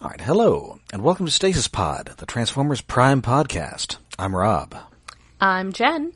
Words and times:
All 0.00 0.08
right, 0.10 0.20
hello, 0.20 0.78
and 0.92 1.02
welcome 1.02 1.26
to 1.26 1.32
Stasis 1.32 1.66
Pod, 1.68 2.12
the 2.18 2.26
Transformers 2.26 2.80
Prime 2.80 3.20
podcast. 3.20 3.96
I'm 4.18 4.34
Rob. 4.34 4.74
I'm 5.40 5.72
Jen. 5.72 6.12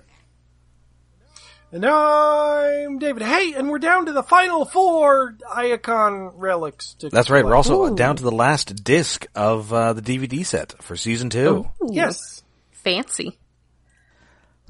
And 1.73 1.85
I'm 1.87 2.99
David. 2.99 3.23
Hey, 3.23 3.55
and 3.55 3.69
we're 3.71 3.79
down 3.79 4.07
to 4.07 4.13
the 4.13 4.23
final 4.23 4.65
four 4.67 5.35
Iacon 5.57 6.33
relics. 6.37 6.95
To 6.95 7.09
That's 7.09 7.31
right. 7.31 7.45
We're 7.45 7.53
collect. 7.53 7.71
also 7.71 7.95
down 7.95 8.17
to 8.17 8.23
the 8.23 8.31
last 8.31 8.85
disc 8.85 9.27
of 9.35 9.73
uh, 9.73 9.95
the 9.95 10.03
DVD 10.03 10.45
set 10.45 10.81
for 10.83 10.97
season 10.97 11.31
two. 11.31 11.69
Ooh, 11.83 11.89
Yes. 11.91 12.43
Fancy. 12.71 13.39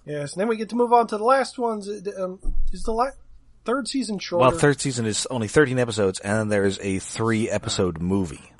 Yes, 0.07 0.33
and 0.33 0.41
then 0.41 0.49
we 0.49 0.57
get 0.57 0.69
to 0.71 0.77
move 0.77 0.93
on 0.93 1.07
to 1.09 1.17
the 1.19 1.25
last 1.25 1.59
ones. 1.59 1.89
Um, 2.19 2.39
is 2.73 2.83
the 2.85 2.93
la- 2.93 3.11
third 3.65 3.89
season 3.89 4.19
shorter? 4.19 4.41
Well, 4.49 4.51
third 4.59 4.81
season 4.81 5.05
is 5.07 5.27
only 5.31 5.49
13 5.49 5.79
episodes, 5.79 6.19
and 6.21 6.39
then 6.39 6.49
there's 6.49 6.79
a 6.81 6.99
three 6.99 7.49
episode 7.51 8.01
movie 8.01 8.53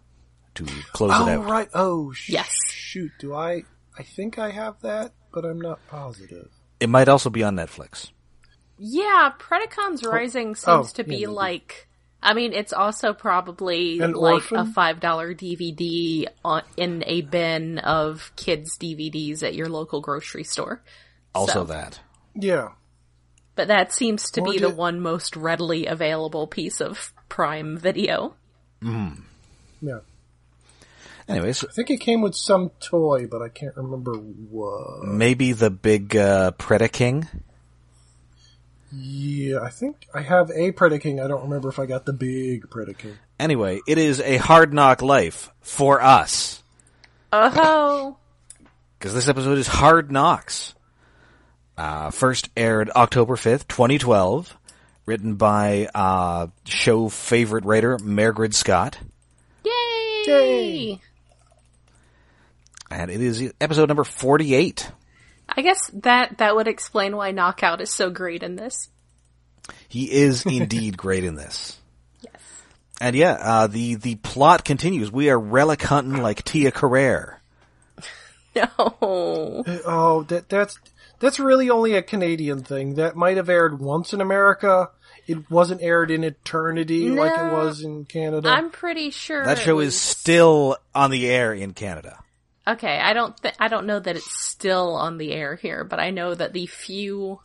to 0.55 0.65
close 0.93 1.13
oh, 1.15 1.27
it 1.27 1.31
out. 1.39 1.45
right. 1.47 1.69
Oh, 1.75 2.13
sh- 2.13 2.31
Yes. 2.31 2.53
Shoot, 2.71 3.13
do 3.19 3.35
I? 3.35 3.63
I 3.99 4.03
think 4.03 4.39
I 4.39 4.51
have 4.51 4.81
that, 4.83 5.13
but 5.33 5.45
I'm 5.45 5.61
not 5.61 5.79
positive. 5.89 6.49
It 6.81 6.89
might 6.89 7.09
also 7.09 7.31
be 7.31 7.43
on 7.43 7.57
Netflix. 7.57 8.11
Yeah, 8.79 9.33
Predacons 9.39 10.05
oh. 10.07 10.11
Rising 10.11 10.51
oh, 10.51 10.55
seems 10.55 10.91
Oh, 10.91 10.93
to 10.95 11.05
be 11.05 11.19
yeah, 11.19 11.29
like. 11.29 11.89
I 12.25 12.35
mean, 12.35 12.53
it's 12.53 12.73
also 12.73 13.13
probably 13.13 13.99
An 14.01 14.13
like 14.13 14.35
orphan? 14.35 14.57
a 14.59 14.67
five 14.67 15.01
dollar 15.01 15.35
DVD 15.35 16.27
on, 16.45 16.63
in 16.77 17.03
a 17.07 17.21
bin 17.23 17.79
of 17.81 18.33
kids 18.37 18.79
DVDs 18.79 19.43
at 19.43 19.55
your 19.55 19.69
local 19.69 20.01
grocery 20.01 20.45
store. 20.45 20.83
Also 21.35 21.53
So- 21.53 21.65
that. 21.65 22.01
Yeah. 22.35 22.71
But 23.55 23.69
that 23.69 23.93
seems 23.93 24.31
to 24.33 24.41
Or 24.41 24.53
be 24.53 24.59
the 24.59 24.69
did- 24.69 24.77
one 24.77 25.01
most 25.01 25.37
readily 25.37 25.87
available 25.87 26.47
piece 26.47 26.81
of 26.81 27.13
Prime 27.29 27.77
Video. 27.77 28.35
Mm-hmm. 28.83 29.23
Yeah. 29.87 29.99
Anyways, 31.33 31.65
I 31.65 31.73
think 31.73 31.91
it 31.91 32.01
came 32.01 32.21
with 32.21 32.35
some 32.35 32.71
toy, 32.81 33.27
but 33.27 33.43
I 33.43 33.49
can't 33.49 33.77
remember 33.77 34.13
what. 34.15 35.05
maybe 35.05 35.53
the 35.53 35.71
big 35.71 36.15
uh, 36.17 36.53
Predaking. 36.59 37.27
Yeah, 38.95 39.61
I 39.63 39.71
think 39.71 40.07
I 40.13 40.21
have 40.21 40.51
a 40.51 40.73
Predaking. 40.73 41.25
I 41.25 41.29
don't 41.29 41.45
remember 41.45 41.71
if 41.71 41.79
I 41.79 41.87
got 41.87 42.05
the 42.05 42.13
big 42.13 42.69
Predaking. 42.69 43.15
Anyway, 43.39 43.81
it 43.89 43.97
is 43.97 44.21
a 44.21 44.37
hard 44.37 44.75
knock 44.75 45.01
life 45.01 45.51
for 45.61 46.03
us. 46.03 46.63
Uh 47.33 47.51
oh, 47.55 48.17
because 48.99 49.15
this 49.15 49.29
episode 49.29 49.57
is 49.57 49.67
Hard 49.67 50.13
Knocks. 50.13 50.75
Uh, 51.79 52.11
first 52.11 52.51
aired 52.55 52.91
October 52.91 53.37
5th, 53.37 53.67
2012, 53.67 54.55
written 55.07 55.37
by 55.37 55.89
uh, 55.95 56.49
show 56.67 57.09
favorite 57.09 57.65
writer 57.65 57.99
Margaret 57.99 58.53
Scott, 58.53 58.99
yay! 59.65 60.25
Yay. 60.27 61.01
And 62.93 63.11
it 63.11 63.21
is 63.21 63.53
episode 63.61 63.89
number 63.89 64.05
48. 64.05 64.91
I 65.49 65.63
guess 65.63 65.91
that 65.95 66.39
that 66.39 66.55
would 66.57 66.69
explain 66.69 67.17
why 67.17 67.31
Knockout 67.33 67.81
is 67.81 67.91
so 67.91 68.11
great 68.11 68.43
in 68.43 68.57
this. 68.57 68.89
He 69.89 70.11
is 70.11 70.47
indeed 70.47 70.97
great 70.97 71.25
in 71.25 71.35
this. 71.35 71.79
Yes. 72.21 72.35
And 73.01 73.15
yeah, 73.17 73.33
uh, 73.41 73.67
the, 73.67 73.97
the 73.97 74.15
plot 74.17 74.65
continues. 74.65 75.11
We 75.13 75.31
are 75.31 75.39
relic 75.39 75.83
hunting 75.83 76.23
like 76.23 76.45
Tia 76.45 76.71
Carrere. 76.71 77.39
No. 78.55 79.65
Oh, 79.87 80.25
that 80.29 80.51
that's 80.51 80.79
that's 81.21 81.41
really 81.41 81.71
only 81.71 81.95
a 81.95 82.03
Canadian 82.03 82.63
thing. 82.63 82.97
That 82.97 83.17
might 83.17 83.39
have 83.39 83.49
aired 83.49 83.81
once 83.81 84.13
in 84.13 84.21
America. 84.21 84.91
It 85.27 85.51
wasn't 85.51 85.81
aired 85.81 86.11
in 86.11 86.23
eternity 86.23 87.09
like 87.09 87.33
it 87.33 87.51
was 87.53 87.83
in 87.83 88.05
Canada. 88.05 88.51
I'm 88.51 88.71
pretty 88.71 89.09
sure 89.11 89.43
That 89.47 89.57
show 89.59 89.77
was- 89.77 89.95
is 89.95 89.99
still 90.01 90.77
on 90.95 91.11
the 91.11 91.27
air 91.31 91.55
in 91.55 91.73
Canada. 91.73 92.22
Okay. 92.67 92.99
I 92.99 93.13
don't. 93.13 93.37
Th- 93.41 93.55
I 93.59 93.69
don't 93.69 93.87
know 93.87 93.99
that 93.99 94.17
it's 94.17 94.45
still 94.45 94.95
on 94.95 95.19
the 95.19 95.33
air 95.33 95.57
here, 95.57 95.85
but 95.85 96.01
I 96.01 96.11
know 96.11 96.35
that 96.35 96.53
the 96.53 96.67
few 96.67 97.41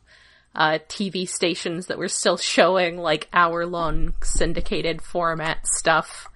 uh, 0.56 0.80
TV 0.88 1.28
stations 1.28 1.88
that 1.88 1.98
were 1.98 2.08
still 2.08 2.38
showing 2.38 2.98
like 2.98 3.28
hour-long 3.34 4.16
syndicated 4.24 5.02
format 5.02 5.66
stuff, 5.66 6.28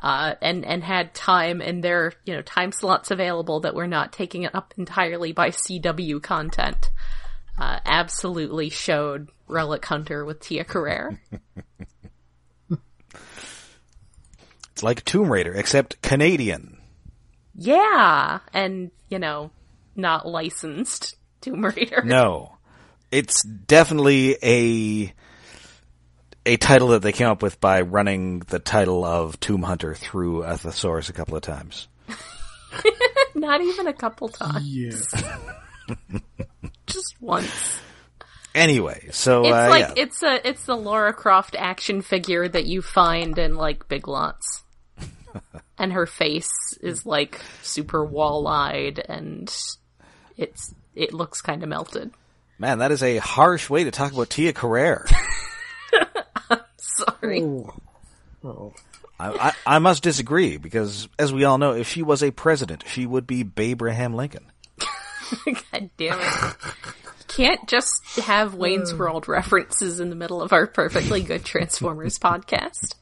uh, 0.00 0.34
and 0.40 0.64
and 0.64 0.82
had 0.84 1.14
time 1.14 1.60
in 1.60 1.80
their 1.80 2.12
you 2.24 2.34
know 2.34 2.42
time 2.42 2.72
slots 2.72 3.10
available 3.10 3.60
that 3.60 3.74
were 3.74 3.88
not 3.88 4.12
taking 4.12 4.42
it 4.42 4.54
up 4.54 4.74
entirely 4.76 5.32
by 5.32 5.50
CW 5.50 6.22
content. 6.22 6.90
Uh, 7.58 7.80
absolutely 7.86 8.68
showed 8.68 9.30
Relic 9.48 9.84
Hunter 9.86 10.24
with 10.24 10.40
Tia 10.40 10.64
Carrere. 10.64 11.20
It's 14.76 14.82
like 14.82 15.02
Tomb 15.06 15.32
Raider, 15.32 15.54
except 15.54 16.02
Canadian. 16.02 16.75
Yeah, 17.56 18.40
and 18.52 18.90
you 19.08 19.18
know, 19.18 19.50
not 19.94 20.26
licensed 20.26 21.16
Tomb 21.40 21.64
Raider. 21.64 22.02
No. 22.04 22.52
It's 23.12 23.42
definitely 23.44 24.36
a 24.42 25.12
a 26.44 26.56
title 26.56 26.88
that 26.88 27.02
they 27.02 27.12
came 27.12 27.28
up 27.28 27.40
with 27.42 27.60
by 27.60 27.80
running 27.82 28.40
the 28.40 28.58
title 28.58 29.04
of 29.04 29.38
Tomb 29.40 29.62
Hunter 29.62 29.94
through 29.94 30.42
a 30.42 30.56
thesaurus 30.56 31.08
a 31.08 31.12
couple 31.12 31.36
of 31.36 31.42
times. 31.42 31.86
Not 33.34 33.60
even 33.60 33.86
a 33.86 33.92
couple 33.92 34.28
times. 34.28 34.66
yeah. 34.66 35.38
Just 36.86 37.14
once. 37.20 37.80
Anyway, 38.56 39.08
so 39.12 39.44
It's 39.44 39.52
uh, 39.54 39.68
like 39.68 39.96
yeah. 39.96 40.02
it's 40.02 40.22
a 40.22 40.48
it's 40.48 40.64
the 40.64 40.76
Laura 40.76 41.12
Croft 41.12 41.54
action 41.56 42.02
figure 42.02 42.48
that 42.48 42.66
you 42.66 42.82
find 42.82 43.38
in 43.38 43.54
like 43.54 43.86
Big 43.88 44.08
Lots. 44.08 44.64
And 45.78 45.92
her 45.92 46.06
face 46.06 46.50
is 46.80 47.04
like 47.06 47.40
super 47.62 48.04
wall-eyed 48.04 49.04
and 49.08 49.54
it's 50.36 50.74
it 50.94 51.12
looks 51.12 51.40
kind 51.42 51.62
of 51.62 51.68
melted. 51.68 52.10
man, 52.58 52.78
that 52.78 52.90
is 52.92 53.02
a 53.02 53.18
harsh 53.18 53.68
way 53.68 53.84
to 53.84 53.90
talk 53.90 54.12
about 54.12 54.30
Tia 54.30 54.52
Carrere. 54.52 55.04
Sorry. 56.76 57.42
Oh. 57.42 57.74
Oh. 58.44 58.72
I, 59.18 59.30
I, 59.66 59.76
I 59.76 59.78
must 59.78 60.02
disagree 60.02 60.56
because, 60.58 61.08
as 61.18 61.32
we 61.32 61.44
all 61.44 61.58
know, 61.58 61.72
if 61.72 61.88
she 61.88 62.02
was 62.02 62.22
a 62.22 62.30
president, 62.30 62.84
she 62.86 63.06
would 63.06 63.26
be 63.26 63.46
Abraham 63.56 64.14
Lincoln. 64.14 64.46
God 65.46 65.90
damn 65.96 66.18
it. 66.20 66.56
Can't 67.28 67.66
just 67.68 68.02
have 68.24 68.54
Wayne's 68.54 68.94
World 68.94 69.26
references 69.28 70.00
in 70.00 70.10
the 70.10 70.16
middle 70.16 70.40
of 70.42 70.52
our 70.52 70.66
perfectly 70.66 71.22
good 71.22 71.44
Transformers 71.44 72.18
podcast. 72.20 72.94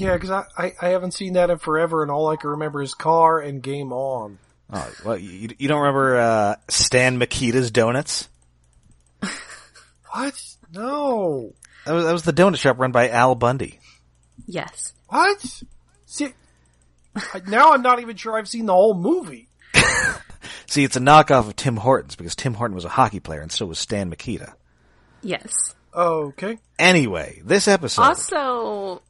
Yeah, 0.00 0.14
because 0.14 0.30
I, 0.30 0.44
I, 0.56 0.72
I 0.80 0.88
haven't 0.88 1.12
seen 1.12 1.34
that 1.34 1.50
in 1.50 1.58
forever, 1.58 2.02
and 2.02 2.10
all 2.10 2.28
I 2.28 2.36
can 2.36 2.50
remember 2.50 2.82
is 2.82 2.94
Car 2.94 3.38
and 3.40 3.62
Game 3.62 3.92
On. 3.92 4.38
Oh, 4.72 4.92
well, 5.04 5.18
you, 5.18 5.50
you 5.58 5.68
don't 5.68 5.80
remember 5.80 6.16
uh, 6.16 6.56
Stan 6.68 7.18
Mikita's 7.18 7.70
Donuts? 7.70 8.28
What? 10.12 10.42
No. 10.72 11.54
That 11.86 11.92
was, 11.92 12.04
that 12.04 12.12
was 12.12 12.22
the 12.24 12.32
donut 12.32 12.58
shop 12.58 12.78
run 12.78 12.92
by 12.92 13.10
Al 13.10 13.34
Bundy. 13.34 13.78
Yes. 14.46 14.92
What? 15.08 15.62
See, 16.06 16.34
now 17.46 17.72
I'm 17.72 17.82
not 17.82 18.00
even 18.00 18.16
sure 18.16 18.36
I've 18.36 18.48
seen 18.48 18.66
the 18.66 18.72
whole 18.72 18.94
movie. 18.94 19.48
See, 20.66 20.84
it's 20.84 20.96
a 20.96 21.00
knockoff 21.00 21.48
of 21.48 21.56
Tim 21.56 21.76
Hortons 21.76 22.16
because 22.16 22.34
Tim 22.34 22.54
Horton 22.54 22.74
was 22.74 22.84
a 22.84 22.90
hockey 22.90 23.20
player 23.20 23.40
and 23.40 23.52
so 23.52 23.66
was 23.66 23.78
Stan 23.78 24.08
Mikita. 24.08 24.54
Yes. 25.22 25.74
Okay. 25.94 26.58
Anyway, 26.78 27.42
this 27.44 27.68
episode. 27.68 28.02
Also, 28.02 29.02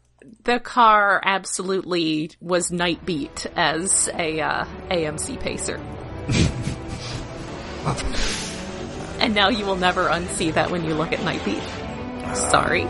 the 0.44 0.60
car 0.60 1.20
absolutely 1.24 2.30
was 2.40 2.70
Nightbeat 2.70 3.46
as 3.56 4.08
a 4.14 4.40
uh, 4.40 4.64
AMC 4.90 5.40
pacer. 5.40 5.76
and 9.20 9.34
now 9.34 9.48
you 9.48 9.64
will 9.64 9.76
never 9.76 10.08
unsee 10.08 10.52
that 10.54 10.70
when 10.70 10.84
you 10.84 10.94
look 10.94 11.12
at 11.12 11.20
Nightbeat. 11.20 12.36
Sorry. 12.36 12.86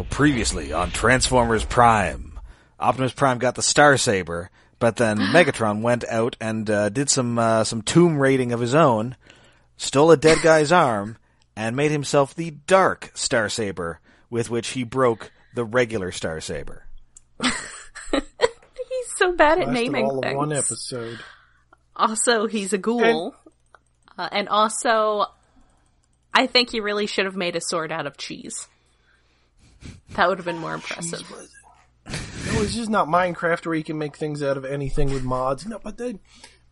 So 0.00 0.06
previously 0.08 0.72
on 0.72 0.92
Transformers 0.92 1.62
Prime, 1.62 2.40
Optimus 2.78 3.12
Prime 3.12 3.36
got 3.36 3.54
the 3.54 3.62
Star 3.62 3.98
Saber, 3.98 4.48
but 4.78 4.96
then 4.96 5.18
Megatron 5.34 5.82
went 5.82 6.08
out 6.08 6.36
and 6.40 6.70
uh, 6.70 6.88
did 6.88 7.10
some 7.10 7.38
uh, 7.38 7.64
some 7.64 7.82
tomb 7.82 8.16
raiding 8.18 8.52
of 8.52 8.60
his 8.60 8.74
own, 8.74 9.14
stole 9.76 10.10
a 10.10 10.16
dead 10.16 10.38
guy's 10.42 10.72
arm, 10.86 11.18
and 11.54 11.76
made 11.76 11.90
himself 11.90 12.34
the 12.34 12.52
Dark 12.66 13.10
Star 13.12 13.50
Saber, 13.50 14.00
with 14.30 14.48
which 14.48 14.68
he 14.68 14.84
broke 14.84 15.32
the 15.54 15.66
regular 15.66 16.12
Star 16.12 16.40
Saber. 16.40 16.86
He's 17.42 17.52
so 19.16 19.36
bad 19.36 19.58
at 19.58 19.66
Lasted 19.66 19.72
naming 19.84 20.06
all 20.06 20.20
of 20.20 20.24
things. 20.24 20.34
one 20.34 20.52
episode. 20.54 21.18
Also, 21.94 22.46
he's 22.46 22.72
a 22.72 22.78
ghoul. 22.78 23.34
uh, 24.16 24.30
and 24.32 24.48
also, 24.48 25.26
I 26.32 26.46
think 26.46 26.70
he 26.70 26.80
really 26.80 27.06
should 27.06 27.26
have 27.26 27.36
made 27.36 27.54
a 27.54 27.60
sword 27.60 27.92
out 27.92 28.06
of 28.06 28.16
cheese. 28.16 28.66
That 30.14 30.28
would 30.28 30.38
have 30.38 30.44
been 30.44 30.58
more 30.58 30.74
impressive. 30.74 31.28
No, 32.06 32.62
it's 32.62 32.74
just 32.74 32.90
not 32.90 33.08
Minecraft 33.08 33.66
where 33.66 33.74
you 33.74 33.84
can 33.84 33.98
make 33.98 34.16
things 34.16 34.42
out 34.42 34.56
of 34.56 34.64
anything 34.64 35.12
with 35.12 35.22
mods. 35.22 35.66
No, 35.66 35.78
but 35.78 35.98
then 35.98 36.18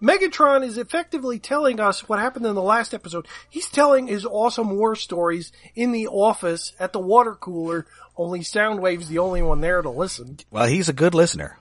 Megatron 0.02 0.64
is 0.64 0.78
effectively 0.78 1.38
telling 1.38 1.80
us 1.80 2.08
what 2.08 2.18
happened 2.18 2.46
in 2.46 2.54
the 2.54 2.62
last 2.62 2.94
episode. 2.94 3.26
He's 3.48 3.68
telling 3.68 4.06
his 4.06 4.24
awesome 4.24 4.76
war 4.76 4.94
stories 4.94 5.52
in 5.74 5.92
the 5.92 6.06
office 6.06 6.72
at 6.78 6.92
the 6.92 7.00
water 7.00 7.34
cooler. 7.34 7.86
Only 8.16 8.40
Soundwave's 8.40 9.08
the 9.08 9.18
only 9.18 9.42
one 9.42 9.60
there 9.60 9.82
to 9.82 9.90
listen. 9.90 10.38
Well, 10.50 10.66
he's 10.66 10.88
a 10.88 10.92
good 10.92 11.14
listener. 11.14 11.58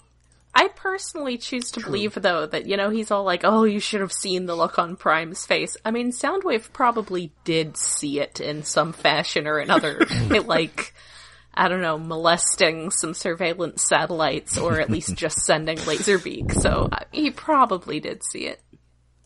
I 0.54 0.70
personally 0.70 1.38
choose 1.38 1.70
to 1.72 1.80
believe, 1.82 2.16
though, 2.16 2.48
that, 2.48 2.66
you 2.66 2.78
know, 2.78 2.90
he's 2.90 3.12
all 3.12 3.24
like, 3.24 3.42
oh, 3.44 3.64
you 3.64 3.80
should 3.80 4.02
have 4.02 4.12
seen 4.12 4.48
the 4.48 4.56
look 4.56 4.80
on 4.80 4.96
Prime's 4.96 5.46
face. 5.46 5.78
I 5.86 5.92
mean, 5.92 6.12
Soundwave 6.12 6.74
probably 6.74 7.32
did 7.44 7.78
see 7.78 8.20
it 8.20 8.40
in 8.40 8.64
some 8.64 8.92
fashion 8.92 9.46
or 9.46 9.60
another. 9.60 10.00
like, 10.46 10.96
I 11.58 11.68
don't 11.68 11.82
know, 11.82 11.98
molesting 11.98 12.92
some 12.92 13.14
surveillance 13.14 13.84
satellites 13.84 14.58
or 14.58 14.80
at 14.80 14.90
least 14.90 15.16
just 15.18 15.40
sending 15.40 15.78
Laserbeak. 15.80 16.54
So 16.54 16.90
uh, 16.92 17.00
he 17.12 17.32
probably 17.32 18.00
did 18.00 18.24
see 18.24 18.46
it. 18.46 18.62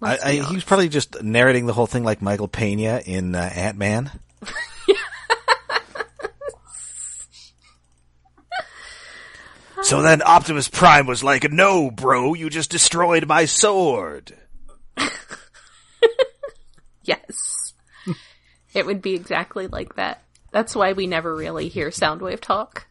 I, 0.01 0.17
I, 0.23 0.31
he 0.33 0.55
was 0.55 0.63
probably 0.63 0.89
just 0.89 1.21
narrating 1.21 1.67
the 1.67 1.73
whole 1.73 1.85
thing 1.85 2.03
like 2.03 2.23
Michael 2.23 2.47
Pena 2.47 3.01
in 3.05 3.35
uh, 3.35 3.51
Ant 3.53 3.77
Man. 3.77 4.09
so 9.83 10.01
then 10.01 10.23
Optimus 10.23 10.67
Prime 10.69 11.05
was 11.05 11.23
like, 11.23 11.51
"No, 11.51 11.91
bro, 11.91 12.33
you 12.33 12.49
just 12.49 12.71
destroyed 12.71 13.27
my 13.27 13.45
sword." 13.45 14.35
Yes. 17.03 17.73
it 18.73 18.85
would 18.85 19.01
be 19.01 19.15
exactly 19.15 19.67
like 19.67 19.95
that. 19.95 20.21
That's 20.51 20.75
why 20.75 20.93
we 20.93 21.07
never 21.07 21.33
really 21.35 21.69
hear 21.69 21.89
Soundwave 21.89 22.41
talk. 22.41 22.85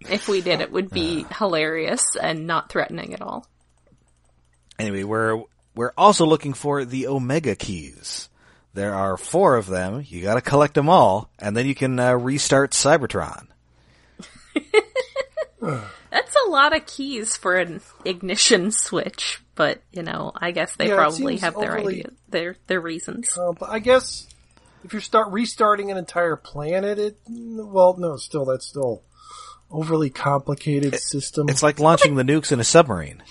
If 0.00 0.28
we 0.28 0.40
did, 0.42 0.60
it 0.60 0.70
would 0.70 0.90
be 0.90 1.24
hilarious 1.38 2.02
and 2.20 2.46
not 2.46 2.70
threatening 2.70 3.14
at 3.14 3.22
all. 3.22 3.46
Anyway, 4.78 5.02
we're 5.04 5.42
we're 5.74 5.92
also 5.96 6.26
looking 6.26 6.52
for 6.52 6.84
the 6.84 7.06
Omega 7.08 7.56
keys. 7.56 8.28
There 8.74 8.94
are 8.94 9.16
four 9.16 9.56
of 9.56 9.66
them. 9.66 10.04
You 10.06 10.22
got 10.22 10.34
to 10.34 10.42
collect 10.42 10.74
them 10.74 10.88
all, 10.90 11.30
and 11.38 11.56
then 11.56 11.66
you 11.66 11.74
can 11.74 11.98
uh, 11.98 12.12
restart 12.12 12.72
Cybertron. 12.72 13.46
That's 15.60 16.36
a 16.46 16.50
lot 16.50 16.76
of 16.76 16.86
keys 16.86 17.36
for 17.36 17.56
an 17.56 17.80
ignition 18.04 18.70
switch, 18.70 19.40
but 19.54 19.80
you 19.92 20.02
know, 20.02 20.32
I 20.36 20.50
guess 20.52 20.76
they 20.76 20.88
Yeah, 20.88 20.96
probably 20.96 21.38
have 21.38 21.54
their 21.58 21.78
overly- 21.78 21.94
idea, 22.00 22.10
their 22.28 22.56
their 22.66 22.80
reasons. 22.80 23.36
Uh, 23.36 23.52
but 23.52 23.70
I 23.70 23.78
guess 23.78 24.26
if 24.86 24.94
you 24.94 25.00
start 25.00 25.30
restarting 25.32 25.90
an 25.90 25.96
entire 25.98 26.36
planet, 26.36 26.98
it 26.98 27.18
well, 27.28 27.96
no, 27.98 28.16
still 28.16 28.44
that's 28.44 28.66
still 28.66 29.02
overly 29.70 30.10
complicated 30.10 30.94
system. 30.98 31.48
It's 31.48 31.62
like 31.62 31.80
launching 31.80 32.14
the 32.14 32.22
nukes 32.22 32.52
in 32.52 32.60
a 32.60 32.64
submarine. 32.64 33.22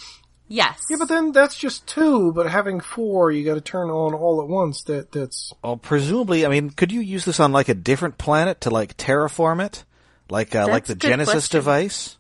Yes. 0.48 0.80
yeah, 0.92 0.98
but 1.00 1.08
then 1.08 1.32
that's 1.32 1.56
just 1.56 1.88
two. 1.88 2.32
But 2.32 2.48
having 2.52 2.80
four, 2.80 3.32
you 3.32 3.44
got 3.44 3.56
to 3.56 3.62
turn 3.62 3.90
on 3.90 4.14
all 4.14 4.42
at 4.42 4.48
once. 4.48 4.84
That 4.84 5.12
that's 5.12 5.54
Well, 5.64 5.78
presumably, 5.78 6.46
I 6.46 6.50
mean, 6.50 6.70
could 6.70 6.92
you 6.92 7.02
use 7.02 7.26
this 7.26 7.40
on 7.40 7.52
like 7.52 7.70
a 7.70 7.74
different 7.74 8.18
planet 8.20 8.62
to 8.62 8.70
like 8.70 8.96
terraform 8.98 9.66
it, 9.66 9.84
like 10.30 10.54
uh, 10.54 10.68
like 10.68 10.86
the 10.86 10.94
Genesis 10.96 11.34
question. 11.34 11.58
device? 11.58 12.18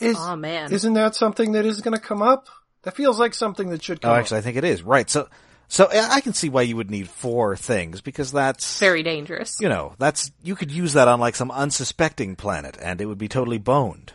is. 0.00 0.16
oh 0.18 0.34
man. 0.34 0.72
Isn't 0.72 0.94
that 0.94 1.14
something 1.14 1.52
that 1.52 1.64
is 1.66 1.80
going 1.80 1.94
to 1.94 2.00
come 2.02 2.22
up? 2.22 2.48
That 2.82 2.96
feels 2.96 3.20
like 3.20 3.34
something 3.34 3.68
that 3.70 3.82
should 3.84 4.00
come 4.00 4.10
Oh, 4.10 4.14
up. 4.14 4.20
actually, 4.20 4.38
I 4.38 4.40
think 4.40 4.56
it 4.56 4.64
is 4.64 4.82
right. 4.82 5.08
So, 5.08 5.28
so 5.70 5.88
I 5.90 6.16
I 6.16 6.20
can 6.20 6.34
see 6.34 6.50
why 6.50 6.62
you 6.62 6.76
would 6.76 6.90
need 6.90 7.08
four 7.08 7.56
things 7.56 8.02
because 8.02 8.30
that's 8.32 8.78
Very 8.78 9.02
dangerous. 9.02 9.56
you 9.60 9.68
know 9.70 9.94
that's 9.98 10.30
you 10.42 10.54
could 10.54 10.70
use 10.70 10.92
that 10.92 11.08
on 11.08 11.18
like 11.20 11.34
some 11.36 11.50
unsuspecting 11.50 12.36
planet 12.36 12.76
and 12.82 13.00
it 13.00 13.06
would 13.06 13.16
be 13.18 13.28
totally 13.28 13.58
boned. 13.58 14.12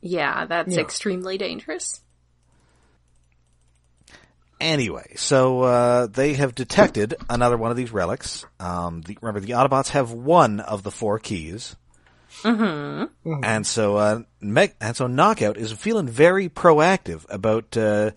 Yeah, 0.00 0.46
that's 0.46 0.74
Yeah. 0.74 0.80
extremely 0.82 1.36
dangerous. 1.38 2.00
Anyway, 4.60 5.14
so 5.16 5.62
uh, 5.62 6.06
they 6.06 6.34
have 6.34 6.54
detected 6.54 7.14
another 7.28 7.56
one 7.56 7.72
of 7.72 7.76
these 7.76 7.90
relics. 7.90 8.44
Um, 8.60 9.00
the, 9.02 9.18
remember, 9.20 9.40
the 9.40 9.54
Autobots 9.54 9.88
have 9.88 10.12
one 10.12 10.60
of 10.60 10.84
the 10.84 10.92
four 10.92 11.18
keys, 11.18 11.74
mm-hmm. 12.44 13.40
and 13.42 13.66
so 13.66 13.96
uh, 13.96 14.22
Meg- 14.40 14.76
and 14.80 14.96
so 14.96 15.08
Knockout 15.08 15.56
is 15.56 15.72
feeling 15.72 16.06
very 16.06 16.48
proactive 16.48 17.26
about 17.28 17.76
uh, 17.76 18.12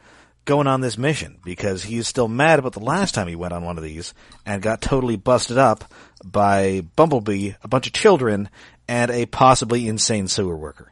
going 0.45 0.67
on 0.67 0.81
this 0.81 0.97
mission 0.97 1.39
because 1.43 1.83
he's 1.83 2.07
still 2.07 2.27
mad 2.27 2.59
about 2.59 2.73
the 2.73 2.79
last 2.79 3.13
time 3.13 3.27
he 3.27 3.35
went 3.35 3.53
on 3.53 3.63
one 3.63 3.77
of 3.77 3.83
these 3.83 4.13
and 4.45 4.61
got 4.61 4.81
totally 4.81 5.15
busted 5.17 5.57
up 5.57 5.83
by 6.23 6.81
Bumblebee, 6.95 7.51
a 7.63 7.67
bunch 7.67 7.87
of 7.87 7.93
children, 7.93 8.49
and 8.87 9.11
a 9.11 9.25
possibly 9.25 9.87
insane 9.87 10.27
sewer 10.27 10.55
worker. 10.55 10.91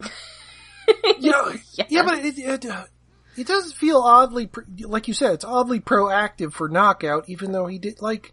you 1.20 1.30
know, 1.30 1.52
yeah, 1.88 2.02
but 2.02 2.18
it, 2.24 2.38
it, 2.38 2.64
it 3.36 3.46
does 3.46 3.72
feel 3.72 3.98
oddly, 3.98 4.50
like 4.80 5.08
you 5.08 5.14
said, 5.14 5.34
it's 5.34 5.44
oddly 5.44 5.80
proactive 5.80 6.52
for 6.52 6.68
Knockout, 6.68 7.28
even 7.28 7.52
though 7.52 7.66
he 7.66 7.78
did 7.78 8.02
like. 8.02 8.32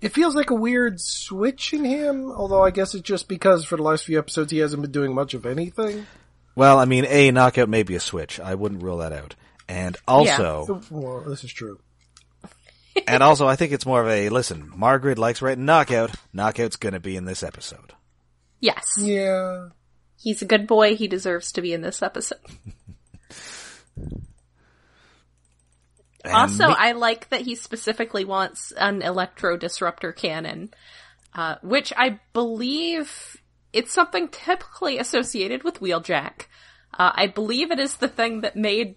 It 0.00 0.14
feels 0.14 0.34
like 0.34 0.48
a 0.48 0.54
weird 0.54 0.98
switch 0.98 1.74
in 1.74 1.84
him, 1.84 2.32
although 2.32 2.64
I 2.64 2.70
guess 2.70 2.94
it's 2.94 3.02
just 3.02 3.28
because 3.28 3.66
for 3.66 3.76
the 3.76 3.82
last 3.82 4.04
few 4.04 4.18
episodes 4.18 4.50
he 4.50 4.58
hasn't 4.58 4.80
been 4.80 4.92
doing 4.92 5.14
much 5.14 5.34
of 5.34 5.44
anything. 5.44 6.06
Well, 6.60 6.78
I 6.78 6.84
mean, 6.84 7.06
a 7.06 7.30
knockout 7.30 7.70
may 7.70 7.84
be 7.84 7.94
a 7.94 8.00
switch. 8.00 8.38
I 8.38 8.54
wouldn't 8.54 8.82
rule 8.82 8.98
that 8.98 9.14
out. 9.14 9.34
And 9.66 9.96
also, 10.06 10.82
Well, 10.90 11.22
this 11.26 11.42
is 11.42 11.50
true. 11.50 11.80
and 13.08 13.22
also, 13.22 13.48
I 13.48 13.56
think 13.56 13.72
it's 13.72 13.86
more 13.86 14.02
of 14.02 14.08
a 14.08 14.28
listen. 14.28 14.70
Margaret 14.76 15.16
likes 15.16 15.40
writing 15.40 15.64
knockout. 15.64 16.14
Knockout's 16.34 16.76
going 16.76 16.92
to 16.92 17.00
be 17.00 17.16
in 17.16 17.24
this 17.24 17.42
episode. 17.42 17.94
Yes. 18.60 18.84
Yeah. 18.98 19.68
He's 20.18 20.42
a 20.42 20.44
good 20.44 20.66
boy. 20.66 20.96
He 20.96 21.08
deserves 21.08 21.50
to 21.52 21.62
be 21.62 21.72
in 21.72 21.80
this 21.80 22.02
episode. 22.02 22.36
And 26.22 26.34
also, 26.34 26.68
me- 26.68 26.74
I 26.76 26.92
like 26.92 27.30
that 27.30 27.40
he 27.40 27.54
specifically 27.54 28.26
wants 28.26 28.72
an 28.72 29.00
electro 29.00 29.56
disruptor 29.56 30.12
cannon, 30.12 30.74
uh, 31.34 31.54
which 31.62 31.94
I 31.96 32.20
believe 32.34 33.39
it's 33.72 33.92
something 33.92 34.28
typically 34.28 34.98
associated 34.98 35.62
with 35.62 35.80
Wheeljack. 35.80 36.46
Uh, 36.92 37.12
I 37.14 37.26
believe 37.28 37.70
it 37.70 37.78
is 37.78 37.96
the 37.96 38.08
thing 38.08 38.40
that 38.40 38.56
made 38.56 38.96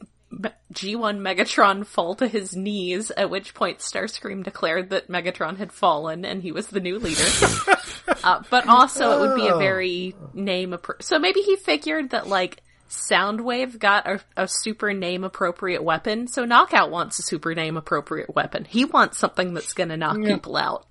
G1 0.74 1.20
Megatron 1.20 1.86
fall 1.86 2.16
to 2.16 2.28
his 2.28 2.56
knees, 2.56 3.12
at 3.12 3.30
which 3.30 3.54
point 3.54 3.80
Starscream 3.80 4.44
declared 4.44 4.90
that 4.90 5.08
Megatron 5.08 5.58
had 5.58 5.72
fallen 5.72 6.26
and 6.26 6.42
he 6.42 6.52
was 6.52 6.68
the 6.68 6.80
new 6.80 6.98
leader. 6.98 7.24
uh, 8.24 8.42
but 8.50 8.68
also, 8.68 9.12
it 9.12 9.28
would 9.28 9.36
be 9.36 9.48
a 9.48 9.58
very 9.58 10.16
name 10.34 10.72
appro- 10.72 11.02
So 11.02 11.20
maybe 11.20 11.42
he 11.42 11.56
figured 11.56 12.12
that, 12.12 12.28
like, 12.28 12.64
Soundwave 12.90 13.80
got 13.80 14.08
a, 14.08 14.20
a 14.38 14.48
super 14.48 14.94
name 14.94 15.24
appropriate 15.24 15.84
weapon, 15.84 16.28
so 16.28 16.46
Knockout 16.46 16.92
wants 16.92 17.20
a 17.20 17.24
super 17.24 17.56
name 17.56 17.76
appropriate 17.76 18.34
weapon. 18.34 18.66
He 18.66 18.86
wants 18.86 19.18
something 19.18 19.54
that's 19.54 19.74
gonna 19.74 19.98
knock 19.98 20.18
people 20.22 20.56
out. 20.56 20.86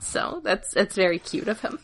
So 0.00 0.40
that's 0.42 0.74
it's 0.74 0.96
very 0.96 1.20
cute 1.20 1.48
of 1.48 1.60
him. 1.60 1.78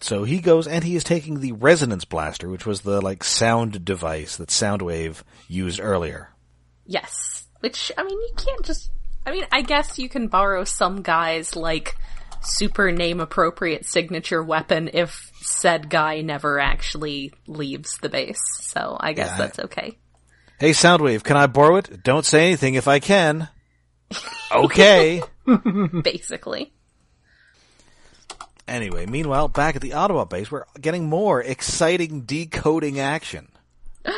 So 0.00 0.24
he 0.24 0.40
goes 0.40 0.66
and 0.66 0.82
he 0.82 0.96
is 0.96 1.04
taking 1.04 1.40
the 1.40 1.52
resonance 1.52 2.04
blaster, 2.04 2.48
which 2.48 2.66
was 2.66 2.80
the 2.80 3.00
like 3.00 3.22
sound 3.22 3.84
device 3.84 4.36
that 4.36 4.48
Soundwave 4.48 5.22
used 5.48 5.80
earlier. 5.80 6.30
Yes. 6.86 7.46
Which 7.60 7.92
I 7.96 8.02
mean 8.02 8.18
you 8.18 8.32
can't 8.36 8.64
just 8.64 8.90
I 9.26 9.32
mean, 9.32 9.44
I 9.52 9.62
guess 9.62 9.98
you 9.98 10.08
can 10.08 10.28
borrow 10.28 10.64
some 10.64 11.02
guy's 11.02 11.54
like 11.54 11.96
super 12.42 12.90
name 12.90 13.20
appropriate 13.20 13.84
signature 13.84 14.42
weapon 14.42 14.90
if 14.94 15.30
said 15.42 15.90
guy 15.90 16.22
never 16.22 16.58
actually 16.58 17.32
leaves 17.46 17.98
the 17.98 18.08
base. 18.08 18.40
So 18.62 18.96
I 18.98 19.12
guess 19.12 19.28
Yeah, 19.28 19.36
that's 19.38 19.58
okay. 19.60 19.98
Hey, 20.58 20.70
Soundwave, 20.70 21.22
can 21.22 21.36
I 21.36 21.46
borrow 21.46 21.76
it? 21.76 22.02
Don't 22.02 22.24
say 22.24 22.46
anything 22.46 22.74
if 22.74 22.88
I 22.88 23.00
can. 23.00 23.48
Okay. 24.52 25.22
Basically. 26.02 26.72
Anyway, 28.70 29.04
meanwhile, 29.06 29.48
back 29.48 29.76
at 29.76 29.82
the 29.82 29.92
Ottawa 29.92 30.24
base, 30.24 30.50
we're 30.50 30.64
getting 30.80 31.08
more 31.08 31.42
exciting 31.42 32.22
decoding 32.22 32.98
action. 32.98 33.48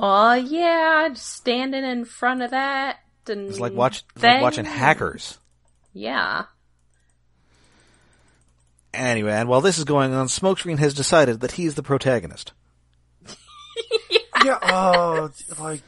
Oh 0.00 0.32
yeah, 0.34 1.08
just 1.08 1.26
standing 1.26 1.82
in 1.82 2.04
front 2.04 2.40
of 2.42 2.52
that 2.52 3.00
and 3.26 3.48
It's 3.48 3.58
like 3.58 3.72
watch 3.72 4.04
it's 4.14 4.22
like 4.22 4.40
watching 4.40 4.64
hackers. 4.64 5.38
Yeah. 5.92 6.44
Anyway, 8.94 9.32
and 9.32 9.48
while 9.48 9.60
this 9.60 9.76
is 9.76 9.82
going 9.82 10.14
on, 10.14 10.28
Smokescreen 10.28 10.78
has 10.78 10.94
decided 10.94 11.40
that 11.40 11.52
he's 11.52 11.74
the 11.74 11.82
protagonist. 11.82 12.52
Yeah. 14.44 14.58
Oh, 14.62 15.24
it's 15.24 15.58
like 15.58 15.82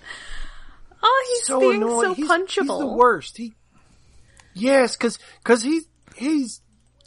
Oh, 1.03 1.27
he's 1.31 1.47
so 1.47 1.61
being 1.61 1.83
annoying. 1.83 2.01
so 2.11 2.15
he's, 2.15 2.29
punchable. 2.29 2.49
He's 2.49 2.79
the 2.79 2.87
worst. 2.87 3.37
He. 3.37 3.55
Yes, 4.55 4.97
because 4.97 5.19
because 5.43 5.63
he 5.63 5.83
he's 6.17 6.61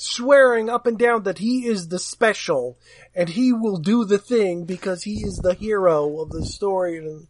swearing 0.04 0.70
up 0.70 0.86
and 0.88 0.98
down 0.98 1.24
that 1.24 1.38
he 1.38 1.66
is 1.66 1.88
the 1.88 2.00
special 2.00 2.78
and 3.16 3.30
he 3.30 3.54
will 3.54 3.78
do 3.78 4.06
the 4.06 4.18
thing 4.18 4.66
because 4.66 5.04
he 5.04 5.24
is 5.24 5.40
the 5.44 5.54
hero 5.54 6.20
of 6.22 6.30
the 6.30 6.46
story 6.46 6.98
and 6.98 7.28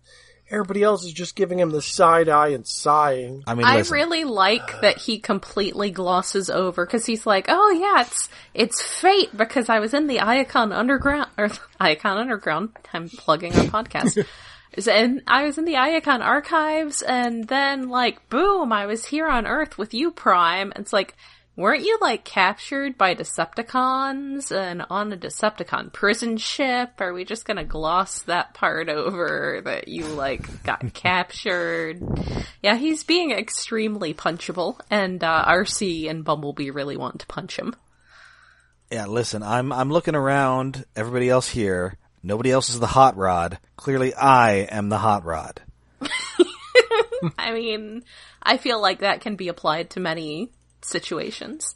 everybody 0.50 0.84
else 0.84 1.04
is 1.04 1.12
just 1.12 1.36
giving 1.36 1.60
him 1.60 1.72
the 1.72 1.82
side 1.82 2.30
eye 2.30 2.50
and 2.50 2.68
sighing. 2.68 3.44
I 3.48 3.56
mean, 3.56 3.66
I 3.66 3.80
really 3.82 4.24
like 4.24 4.82
that 4.82 4.98
he 4.98 5.20
completely 5.20 5.92
glosses 5.92 6.50
over 6.50 6.86
because 6.86 7.06
he's 7.06 7.26
like, 7.26 7.46
"Oh 7.50 7.72
yeah, 7.72 8.02
it's 8.02 8.30
it's 8.54 8.82
fate 8.82 9.36
because 9.36 9.70
I 9.70 9.80
was 9.80 9.94
in 9.94 10.08
the 10.08 10.22
Icon 10.22 10.72
Underground 10.72 11.30
or 11.38 11.50
Iacon 11.82 12.18
Underground. 12.18 12.70
I'm 12.94 13.10
plugging 13.10 13.54
our 13.54 13.66
podcast." 13.66 14.26
And 14.88 15.22
I 15.28 15.44
was 15.44 15.60
in 15.60 15.66
the 15.66 15.76
Iacon 15.76 16.22
archives, 16.22 17.04
and 17.04 17.48
then 17.48 17.90
like, 17.90 18.28
boom, 18.30 18.74
I 18.74 18.88
was 18.88 19.06
here 19.06 19.28
on 19.28 19.46
Earth 19.46 19.78
with 19.78 19.94
you, 19.94 20.10
Prime. 20.10 20.74
It's 20.76 20.92
like, 20.92 21.16
weren't 21.56 21.84
you 21.84 21.98
like 22.02 22.24
captured 22.24 22.98
by 22.98 23.16
Decepticons 23.16 24.52
and 24.52 24.84
on 24.90 25.14
a 25.14 25.18
Decepticon 25.18 25.94
prison 25.94 26.38
ship? 26.38 26.94
Are 27.00 27.14
we 27.14 27.26
just 27.26 27.46
gonna 27.46 27.64
gloss 27.66 28.24
that 28.24 28.54
part 28.54 28.90
over 28.90 29.62
that 29.66 29.88
you 29.88 30.06
like 30.06 30.64
got 30.64 30.94
captured? 30.94 32.02
Yeah, 32.62 32.76
he's 32.76 33.04
being 33.04 33.32
extremely 33.32 34.14
punchable, 34.14 34.80
and 34.90 35.24
uh, 35.24 35.46
Arcee 35.48 36.10
and 36.10 36.24
Bumblebee 36.24 36.70
really 36.72 36.98
want 36.98 37.20
to 37.20 37.28
punch 37.28 37.58
him. 37.58 37.76
yeah, 38.92 39.06
listen, 39.06 39.44
I'm 39.44 39.72
I'm 39.72 39.90
looking 39.92 40.16
around. 40.16 40.86
Everybody 40.96 41.30
else 41.30 41.50
here, 41.50 41.98
nobody 42.22 42.52
else 42.52 42.70
is 42.70 42.80
the 42.80 42.88
hot 42.88 43.18
rod. 43.18 43.60
Clearly, 43.76 44.14
I 44.14 44.68
am 44.70 44.90
the 44.90 44.98
hot 44.98 45.26
rod. 45.26 45.62
I 47.38 47.54
mean, 47.54 48.04
I 48.42 48.58
feel 48.58 48.82
like 48.82 49.00
that 49.00 49.22
can 49.22 49.36
be 49.36 49.48
applied 49.48 49.92
to 49.92 50.00
many 50.00 50.52
situations. 50.84 51.76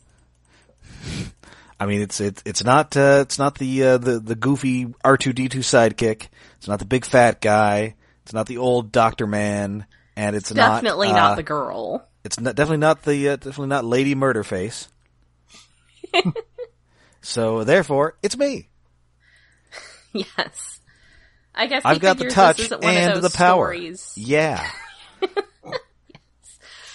I 1.79 1.85
mean, 1.85 2.01
it's 2.01 2.19
it's 2.19 2.41
it's 2.45 2.63
not 2.63 2.97
uh, 2.97 3.19
it's 3.21 3.37
not 3.37 3.57
the 3.57 3.83
uh, 3.83 3.97
the 3.97 4.19
the 4.19 4.35
goofy 4.35 4.93
R 5.03 5.17
two 5.17 5.33
D 5.33 5.47
two 5.47 5.59
sidekick. 5.59 6.27
It's 6.57 6.67
not 6.67 6.79
the 6.79 6.85
big 6.85 7.05
fat 7.05 7.39
guy. 7.39 7.95
It's 8.23 8.33
not 8.33 8.47
the 8.47 8.57
old 8.57 8.91
Doctor 8.91 9.27
Man, 9.27 9.85
and 10.15 10.35
it's 10.35 10.53
not 10.53 10.81
Definitely 10.81 11.09
not 11.09 11.15
not 11.15 11.31
uh, 11.31 11.35
the 11.35 11.43
girl. 11.43 12.07
It's 12.23 12.39
not, 12.39 12.55
definitely 12.55 12.77
not 12.77 13.03
the 13.03 13.29
uh, 13.29 13.35
definitely 13.35 13.67
not 13.67 13.85
Lady 13.85 14.15
Murderface. 14.15 14.87
so 17.21 17.63
therefore, 17.63 18.17
it's 18.23 18.37
me. 18.37 18.69
Yes. 20.13 20.79
I 21.53 21.67
guess 21.67 21.81
I've 21.85 21.99
got 21.99 22.17
the 22.17 22.29
touch 22.29 22.57
this 22.57 22.67
isn't 22.67 22.83
one 22.83 22.97
of 22.97 23.03
and 23.03 23.23
the 23.23 23.29
power. 23.29 23.73
stories. 23.73 24.13
Yeah. 24.15 24.67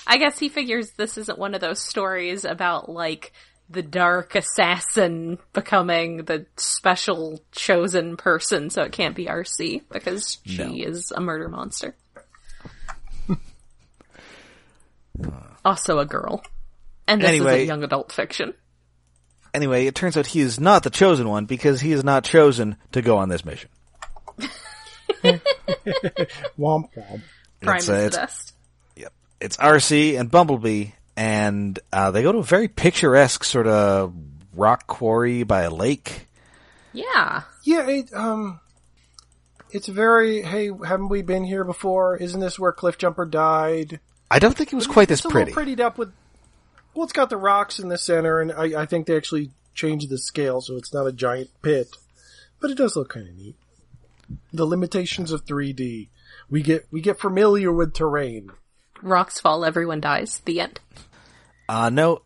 I 0.06 0.16
guess 0.18 0.38
he 0.38 0.48
figures 0.48 0.90
this 0.92 1.16
isn't 1.18 1.38
one 1.38 1.54
of 1.54 1.60
those 1.60 1.80
stories 1.80 2.44
about 2.44 2.88
like 2.88 3.32
the 3.70 3.82
dark 3.82 4.34
assassin 4.34 5.38
becoming 5.52 6.24
the 6.24 6.46
special 6.56 7.40
chosen 7.52 8.16
person, 8.16 8.68
so 8.70 8.82
it 8.82 8.92
can't 8.92 9.14
be 9.16 9.26
Arcee 9.26 9.82
because 9.90 10.38
she 10.44 10.58
No. 10.58 10.74
is 10.74 11.12
a 11.14 11.20
murder 11.20 11.48
monster. 11.48 11.94
also 15.64 15.98
a 15.98 16.06
girl. 16.06 16.42
And 17.06 17.20
this 17.20 17.28
Anyway. 17.28 17.54
isn't 17.56 17.68
young 17.68 17.84
adult 17.84 18.12
fiction. 18.12 18.54
Anyway, 19.54 19.86
it 19.86 19.94
turns 19.94 20.16
out 20.16 20.26
he 20.26 20.40
is 20.40 20.58
not 20.58 20.82
the 20.82 20.90
chosen 20.90 21.28
one 21.28 21.44
because 21.46 21.80
he 21.80 21.92
is 21.92 22.02
not 22.04 22.24
chosen 22.24 22.76
to 22.92 23.02
go 23.02 23.18
on 23.18 23.28
this 23.28 23.44
mission. 23.44 23.68
Womp 25.22 25.40
womp. 26.58 27.22
Prime 27.60 27.76
It's, 27.76 27.84
is 27.84 27.90
uh, 27.90 28.04
the 28.04 28.10
best. 28.16 28.51
Yep. 29.42 29.46
It's 29.46 29.56
Arcee 29.56 30.18
and 30.18 30.30
Bumblebee, 30.30 30.90
and 31.16 31.78
uh, 31.92 32.10
they 32.10 32.22
go 32.22 32.32
to 32.32 32.38
a 32.38 32.44
very 32.44 32.68
picturesque 32.68 33.44
sort 33.44 33.66
of 33.66 34.14
rock 34.54 34.86
quarry 34.86 35.42
by 35.42 35.62
a 35.62 35.70
lake. 35.70 36.28
Yeah. 36.92 37.42
Yeah, 37.64 37.88
it, 37.88 38.12
um, 38.14 38.60
it's 39.70 39.88
very, 39.88 40.42
hey, 40.42 40.70
haven't 40.84 41.08
we 41.08 41.22
been 41.22 41.44
here 41.44 41.64
before? 41.64 42.16
Isn't 42.16 42.40
this 42.40 42.58
where 42.58 42.72
Cliffjumper 42.72 43.30
died? 43.30 44.00
I 44.30 44.38
don't 44.38 44.56
think 44.56 44.72
it 44.72 44.76
was 44.76 44.86
quite 44.86 45.08
this 45.08 45.20
pretty. 45.20 45.50
it's 45.50 45.50
a 45.50 45.54
pretty. 45.54 45.70
little 45.70 45.84
prettied 45.84 45.86
up 45.86 45.98
with, 45.98 46.12
well, 46.94 47.04
it's 47.04 47.12
got 47.12 47.30
the 47.30 47.36
rocks 47.36 47.78
in 47.78 47.88
the 47.88 47.98
center, 47.98 48.40
and 48.40 48.52
I, 48.52 48.82
I 48.82 48.86
think 48.86 49.06
they 49.06 49.16
actually 49.16 49.50
changed 49.74 50.08
the 50.10 50.18
scale, 50.18 50.60
so 50.60 50.76
it's 50.76 50.92
not 50.92 51.06
a 51.06 51.12
giant 51.12 51.50
pit. 51.62 51.88
But 52.60 52.70
it 52.70 52.78
does 52.78 52.96
look 52.96 53.08
kind 53.10 53.28
of 53.28 53.34
neat. 53.34 53.56
The 54.52 54.66
limitations 54.66 55.32
of 55.32 55.44
3D. 55.44 56.08
We 56.48 56.62
get, 56.62 56.86
we 56.90 57.00
get 57.00 57.18
familiar 57.18 57.72
with 57.72 57.92
terrain. 57.92 58.52
Rocks 59.02 59.40
fall, 59.40 59.64
everyone 59.64 60.00
dies. 60.00 60.40
The 60.44 60.60
end. 60.60 60.80
Uh, 61.68 61.90
no, 61.90 62.22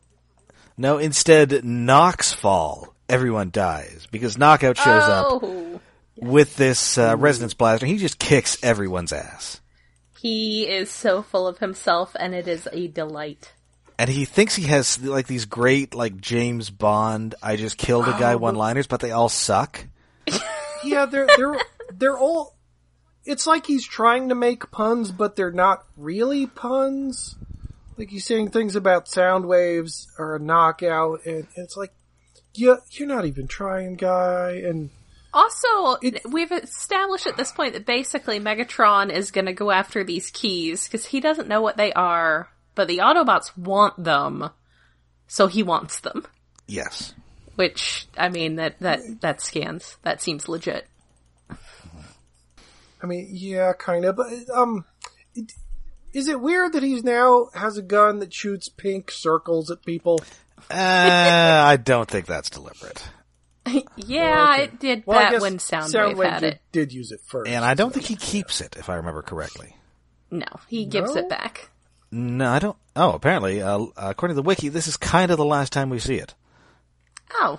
no. 0.77 0.99
Instead, 0.99 1.65
Knocks 1.65 2.33
fall. 2.33 2.95
Everyone 3.09 3.51
dies 3.51 4.07
because 4.11 4.37
Knockout 4.37 4.77
shows 4.77 5.03
up 5.05 5.27
oh. 5.43 5.81
with 6.17 6.57
this 6.57 6.99
uh, 6.99 7.17
resonance 7.17 7.55
blaster. 7.55 7.87
He 7.87 7.99
just 7.99 8.19
kicks 8.19 8.59
everyone's 8.65 9.13
ass, 9.13 9.61
He 10.19 10.67
is 10.69 10.91
so 10.91 11.23
full 11.23 11.47
of 11.47 11.59
himself, 11.59 12.17
and 12.19 12.35
it 12.35 12.49
is 12.49 12.69
a 12.73 12.89
delight. 12.89 13.53
and 13.97 14.11
he 14.11 14.25
thinks 14.25 14.57
he 14.57 14.65
has 14.65 15.01
like 15.01 15.29
these 15.29 15.45
great 15.45 15.95
like 15.95 16.21
James 16.21 16.69
Bond. 16.69 17.37
I 17.41 17.55
just 17.55 17.79
killed 17.79 18.09
a 18.09 18.13
guy 18.19 18.33
Oh, 18.35 18.39
one 18.39 18.57
liners, 18.57 18.89
but 18.89 18.99
they 19.01 19.13
all 19.13 19.29
suck. 19.29 19.87
Yeah, 20.85 21.07
they're, 21.07 21.27
they're, 21.37 21.57
they're 21.95 22.19
all, 22.19 22.56
it's 23.27 23.47
like 23.47 23.67
he's 23.67 23.87
trying 23.87 24.29
to 24.31 24.35
make 24.35 24.71
puns, 24.71 25.11
but 25.13 25.37
they're 25.37 25.51
not 25.51 25.85
really 25.97 26.47
puns. 26.47 27.35
Like 27.99 28.11
he's 28.11 28.25
saying 28.27 28.51
things 28.51 28.77
about 28.77 29.09
sound 29.09 29.47
waves 29.47 30.07
or 30.19 30.37
a 30.37 30.39
knockout, 30.39 31.25
and 31.27 31.47
it's 31.57 31.77
like, 31.77 31.93
yeah, 32.55 32.77
you're 32.93 33.09
not 33.09 33.25
even 33.27 33.47
trying, 33.49 33.97
guy. 33.97 34.63
And 34.65 34.91
Also, 35.35 35.99
It- 36.03 36.23
we've 36.31 36.53
established 36.53 37.27
at 37.27 37.37
this 37.37 37.53
point 37.53 37.75
that 37.75 37.85
basically 37.85 38.41
Megatron 38.41 39.13
is 39.13 39.31
going 39.31 39.45
to 39.47 39.53
go 39.53 39.71
after 39.71 40.03
these 40.05 40.31
keys 40.31 40.87
because 40.87 41.05
he 41.07 41.21
doesn't 41.21 41.49
know 41.49 41.61
what 41.61 41.77
they 41.77 41.93
are, 41.93 42.49
but 42.75 42.89
the 42.89 42.99
Autobots 42.99 43.57
want 43.57 44.03
them, 44.03 44.49
so 45.29 45.47
he 45.47 45.63
wants 45.63 46.01
them. 46.01 46.25
Yes. 46.67 47.13
Which, 47.57 48.07
I 48.17 48.29
mean, 48.31 48.57
that 48.57 48.79
that 48.81 49.01
that 49.21 49.41
scans. 49.43 49.97
That 50.03 50.21
seems 50.23 50.49
legit. 50.49 50.87
I 53.03 53.07
mean, 53.07 53.29
yeah, 53.31 53.73
kind 53.79 54.05
of, 54.05 54.17
but 54.17 54.29
um, 54.55 54.85
it, 55.35 55.53
is 56.13 56.29
it 56.29 56.41
weird 56.41 56.73
that 56.73 56.83
he's 56.83 57.05
now 57.05 57.49
has 57.55 57.77
a 57.77 57.83
gun 57.83 58.21
that 58.21 58.33
shoots 58.33 58.69
pink 58.69 59.11
circles 59.11 59.71
at 59.71 59.85
people? 59.85 60.19
Uh, 60.71 60.75
I 61.67 61.77
don't 61.77 62.11
think 62.11 62.27
that's 62.27 62.51
deliberate. 62.51 63.03
Yeah, 63.97 64.59
it 64.59 64.79
did 64.79 65.03
Well, 65.07 65.19
that 65.19 65.33
guess 65.33 65.41
when 65.43 65.59
Soundwave, 65.59 66.25
had 66.25 66.39
did, 66.41 66.53
it. 66.55 66.61
did 66.71 66.93
use 66.93 67.11
it 67.11 67.21
first. 67.27 67.51
And 67.51 67.65
I 67.65 67.75
don't 67.75 67.93
think 67.93 68.07
he 68.07 68.15
keeps 68.15 68.61
it, 68.61 68.77
if 68.79 68.89
I 68.89 68.95
remember 68.95 69.23
correctly. 69.23 69.75
No, 70.31 70.47
he 70.69 70.85
gives 70.85 71.17
No? 71.17 71.23
it 71.23 71.29
back. 71.29 71.69
No, 72.13 72.49
I 72.49 72.61
don't. 72.61 72.77
Oh, 72.95 73.11
apparently, 73.13 73.61
uh, 73.61 73.87
according 73.97 74.37
to 74.37 74.41
the 74.41 74.47
wiki, 74.47 74.69
this 74.69 74.87
is 74.87 74.97
kind 74.97 75.33
of 75.33 75.37
the 75.39 75.45
last 75.45 75.73
time 75.73 75.91
we 75.91 75.99
see 75.99 76.15
it. 76.15 76.35
Oh. 77.35 77.59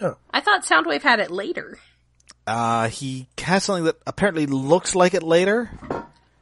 Oh. 0.00 0.16
I 0.32 0.40
thought 0.40 0.64
Soundwave 0.64 1.02
had 1.02 1.20
it 1.20 1.30
later. 1.30 1.78
Uh, 2.46 2.88
he 2.88 3.26
has 3.38 3.64
something 3.64 3.84
that 3.84 3.96
apparently 4.06 4.46
looks 4.46 4.94
like 4.94 5.14
it 5.14 5.22
later. 5.22 5.70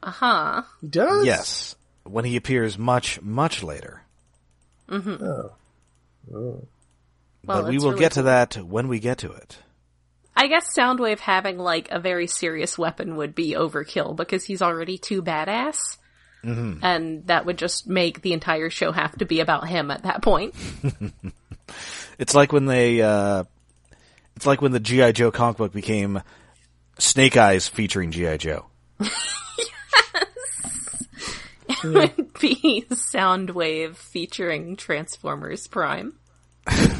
Uh 0.01 0.11
huh. 0.11 0.61
He 0.81 0.87
does. 0.87 1.25
Yes, 1.25 1.75
when 2.03 2.25
he 2.25 2.35
appears 2.35 2.77
much, 2.77 3.21
much 3.21 3.63
later. 3.63 4.01
Mm-hmm. 4.89 5.23
Oh. 5.23 5.51
Well, 6.27 6.67
but 7.43 7.67
we 7.67 7.77
will 7.77 7.91
really 7.91 7.99
get 7.99 8.13
to 8.13 8.23
that 8.23 8.55
when 8.57 8.87
we 8.87 8.99
get 8.99 9.19
to 9.19 9.31
it. 9.31 9.57
I 10.35 10.47
guess 10.47 10.75
Soundwave 10.75 11.19
having 11.19 11.57
like 11.57 11.89
a 11.91 11.99
very 11.99 12.27
serious 12.27 12.77
weapon 12.77 13.17
would 13.17 13.35
be 13.35 13.53
overkill 13.53 14.15
because 14.15 14.43
he's 14.43 14.61
already 14.61 14.97
too 14.97 15.21
badass. 15.21 15.97
Mm-hmm. 16.43 16.83
And 16.83 17.27
that 17.27 17.45
would 17.45 17.57
just 17.57 17.87
make 17.87 18.21
the 18.21 18.33
entire 18.33 18.69
show 18.69 18.91
have 18.91 19.15
to 19.17 19.25
be 19.25 19.39
about 19.39 19.67
him 19.67 19.91
at 19.91 20.03
that 20.03 20.21
point. 20.21 20.53
It's 22.19 22.35
like 22.35 22.53
when 22.53 22.65
they, 22.65 23.01
uh, 23.01 23.43
it's 24.35 24.45
like 24.45 24.61
when 24.61 24.71
the 24.71 24.79
GI 24.79 25.13
Joe 25.13 25.31
comic 25.31 25.57
book 25.57 25.73
became 25.73 26.21
Snake 26.99 27.37
Eyes 27.37 27.67
featuring 27.67 28.11
GI 28.11 28.37
Joe. 28.37 28.65
It 31.85 32.17
would 32.17 32.33
be 32.39 32.85
Soundwave 32.91 33.95
featuring 33.95 34.77
Transformers 34.77 35.67
Prime. 35.67 36.13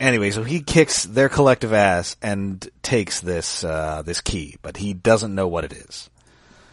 Anyway, 0.00 0.30
so 0.30 0.44
he 0.44 0.60
kicks 0.60 1.04
their 1.04 1.28
collective 1.28 1.72
ass 1.72 2.16
and 2.22 2.68
takes 2.82 3.20
this 3.20 3.64
uh, 3.64 4.02
this 4.02 4.20
key, 4.20 4.56
but 4.62 4.76
he 4.76 4.94
doesn't 4.94 5.34
know 5.34 5.48
what 5.48 5.64
it 5.64 5.72
is. 5.72 6.08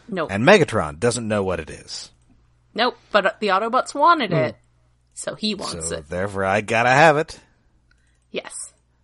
Nope. 0.07 0.29
And 0.31 0.43
Megatron 0.43 0.99
doesn't 0.99 1.27
know 1.27 1.43
what 1.43 1.59
it 1.59 1.69
is. 1.71 2.11
nope. 2.75 2.95
But 3.11 3.39
the 3.39 3.47
Autobots 3.47 3.95
wanted 3.95 4.31
it. 4.31 4.55
So 5.15 5.33
he 5.35 5.55
wants 5.55 5.89
So 5.89 5.97
it. 5.97 6.09
therefore, 6.09 6.43
I 6.45 6.61
gotta 6.61 6.89
have 6.89 7.17
it. 7.17 7.39
Yes. 8.31 8.53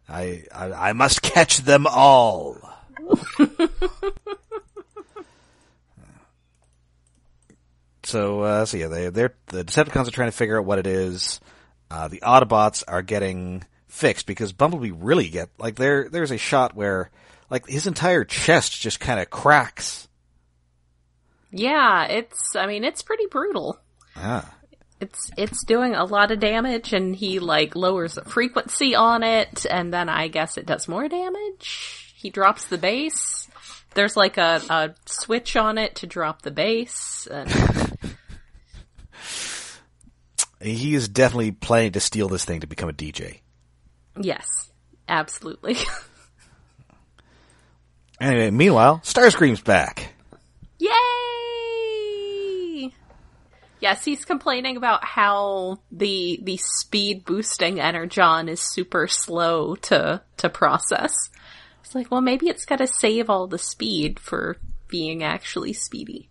I 0.08 0.44
I, 0.53 0.89
I 0.89 0.94
must 0.94 1.22
catch 1.24 1.60
them 1.60 1.88
all. 1.88 2.58
So, 8.03 8.41
uh, 8.41 8.65
so 8.65 8.77
yeah, 8.77 8.88
they, 8.88 9.10
they're, 9.10 9.36
the 9.48 9.63
Decepticons 9.63 10.08
are 10.08 10.12
trying 10.12 10.30
to 10.30 10.36
figure 10.36 10.60
out 10.60 10.65
what 10.65 10.80
it 10.80 10.88
is. 10.88 11.39
Uh, 11.89 12.08
the 12.08 12.20
Autobots 12.22 12.84
are 12.88 13.01
getting 13.01 13.63
fixed 13.88 14.25
because 14.25 14.53
Bumblebee 14.53 14.91
really 14.91 15.30
get, 15.30 15.50
like 15.60 15.75
there, 15.75 16.10
there's 16.10 16.32
a 16.32 16.38
shot 16.38 16.75
where, 16.75 17.12
like 17.50 17.68
his 17.68 17.86
entire 17.88 18.24
chest 18.24 18.82
just 18.82 19.00
kind 19.00 19.20
of 19.20 19.30
cracks. 19.30 20.08
Yeah, 21.51 22.06
it's, 22.06 22.56
I 22.56 22.65
mean, 22.65 22.84
it's 22.84 23.01
pretty 23.03 23.27
brutal. 23.27 23.77
Ah. 24.15 24.51
It's, 25.01 25.31
it's 25.36 25.65
doing 25.65 25.96
a 25.96 26.05
lot 26.05 26.31
of 26.31 26.39
damage 26.39 26.93
and 26.93 27.15
he 27.15 27.39
like 27.39 27.75
lowers 27.75 28.13
the 28.15 28.24
frequency 28.24 28.96
on 28.96 29.24
it 29.24 29.65
and 29.70 29.91
then 29.93 30.08
I 30.08 30.27
guess 30.27 30.58
it 30.58 30.65
does 30.65 30.88
more 30.88 31.10
damage. 31.10 32.13
He 32.15 32.29
drops 32.29 32.65
the 32.65 32.77
base. 32.77 33.50
There's 33.96 34.15
like 34.15 34.38
a, 34.38 34.62
a 34.70 34.93
switch 35.08 35.58
on 35.58 35.77
it 35.77 35.96
to 35.96 36.08
drop 36.08 36.43
the 36.43 36.51
base 36.51 37.27
and 37.29 37.51
He 40.62 40.93
is 40.93 41.10
definitely 41.10 41.51
planning 41.53 41.93
to 41.93 42.00
steal 42.00 42.27
this 42.29 42.46
thing 42.46 42.60
to 42.60 42.67
become 42.67 42.88
a 42.88 42.93
DJ. 42.93 43.39
yes, 44.20 44.72
absolutely. 45.08 45.77
Anyway, 48.22 48.51
meanwhile, 48.51 49.01
Starscream's 49.03 49.62
back. 49.62 50.13
Yay! 50.77 50.91
Yes, 53.82 54.06
he's 54.06 54.26
complaining 54.26 54.78
about 54.78 55.04
how 55.04 55.80
the 55.92 56.40
the 56.44 56.58
speed 56.58 57.26
boosting 57.26 57.80
energon 57.80 58.48
is 58.48 58.62
super 58.62 59.08
slow 59.08 59.76
to 59.76 60.22
to 60.38 60.50
process. 60.50 61.14
It's 61.84 61.96
like, 61.96 62.12
well, 62.12 62.22
maybe 62.22 62.48
it's 62.48 62.66
got 62.66 62.78
to 62.78 62.88
save 62.88 63.30
all 63.30 63.48
the 63.48 63.58
speed 63.58 64.20
for 64.20 64.58
being 64.88 65.24
actually 65.24 65.74
speedy. 65.74 66.30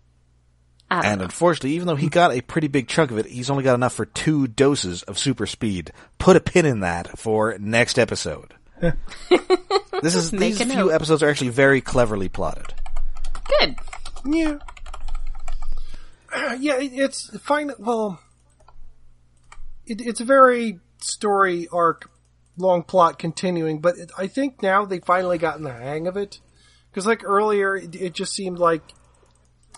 And 0.89 1.19
know. 1.19 1.25
unfortunately, 1.25 1.71
even 1.73 1.87
though 1.87 1.95
he 1.95 2.09
got 2.09 2.33
a 2.33 2.41
pretty 2.41 2.67
big 2.67 2.87
chunk 2.87 3.11
of 3.11 3.17
it, 3.17 3.25
he's 3.25 3.49
only 3.49 3.63
got 3.63 3.75
enough 3.75 3.93
for 3.93 4.05
two 4.05 4.47
doses 4.47 5.03
of 5.03 5.19
super 5.19 5.45
speed. 5.45 5.91
Put 6.19 6.35
a 6.35 6.41
pin 6.41 6.65
in 6.65 6.79
that 6.81 7.17
for 7.17 7.57
next 7.59 7.99
episode. 7.99 8.53
this 10.01 10.15
is 10.15 10.33
Make 10.33 10.55
these 10.55 10.63
few 10.63 10.73
note. 10.73 10.89
episodes 10.89 11.21
are 11.21 11.29
actually 11.29 11.49
very 11.49 11.79
cleverly 11.81 12.27
plotted. 12.27 12.73
Good. 13.59 13.75
Yeah. 14.25 14.57
Yeah, 16.59 16.77
it, 16.77 16.91
it's 16.93 17.37
fine. 17.39 17.71
Well, 17.77 18.19
it, 19.85 20.01
it's 20.01 20.21
a 20.21 20.25
very 20.25 20.79
story 20.99 21.67
arc, 21.71 22.09
long 22.57 22.83
plot 22.83 23.19
continuing, 23.19 23.79
but 23.79 23.97
it, 23.97 24.11
I 24.17 24.27
think 24.27 24.61
now 24.61 24.85
they 24.85 24.99
finally 24.99 25.37
gotten 25.37 25.63
the 25.63 25.73
hang 25.73 26.07
of 26.07 26.17
it. 26.17 26.39
Because 26.89 27.05
like 27.05 27.23
earlier, 27.23 27.75
it, 27.75 27.95
it 27.95 28.13
just 28.13 28.33
seemed 28.33 28.59
like 28.59 28.81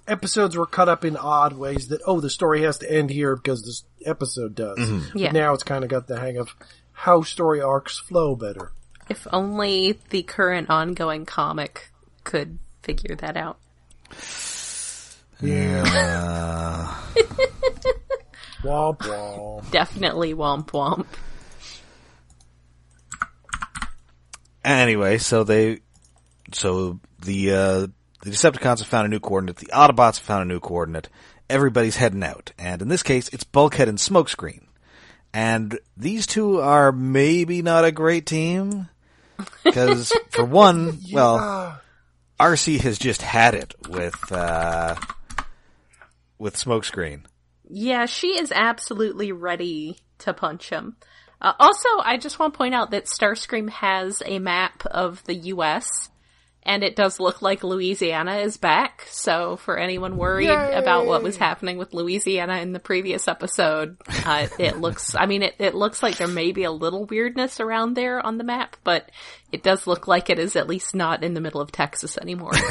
episodes 0.08 0.58
were 0.58 0.66
cut 0.66 0.90
up 0.90 1.06
in 1.06 1.16
odd 1.16 1.54
ways 1.54 1.88
that, 1.90 2.02
oh, 2.06 2.20
the 2.20 2.30
story 2.30 2.64
has 2.64 2.80
to 2.80 2.92
end 2.92 3.10
here 3.10 3.36
because 3.36 3.64
this 3.64 3.84
episode 4.06 4.56
does. 4.56 4.78
Mm-hmm. 4.78 5.18
Yeah. 5.18 5.28
But 5.28 5.34
now 5.34 5.54
it's 5.54 5.64
kind 5.64 5.84
of 5.84 5.90
got 5.90 6.08
the 6.08 6.20
hang 6.20 6.38
of 6.38 6.56
how 6.92 7.22
story 7.22 7.62
arcs 7.62 7.98
flow 7.98 8.36
better. 8.36 8.72
If 9.10 9.28
only 9.32 10.00
the 10.10 10.24
current 10.24 10.70
ongoing 10.70 11.26
comic 11.26 11.92
could 12.24 12.60
figure 12.82 13.16
that 13.18 13.38
out. 13.38 13.60
Yeah. 15.44 16.98
Womp 18.64 19.00
womp. 19.00 19.70
Definitely 19.72 20.34
womp 20.34 20.68
womp. 20.68 21.06
anyway, 24.64 25.18
so 25.18 25.44
they, 25.44 25.82
so 26.54 27.00
the 27.22 27.52
uh, 27.52 27.80
the 28.24 28.30
Decepticons 28.30 28.80
have 28.80 28.88
found 28.88 29.06
a 29.06 29.10
new 29.10 29.20
coordinate. 29.20 29.58
The 29.58 29.66
Autobots 29.68 30.16
have 30.18 30.26
found 30.26 30.44
a 30.44 30.54
new 30.54 30.62
coordinate. 30.62 31.10
Everybody's 31.50 31.98
heading 31.98 32.24
out, 32.24 32.54
and 32.58 32.82
in 32.82 32.88
this 32.88 33.04
case, 33.04 33.28
it's 33.34 33.44
Bulkhead 33.44 33.90
and 33.90 33.98
Smokescreen. 33.98 34.62
And 35.34 35.78
these 35.98 36.26
two 36.26 36.62
are 36.62 36.92
maybe 36.94 37.62
not 37.62 37.84
a 37.86 37.92
great 37.92 38.26
team 38.26 38.88
because, 39.64 40.14
for 40.30 40.46
one, 40.46 41.00
well, 41.12 41.38
Ah, 41.42 41.82
Arcee 42.40 42.80
has 42.80 42.98
just 42.98 43.22
had 43.22 43.56
it 43.56 43.74
with 43.90 44.32
uh, 44.32 44.96
with 46.38 46.56
Smokescreen. 46.56 47.26
Yeah, 47.70 48.06
she 48.06 48.40
is 48.40 48.52
absolutely 48.54 49.32
ready 49.32 49.98
to 50.20 50.34
punch 50.34 50.70
him. 50.70 50.98
Uh, 51.42 51.54
also, 51.60 51.90
I 52.02 52.18
just 52.18 52.40
want 52.40 52.54
to 52.54 52.58
point 52.58 52.74
out 52.74 52.92
that 52.92 53.06
Starscream 53.06 53.70
has 53.70 54.24
a 54.26 54.40
map 54.40 54.86
of 54.86 55.24
the 55.26 55.36
U.S. 55.36 56.10
and 56.64 56.84
it 56.84 56.96
does 56.96 57.20
look 57.20 57.42
like 57.42 57.66
Louisiana 57.66 58.38
is 58.38 58.56
back. 58.56 59.06
So, 59.10 59.58
for 59.58 59.78
anyone 59.78 60.16
worried 60.16 60.48
Yay! 60.48 60.74
about 60.74 61.06
what 61.06 61.22
was 61.22 61.36
happening 61.36 61.78
with 61.78 61.94
Louisiana 61.94 62.60
in 62.60 62.72
the 62.72 62.80
previous 62.80 63.28
episode, 63.28 63.98
uh, 64.26 64.48
it 64.58 64.78
looks. 64.80 65.16
I 65.16 65.26
mean, 65.26 65.44
it, 65.44 65.56
it 65.60 65.76
looks 65.76 66.02
like 66.02 66.18
there 66.18 66.30
may 66.30 66.54
be 66.54 66.64
a 66.64 66.72
little 66.72 67.06
weirdness 67.06 67.60
around 67.60 67.96
there 67.96 68.26
on 68.26 68.38
the 68.38 68.46
map, 68.46 68.78
but 68.86 69.10
it 69.52 69.64
does 69.64 69.86
look 69.86 70.08
like 70.08 70.30
it 70.30 70.40
is 70.40 70.56
at 70.56 70.70
least 70.70 70.96
not 70.96 71.26
in 71.26 71.34
the 71.34 71.42
middle 71.42 71.60
of 71.60 71.74
Texas 71.74 72.18
anymore. 72.18 72.54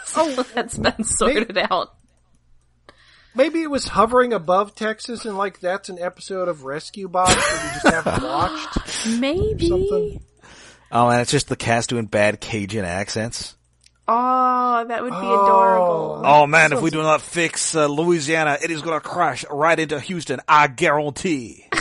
oh, 0.16 0.46
that's 0.54 0.76
been 0.78 1.04
sorted 1.04 1.58
out. 1.58 1.94
Maybe 3.34 3.62
it 3.62 3.70
was 3.70 3.86
hovering 3.88 4.32
above 4.34 4.74
Texas, 4.74 5.24
and 5.24 5.38
like 5.38 5.60
that's 5.60 5.88
an 5.88 5.98
episode 5.98 6.48
of 6.48 6.64
Rescue 6.64 7.08
Bots 7.08 7.34
that 7.34 7.62
we 7.62 7.80
just 7.80 7.94
haven't 8.06 8.22
watched. 8.28 9.08
Maybe. 9.18 10.20
Oh, 10.90 11.08
and 11.08 11.22
it's 11.22 11.30
just 11.30 11.48
the 11.48 11.56
cast 11.56 11.88
doing 11.88 12.04
bad 12.04 12.40
Cajun 12.40 12.84
accents. 12.84 13.56
Oh, 14.06 14.84
that 14.86 15.02
would 15.02 15.10
be 15.12 15.16
Oh. 15.16 15.44
adorable. 15.44 16.22
Oh 16.26 16.46
man, 16.46 16.72
if 16.74 16.82
we 16.82 16.90
do 16.90 17.00
not 17.02 17.22
fix 17.22 17.74
uh, 17.74 17.86
Louisiana, 17.86 18.58
it 18.62 18.70
is 18.70 18.82
going 18.82 19.00
to 19.00 19.08
crash 19.08 19.44
right 19.50 19.78
into 19.78 19.98
Houston. 20.00 20.40
I 20.46 20.66
guarantee. 20.66 21.66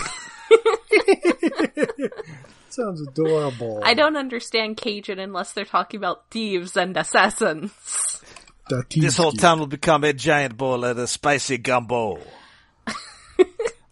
Sounds 2.74 3.02
adorable. 3.02 3.82
I 3.84 3.94
don't 3.94 4.16
understand 4.18 4.78
Cajun 4.78 5.20
unless 5.20 5.52
they're 5.54 5.66
talking 5.66 5.98
about 5.98 6.30
thieves 6.32 6.76
and 6.78 6.96
assassins. 6.98 7.72
This 8.96 9.18
whole 9.18 9.34
town 9.34 9.60
will 9.60 9.68
become 9.68 10.04
a 10.06 10.14
giant 10.14 10.56
bowl 10.56 10.86
of 10.86 10.96
the 10.96 11.08
spicy 11.08 11.58
gumbo. 11.58 12.20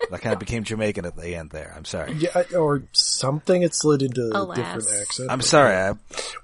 that 0.10 0.22
kind 0.22 0.34
of 0.34 0.40
became 0.40 0.64
Jamaican 0.64 1.06
at 1.06 1.16
the 1.18 1.36
end 1.36 1.50
there. 1.52 1.74
I'm 1.76 1.86
sorry. 1.86 2.14
Yeah, 2.14 2.44
or 2.58 2.84
something. 2.94 3.62
It 3.62 3.76
slid 3.76 4.02
into 4.02 4.30
Alas. 4.34 4.58
a 4.58 4.62
different 4.62 5.02
accent. 5.02 5.32
I'm 5.32 5.42
sorry. 5.42 5.76
I, 5.76 5.94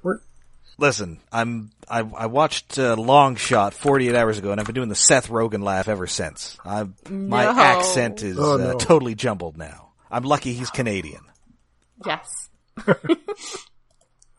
We're, 0.03 0.19
listen, 0.77 1.19
I'm 1.31 1.71
I, 1.89 1.99
I 1.99 2.25
watched 2.27 2.77
uh, 2.77 2.95
Long 2.95 3.35
Shot 3.37 3.73
48 3.73 4.15
hours 4.15 4.37
ago, 4.37 4.51
and 4.51 4.59
I've 4.59 4.65
been 4.65 4.75
doing 4.75 4.89
the 4.89 4.95
Seth 4.95 5.29
Rogen 5.29 5.63
laugh 5.63 5.87
ever 5.87 6.07
since. 6.07 6.57
I, 6.65 6.83
my 7.09 7.45
No. 7.45 7.51
accent 7.59 8.21
is 8.21 8.37
Oh, 8.39 8.59
uh, 8.59 8.73
totally 8.77 9.15
jumbled 9.15 9.57
now. 9.57 9.89
I'm 10.11 10.23
lucky 10.23 10.53
he's 10.53 10.69
Canadian. 10.71 11.21
Yes. 12.05 12.49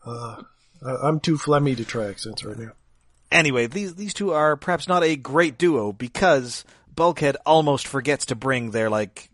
uh, 0.05 0.41
I'm 0.81 1.19
too 1.19 1.37
phlegmy 1.37 1.77
to 1.77 1.85
try 1.85 2.07
accents 2.07 2.43
right 2.43 2.57
now. 2.57 2.71
Anyway, 3.31 3.67
these 3.67 3.95
these 3.95 4.13
two 4.13 4.31
are 4.31 4.55
perhaps 4.55 4.87
not 4.87 5.03
a 5.03 5.15
great 5.15 5.57
duo 5.57 5.91
because 5.91 6.63
Bulkhead 6.95 7.37
almost 7.45 7.87
forgets 7.87 8.25
to 8.27 8.35
bring 8.35 8.71
their 8.71 8.89
like 8.89 9.29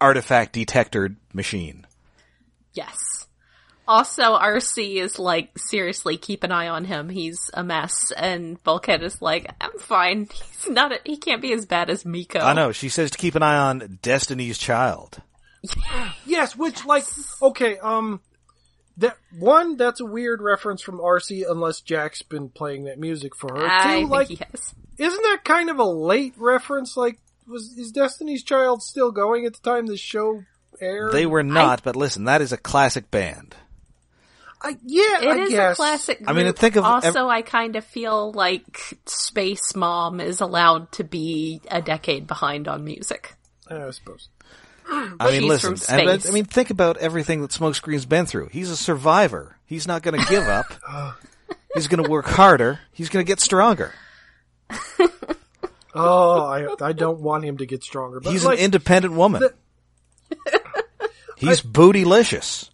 artifact 0.00 0.52
detector 0.52 1.16
machine. 1.32 1.86
Yes. 2.72 2.96
Also, 3.90 4.38
Arcee 4.38 5.02
is 5.02 5.18
like, 5.18 5.50
seriously, 5.58 6.16
keep 6.16 6.44
an 6.44 6.52
eye 6.52 6.68
on 6.68 6.84
him. 6.84 7.08
He's 7.08 7.50
a 7.52 7.64
mess. 7.64 8.12
And 8.16 8.62
Bulkhead 8.62 9.02
is 9.02 9.20
like, 9.20 9.50
I'm 9.60 9.76
fine. 9.80 10.28
He's 10.62 10.68
not, 10.68 10.92
a, 10.92 11.00
he 11.04 11.16
can't 11.16 11.42
be 11.42 11.52
as 11.52 11.66
bad 11.66 11.90
as 11.90 12.04
Miko. 12.04 12.38
I 12.38 12.52
know 12.52 12.70
she 12.70 12.88
says 12.88 13.10
to 13.10 13.18
keep 13.18 13.34
an 13.34 13.42
eye 13.42 13.56
on 13.56 13.98
Destiny's 14.00 14.58
Child. 14.58 15.20
Yes, 16.26 16.56
which 16.56 16.84
like 16.84 17.04
okay, 17.42 17.78
um, 17.78 18.20
that 18.98 19.16
one 19.38 19.76
that's 19.76 20.00
a 20.00 20.04
weird 20.04 20.40
reference 20.42 20.82
from 20.82 20.98
Arcee 20.98 21.44
unless 21.48 21.80
Jack's 21.80 22.22
been 22.22 22.48
playing 22.48 22.84
that 22.84 22.98
music 22.98 23.34
for 23.34 23.48
her. 23.54 23.66
I 23.66 23.82
Two, 23.82 23.88
think 23.90 24.10
like, 24.18 24.28
he 24.28 24.36
has. 24.36 24.74
isn't 24.98 25.22
that 25.22 25.40
kind 25.44 25.70
of 25.70 25.78
a 25.78 25.84
late 25.84 26.34
reference? 26.36 26.96
Like, 26.96 27.18
was 27.46 27.76
is 27.76 27.92
Destiny's 27.92 28.42
Child 28.42 28.82
still 28.82 29.10
going 29.10 29.44
at 29.46 29.54
the 29.54 29.60
time 29.60 29.86
the 29.86 29.96
show 29.96 30.44
aired? 30.80 31.12
They 31.12 31.26
were 31.26 31.42
not, 31.42 31.82
but 31.82 31.96
listen, 31.96 32.24
that 32.24 32.40
is 32.40 32.52
a 32.52 32.56
classic 32.58 33.10
band. 33.10 33.54
I, 34.62 34.76
yeah, 34.84 35.22
It 35.22 35.28
I 35.28 35.38
is 35.44 35.48
guess. 35.50 35.72
a 35.72 35.76
classic. 35.76 36.22
I 36.26 36.34
mean, 36.34 36.52
think 36.52 36.76
of 36.76 36.84
ev- 36.84 36.90
Also, 37.06 37.28
I 37.30 37.40
kind 37.40 37.76
of 37.76 37.84
feel 37.84 38.30
like 38.32 38.94
Space 39.06 39.74
Mom 39.74 40.20
is 40.20 40.42
allowed 40.42 40.92
to 40.92 41.04
be 41.04 41.62
a 41.70 41.80
decade 41.80 42.26
behind 42.26 42.68
on 42.68 42.84
music. 42.84 43.34
I 43.70 43.90
suppose. 43.90 44.28
I 44.90 45.30
mean, 45.30 45.46
listen. 45.48 45.76
and- 45.88 46.26
I 46.26 46.30
mean, 46.32 46.44
think 46.44 46.70
about 46.70 46.96
everything 46.96 47.42
that 47.42 47.50
Smokescreen's 47.50 48.06
been 48.06 48.26
through. 48.26 48.48
He's 48.48 48.70
a 48.70 48.76
survivor. 48.76 49.56
He's 49.66 49.86
not 49.86 50.02
going 50.02 50.20
to 50.20 50.26
give 50.28 50.44
up. 50.48 50.66
He's 51.74 51.86
going 51.86 52.02
to 52.02 52.10
work 52.10 52.26
harder. 52.26 52.80
He's 52.92 53.08
going 53.08 53.24
to 53.24 53.28
get 53.28 53.40
stronger. 53.40 53.92
Oh, 55.92 56.42
I 56.44 56.68
I 56.80 56.92
don't 56.92 57.20
want 57.20 57.44
him 57.44 57.58
to 57.58 57.66
get 57.66 57.82
stronger. 57.82 58.20
But 58.20 58.30
He's 58.30 58.44
like, 58.44 58.58
an 58.60 58.64
independent 58.64 59.12
woman. 59.14 59.42
the- 59.42 60.60
He's 61.36 61.62
bootylicious. 61.62 62.70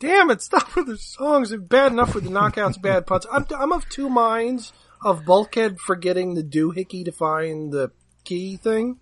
damn 0.00 0.30
it! 0.30 0.42
Stop 0.42 0.74
with 0.74 0.86
the 0.88 0.98
songs. 0.98 1.52
It's 1.52 1.62
bad 1.62 1.92
enough 1.92 2.14
with 2.16 2.24
the 2.24 2.30
knockouts, 2.30 2.82
bad 2.82 3.06
putts. 3.06 3.24
I'm 3.30 3.46
I'm 3.56 3.72
of 3.72 3.88
two 3.88 4.08
minds 4.08 4.72
of 5.04 5.24
Bulkhead 5.24 5.78
forgetting 5.78 6.34
the 6.34 6.42
doohickey 6.42 7.04
to 7.04 7.12
find 7.12 7.72
the 7.72 7.92
key 8.24 8.56
thing. 8.56 8.98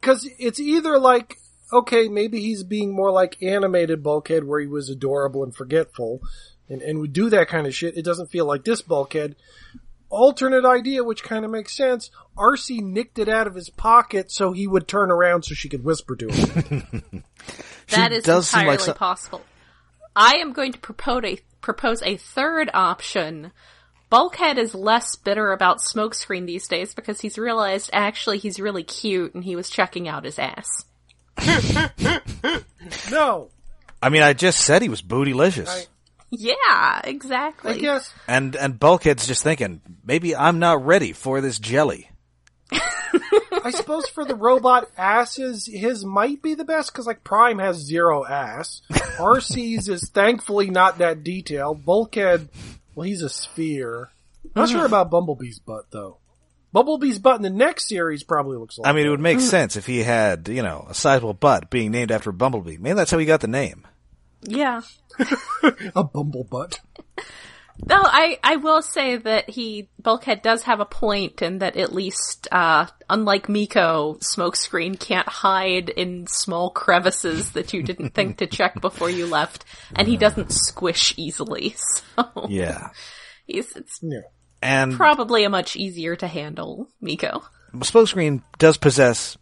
Cause 0.00 0.28
it's 0.38 0.60
either 0.60 0.98
like, 0.98 1.38
okay, 1.72 2.08
maybe 2.08 2.40
he's 2.40 2.62
being 2.62 2.94
more 2.94 3.10
like 3.10 3.42
animated 3.42 4.02
Bulkhead 4.02 4.44
where 4.44 4.60
he 4.60 4.66
was 4.66 4.88
adorable 4.88 5.42
and 5.42 5.54
forgetful 5.54 6.20
and, 6.68 6.82
and 6.82 7.00
would 7.00 7.12
do 7.12 7.30
that 7.30 7.48
kind 7.48 7.66
of 7.66 7.74
shit. 7.74 7.96
It 7.96 8.04
doesn't 8.04 8.30
feel 8.30 8.46
like 8.46 8.64
this 8.64 8.82
Bulkhead. 8.82 9.36
Alternate 10.08 10.64
idea, 10.64 11.02
which 11.02 11.24
kind 11.24 11.44
of 11.44 11.50
makes 11.50 11.76
sense. 11.76 12.10
Arcee 12.36 12.80
nicked 12.80 13.18
it 13.18 13.28
out 13.28 13.48
of 13.48 13.56
his 13.56 13.70
pocket 13.70 14.30
so 14.30 14.52
he 14.52 14.66
would 14.68 14.86
turn 14.86 15.10
around 15.10 15.42
so 15.42 15.54
she 15.54 15.68
could 15.68 15.84
whisper 15.84 16.14
to 16.16 16.28
him. 16.28 17.24
That 17.90 18.10
is 18.12 18.24
does 18.24 18.52
entirely 18.52 18.78
like 18.78 18.80
so- 18.80 18.94
possible. 18.94 19.42
I 20.14 20.38
am 20.38 20.52
going 20.52 20.72
to 20.72 20.78
propose 20.78 21.22
a 21.24 21.38
propose 21.60 22.02
a 22.02 22.16
third 22.16 22.70
option. 22.74 23.52
Bulkhead 24.08 24.56
is 24.58 24.74
less 24.74 25.16
bitter 25.16 25.52
about 25.52 25.78
Smokescreen 25.80 26.46
these 26.46 26.68
days 26.68 26.94
because 26.94 27.20
he's 27.20 27.38
realized 27.38 27.90
actually 27.92 28.38
he's 28.38 28.60
really 28.60 28.84
cute 28.84 29.34
and 29.34 29.42
he 29.44 29.56
was 29.56 29.68
checking 29.68 30.06
out 30.08 30.24
his 30.24 30.38
ass. 30.38 30.84
no, 33.10 33.50
I 34.02 34.08
mean, 34.08 34.22
I 34.22 34.32
just 34.32 34.60
said 34.60 34.82
he 34.82 34.88
was 34.88 35.02
bootylicious. 35.02 35.68
I- 35.68 35.86
Yeah, 36.30 37.00
exactly. 37.04 37.72
I 37.72 37.78
guess 37.78 38.12
And 38.28 38.54
and 38.56 38.78
Bulkhead's 38.78 39.26
just 39.26 39.42
thinking, 39.42 39.80
maybe 40.04 40.34
I'm 40.36 40.58
not 40.58 40.84
ready 40.84 41.12
for 41.12 41.40
this 41.40 41.58
jelly. 41.58 42.10
I 42.72 43.70
suppose 43.72 44.08
for 44.08 44.24
the 44.24 44.36
robot 44.36 44.88
asses, 44.96 45.66
his 45.66 46.04
might 46.04 46.40
be 46.40 46.54
the 46.54 46.64
best 46.64 46.92
because 46.92 47.06
like 47.06 47.24
Prime 47.24 47.58
has 47.58 47.76
zero 47.78 48.24
ass. 48.24 48.80
Arcee's 49.18 49.88
is 49.88 50.08
thankfully 50.10 50.70
not 50.70 50.98
that 50.98 51.24
detailed. 51.24 51.84
Bulkhead, 51.84 52.48
well, 52.96 53.06
he's 53.06 53.22
a 53.22 53.28
sphere. 53.28 54.10
Not 54.56 54.64
uh-huh. 54.64 54.78
sure 54.78 54.86
about 54.86 55.10
Bumblebee's 55.10 55.60
butt 55.60 55.84
though. 55.90 56.18
Bumblebee's 56.72 57.18
butt 57.18 57.36
in 57.36 57.42
the 57.42 57.50
next 57.50 57.88
series 57.88 58.24
probably 58.24 58.56
looks 58.58 58.78
like. 58.78 58.88
I 58.88 58.92
mean, 58.92 59.06
it 59.06 59.10
would 59.10 59.20
make 59.20 59.40
sense 59.40 59.76
if 59.76 59.86
he 59.86 60.02
had, 60.02 60.48
you 60.48 60.62
know, 60.62 60.86
a 60.88 60.94
sizable 60.94 61.32
butt 61.32 61.70
being 61.70 61.92
named 61.92 62.10
after 62.10 62.32
Bumblebee. 62.32 62.78
Maybe 62.78 62.94
that's 62.94 63.10
how 63.10 63.18
he 63.18 63.26
got 63.26 63.40
the 63.40 63.46
name. 63.46 63.86
Yeah. 64.42 64.82
a 65.94 66.04
bumble 66.04 66.44
butt. 66.44 66.80
Though 67.84 68.02
I, 68.02 68.38
I 68.42 68.56
will 68.56 68.82
say 68.82 69.16
that 69.16 69.50
he 69.50 69.88
Bulkhead 70.00 70.42
does 70.42 70.62
have 70.64 70.80
a 70.80 70.84
point 70.86 71.42
in 71.42 71.58
that 71.58 71.76
at 71.76 71.92
least 71.92 72.48
uh 72.50 72.86
unlike 73.08 73.48
Miko, 73.48 74.14
Smokescreen 74.14 74.98
can't 74.98 75.28
hide 75.28 75.88
in 75.88 76.26
small 76.26 76.70
crevices 76.70 77.52
that 77.52 77.72
you 77.72 77.82
didn't 77.82 78.14
think 78.14 78.38
to 78.38 78.46
check 78.46 78.80
before 78.80 79.10
you 79.10 79.26
left, 79.26 79.64
and 79.94 80.08
he 80.08 80.16
doesn't 80.16 80.52
squish 80.52 81.14
easily. 81.16 81.74
So 82.16 82.46
Yeah. 82.48 82.88
he's 83.46 83.74
it's 83.76 84.00
Yeah. 84.02 84.20
And 84.62 84.94
probably 84.94 85.44
a 85.44 85.50
much 85.50 85.76
easier 85.76 86.16
to 86.16 86.26
handle 86.26 86.88
Miko. 87.00 87.42
Smokescreen 87.74 88.42
does 88.58 88.78
possess, 88.78 89.36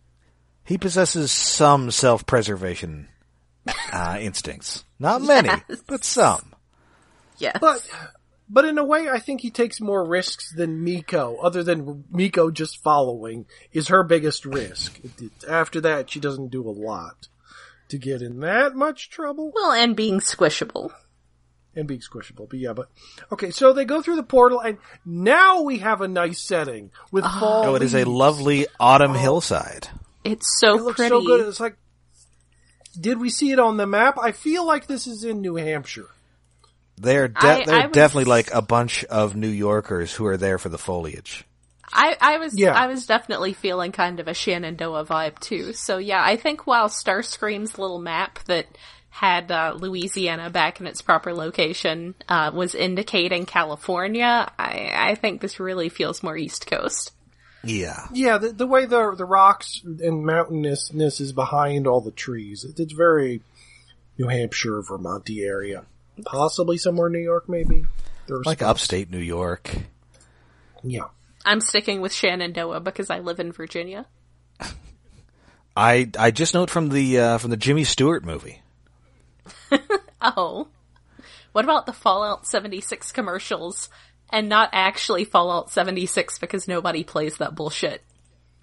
he 0.65 0.77
possesses 0.77 1.31
some 1.31 1.91
self-preservation, 1.93 3.09
uh, 3.93 4.19
instincts. 4.21 4.85
Not 4.99 5.23
many, 5.23 5.51
but 5.87 6.05
some. 6.05 6.53
Yes. 7.39 7.59
But, 7.61 7.89
but 8.55 8.65
in 8.65 8.79
a 8.79 8.85
way, 8.85 9.09
I 9.09 9.19
think 9.19 9.41
he 9.41 9.51
takes 9.51 9.81
more 9.81 10.07
risks 10.07 10.53
than 10.55 10.85
Miko. 10.85 11.37
Other 11.43 11.65
than 11.65 12.05
Miko 12.09 12.53
just 12.53 12.81
following 12.85 13.47
is 13.73 13.89
her 13.89 14.05
biggest 14.05 14.47
risk. 14.47 15.01
It- 15.03 15.23
it- 15.23 15.45
After 15.49 15.81
that, 15.81 16.09
she 16.09 16.21
doesn't 16.21 16.53
do 16.53 16.63
a 16.67 16.71
lot 16.71 17.27
to 17.89 17.99
get 17.99 18.23
in 18.23 18.39
that 18.41 18.77
much 18.77 19.11
trouble. 19.11 19.51
well, 19.53 19.73
and 19.73 19.97
being 19.97 20.21
squishable. 20.21 20.93
and 21.75 21.89
being 21.89 22.01
squishable. 22.01 22.49
But 22.49 22.61
yeah, 22.61 22.75
but 22.75 22.89
okay. 23.33 23.51
So 23.51 23.73
they 23.73 23.85
go 23.85 24.01
through 24.01 24.15
the 24.15 24.23
portal, 24.23 24.61
and 24.61 24.79
now 25.05 25.63
we 25.63 25.79
have 25.79 26.01
a 26.01 26.07
nice 26.07 26.41
setting 26.41 26.93
with 27.11 27.25
oh. 27.27 27.41
fall. 27.41 27.65
Oh, 27.65 27.75
it 27.75 27.83
is 27.83 27.97
a 27.97 28.05
lovely 28.05 28.69
autumn 28.79 29.17
oh. 29.17 29.19
hillside. 29.19 29.89
It's 30.23 30.61
so 30.61 30.77
It 30.79 30.83
looks 30.83 30.97
pretty. 30.99 31.11
so 31.11 31.23
good. 31.23 31.49
It's 31.49 31.59
like, 31.59 31.77
did 32.99 33.19
we 33.19 33.29
see 33.31 33.51
it 33.51 33.59
on 33.59 33.77
the 33.79 33.89
map? 33.89 34.17
I 34.23 34.31
feel 34.31 34.65
like 34.65 34.87
this 34.87 35.09
is 35.09 35.25
in 35.25 35.41
New 35.41 35.57
Hampshire. 35.57 36.07
They're 36.97 37.29
de- 37.29 37.39
I- 37.39 37.65
they're 37.65 37.75
I 37.75 37.87
was- 37.87 37.93
definitely 37.95 38.31
like 38.31 38.53
a 38.55 38.63
bunch 38.63 39.05
of 39.05 39.35
New 39.37 39.49
Yorkers 39.49 40.13
who 40.15 40.27
are 40.27 40.37
there 40.37 40.59
for 40.59 40.69
the 40.69 40.79
foliage. 40.79 41.45
I, 41.93 42.17
I 42.21 42.39
was 42.39 42.59
Yeah. 42.59 42.73
I 42.75 42.87
was 42.89 43.07
definitely 43.07 43.53
feeling 43.53 43.93
kind 43.93 44.19
of 44.21 44.27
a 44.27 44.35
Shenandoah 44.35 45.05
vibe 45.07 45.39
too. 45.39 45.73
So 45.75 45.99
yeah, 45.99 46.23
I 46.25 46.37
think 46.37 46.67
while 46.67 46.89
Starscream's 46.89 47.79
little 47.79 48.01
map 48.01 48.41
that 48.47 48.67
had 49.11 49.53
uh, 49.53 49.75
Louisiana 49.79 50.51
back 50.51 50.81
in 50.81 50.89
its 50.89 51.03
proper 51.03 51.33
location 51.33 52.17
uh, 52.29 52.51
was 52.53 52.75
indicating 52.75 53.47
California, 53.47 54.51
I, 54.59 54.91
I 54.93 55.15
think 55.15 55.41
this 55.41 55.61
really 55.61 55.89
feels 55.89 56.21
more 56.23 56.37
East 56.37 56.67
Coast. 56.67 57.13
Yeah. 57.63 58.09
Yeah, 58.13 58.39
the, 58.39 58.49
the 58.53 58.67
way 58.67 58.87
the 58.87 59.15
the 59.17 59.25
rocks 59.25 59.81
and 59.85 60.27
mountainousness 60.27 61.21
is 61.21 61.33
behind 61.33 61.87
all 61.87 62.01
the 62.01 62.11
trees. 62.11 62.65
It, 62.65 62.81
it's 62.81 62.93
very 62.93 63.41
New 64.19 64.27
Hampshire, 64.29 64.83
Vermonty 64.83 65.47
area. 65.47 65.85
Possibly 66.25 66.79
somewhere 66.79 67.09
in 67.09 67.13
New 67.13 67.19
York, 67.21 67.49
maybe. 67.49 67.85
There's 68.27 68.47
Like 68.47 68.63
upstate 68.63 69.11
New 69.11 69.19
York. 69.19 69.71
Yeah. 70.83 71.09
I'm 71.45 71.61
sticking 71.61 72.01
with 72.01 72.13
Shenandoah 72.13 72.81
because 72.81 73.11
I 73.11 73.19
live 73.19 73.41
in 73.41 73.53
Virginia. 73.53 74.07
I 75.77 76.11
I 76.19 76.31
just 76.31 76.55
note 76.55 76.71
from 76.71 76.89
the 76.89 77.19
uh, 77.19 77.39
from 77.39 77.51
the 77.51 77.57
Jimmy 77.57 77.85
Stewart 77.85 78.25
movie. 78.25 78.63
Oh. 80.25 80.69
What 81.53 81.65
about 81.65 81.85
the 81.87 81.93
Fallout 81.93 82.47
76 82.47 83.13
commercials 83.13 83.91
and 84.31 84.49
not 84.49 84.71
actually 84.73 85.25
Fallout 85.25 85.71
76 85.71 86.39
because 86.39 86.67
nobody 86.67 87.05
plays 87.05 87.37
that 87.37 87.55
bullshit? 87.55 88.03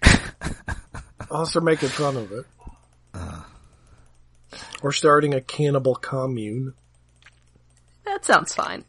also 1.30 1.60
they're 1.60 1.64
making 1.64 1.88
fun 1.88 2.16
of 2.16 2.32
it. 2.32 2.44
or 4.82 4.92
starting 4.92 5.34
a 5.34 5.40
cannibal 5.40 5.94
commune. 5.94 6.74
That 8.04 8.24
sounds 8.24 8.54
fine. 8.54 8.84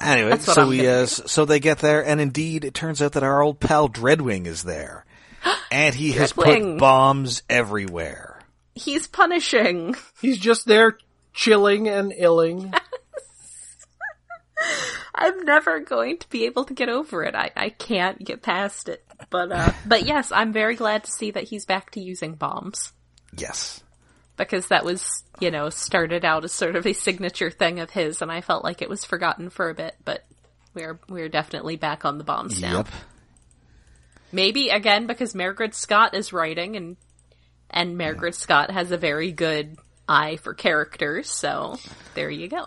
Anyway, 0.00 0.30
That's 0.30 0.44
so 0.44 0.62
I'm 0.62 0.68
we 0.68 0.86
uh, 0.86 1.06
so 1.06 1.44
they 1.44 1.58
get 1.58 1.78
there, 1.78 2.04
and 2.04 2.20
indeed, 2.20 2.64
it 2.64 2.74
turns 2.74 3.02
out 3.02 3.12
that 3.12 3.24
our 3.24 3.42
old 3.42 3.58
pal 3.58 3.88
Dreadwing 3.88 4.46
is 4.46 4.62
there, 4.62 5.04
and 5.72 5.94
he 5.94 6.12
has 6.12 6.32
put 6.32 6.46
Dreadwing. 6.46 6.78
bombs 6.78 7.42
everywhere. 7.50 8.40
He's 8.74 9.08
punishing. 9.08 9.96
He's 10.20 10.38
just 10.38 10.66
there 10.66 10.98
chilling 11.32 11.88
and 11.88 12.12
illing. 12.12 12.72
I'm 15.14 15.44
never 15.44 15.80
going 15.80 16.18
to 16.18 16.28
be 16.30 16.44
able 16.46 16.64
to 16.66 16.74
get 16.74 16.88
over 16.88 17.24
it. 17.24 17.34
I, 17.34 17.50
I 17.56 17.70
can't 17.70 18.22
get 18.24 18.40
past 18.42 18.88
it. 18.88 19.04
But 19.30 19.50
uh 19.50 19.72
but 19.84 20.06
yes, 20.06 20.30
I'm 20.30 20.52
very 20.52 20.76
glad 20.76 21.04
to 21.04 21.10
see 21.10 21.32
that 21.32 21.42
he's 21.44 21.64
back 21.66 21.90
to 21.92 22.00
using 22.00 22.34
bombs. 22.34 22.92
Yes. 23.36 23.82
Because 24.38 24.68
that 24.68 24.84
was, 24.84 25.22
you 25.40 25.50
know, 25.50 25.68
started 25.68 26.24
out 26.24 26.44
as 26.44 26.52
sort 26.52 26.76
of 26.76 26.86
a 26.86 26.94
signature 26.94 27.50
thing 27.50 27.80
of 27.80 27.90
his 27.90 28.22
and 28.22 28.32
I 28.32 28.40
felt 28.40 28.64
like 28.64 28.80
it 28.80 28.88
was 28.88 29.04
forgotten 29.04 29.50
for 29.50 29.68
a 29.68 29.74
bit, 29.74 29.94
but 30.04 30.24
we're 30.74 30.98
we're 31.08 31.28
definitely 31.28 31.76
back 31.76 32.04
on 32.04 32.16
the 32.16 32.24
bombs 32.24 32.60
now. 32.60 32.78
Yep. 32.78 32.88
Maybe 34.32 34.68
again 34.68 35.06
because 35.06 35.34
Margaret 35.34 35.74
Scott 35.74 36.14
is 36.14 36.32
writing 36.32 36.76
and 36.76 36.96
and 37.70 37.98
Margaret 37.98 38.34
Scott 38.34 38.70
has 38.70 38.90
a 38.92 38.96
very 38.96 39.32
good 39.32 39.76
eye 40.08 40.36
for 40.36 40.54
characters, 40.54 41.30
so 41.30 41.76
there 42.14 42.30
you 42.30 42.48
go. 42.48 42.64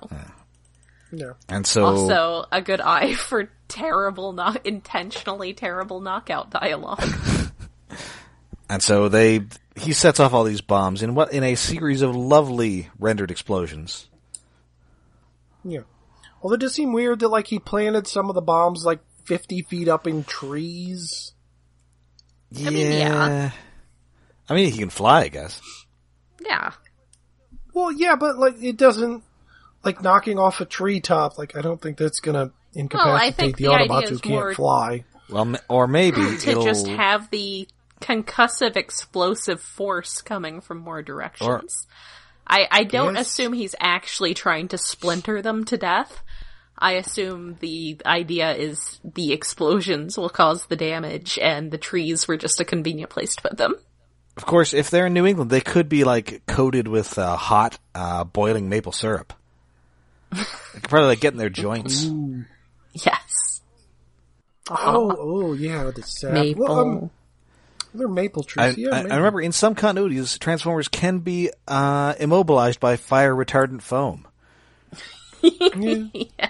Yeah. 1.12 1.34
And 1.49 1.65
so 1.67 1.86
Also, 1.86 2.45
a 2.51 2.62
good 2.62 2.81
eye 2.81 3.13
for 3.15 3.49
terrible, 3.67 4.34
not 4.34 4.65
intentionally 4.65 5.53
terrible 5.53 6.01
knockout 6.01 6.49
dialogue. 6.51 7.03
and 8.69 8.81
so 8.81 9.10
they 9.10 9.41
he 9.75 9.93
sets 9.93 10.19
off 10.19 10.34
all 10.34 10.43
these 10.43 10.62
bombs 10.62 11.01
in 11.01 11.15
what 11.15 11.31
in 11.34 11.43
a 11.43 11.55
series 11.55 12.01
of 12.01 12.15
lovely 12.15 12.89
rendered 12.99 13.31
explosions. 13.31 14.07
Yeah. 15.63 15.81
Well, 16.41 16.53
it 16.53 16.60
does 16.60 16.73
seem 16.73 16.91
weird 16.93 17.19
that 17.19 17.29
like 17.29 17.47
he 17.47 17.60
planted 17.60 18.07
some 18.07 18.29
of 18.29 18.36
the 18.36 18.41
bombs 18.41 18.84
like 18.84 18.99
50 19.25 19.62
feet 19.63 19.88
up 19.88 20.07
in 20.07 20.23
trees. 20.23 21.34
Yeah. 22.51 22.69
mean, 22.69 22.91
yeah. 22.91 23.51
I 24.49 24.53
mean, 24.53 24.71
he 24.71 24.79
can 24.79 24.89
fly, 24.89 25.21
I 25.21 25.27
guess. 25.29 25.62
yeah. 26.43 26.71
Well, 27.73 27.91
yeah, 27.91 28.15
but 28.17 28.38
like 28.38 28.62
it 28.62 28.75
doesn't 28.75 29.23
like 29.84 30.01
knocking 30.01 30.38
off 30.38 30.60
a 30.60 30.65
treetop. 30.65 31.38
Like 31.38 31.55
I 31.55 31.62
don't 31.62 31.81
think 31.81 31.97
that's 31.97 32.19
gonna 32.19 32.51
incapacitate 32.73 33.36
think 33.36 33.57
the 33.57 33.65
the 33.65 33.73
idea 33.73 33.88
Autobots 33.88 34.10
who 34.10 34.15
is 34.15 34.21
can't 34.21 34.55
fly. 34.55 35.05
Well, 35.29 35.55
or 35.69 35.88
maybe 35.88 36.21
To 36.39 36.49
it'll 36.49 36.65
just 36.65 36.88
have 36.88 37.29
the 37.31 37.67
concussive 38.01 38.75
explosive 38.75 39.61
force 39.61 40.21
coming 40.21 40.59
from 40.61 40.79
more 40.79 41.01
directions. 41.01 41.87
I, 42.45 42.67
I 42.69 42.83
don't 42.83 43.15
Yes. 43.15 43.27
assume 43.27 43.53
he's 43.53 43.75
actually 43.79 44.33
trying 44.33 44.67
to 44.69 44.77
splinter 44.77 45.41
them 45.41 45.63
to 45.65 45.77
death. 45.77 46.21
I 46.77 46.93
assume 46.93 47.57
the 47.59 48.01
idea 48.05 48.53
is 48.55 48.99
the 49.05 49.31
explosions 49.33 50.17
will 50.17 50.29
cause 50.29 50.65
the 50.65 50.75
damage 50.75 51.37
and 51.39 51.71
the 51.71 51.77
trees 51.77 52.27
were 52.27 52.37
just 52.37 52.59
a 52.59 52.65
convenient 52.65 53.11
place 53.11 53.35
to 53.35 53.41
put 53.43 53.57
them. 53.57 53.75
Of 54.35 54.45
course, 54.45 54.73
if 54.73 54.89
they're 54.89 55.05
in 55.07 55.13
New 55.13 55.27
England, 55.27 55.51
they 55.51 55.61
could 55.61 55.87
be 55.89 56.03
like 56.03 56.43
coated 56.47 56.87
with 56.87 57.17
uh, 57.19 57.35
hot, 57.35 57.77
uh, 57.93 58.23
boiling 58.23 58.67
maple 58.67 58.93
syrup. 58.93 59.33
They 60.31 60.39
could 60.79 60.89
probably 60.89 61.07
like 61.09 61.19
get 61.19 61.33
in 61.33 61.37
their 61.37 61.49
joints. 61.49 62.09
Yes. 62.93 63.61
Oh, 64.69 65.15
oh 65.19 65.53
yeah, 65.53 65.83
with 65.83 65.95
the 65.95 66.03
sap. 66.03 66.31
Maple. 66.31 66.63
Well, 66.65 66.79
um, 66.79 67.11
they're 67.93 68.08
maple 68.08 68.43
trees. 68.43 68.77
I, 68.77 68.80
yeah, 68.80 68.89
I, 68.91 69.04
maybe. 69.04 69.12
I 69.12 69.17
remember 69.17 69.41
in 69.41 69.51
some 69.51 69.75
continuities, 69.75 70.39
Transformers 70.39 70.88
can 70.88 71.19
be 71.19 71.51
uh, 71.67 72.13
immobilized 72.19 72.80
by 72.80 72.95
fire 72.97 73.34
retardant 73.34 73.82
foam. 73.82 74.27
Yeah. 75.43 76.49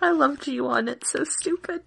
I 0.00 0.10
love 0.12 0.38
G1. 0.38 0.88
It's 0.88 1.10
so 1.10 1.24
stupid. 1.24 1.82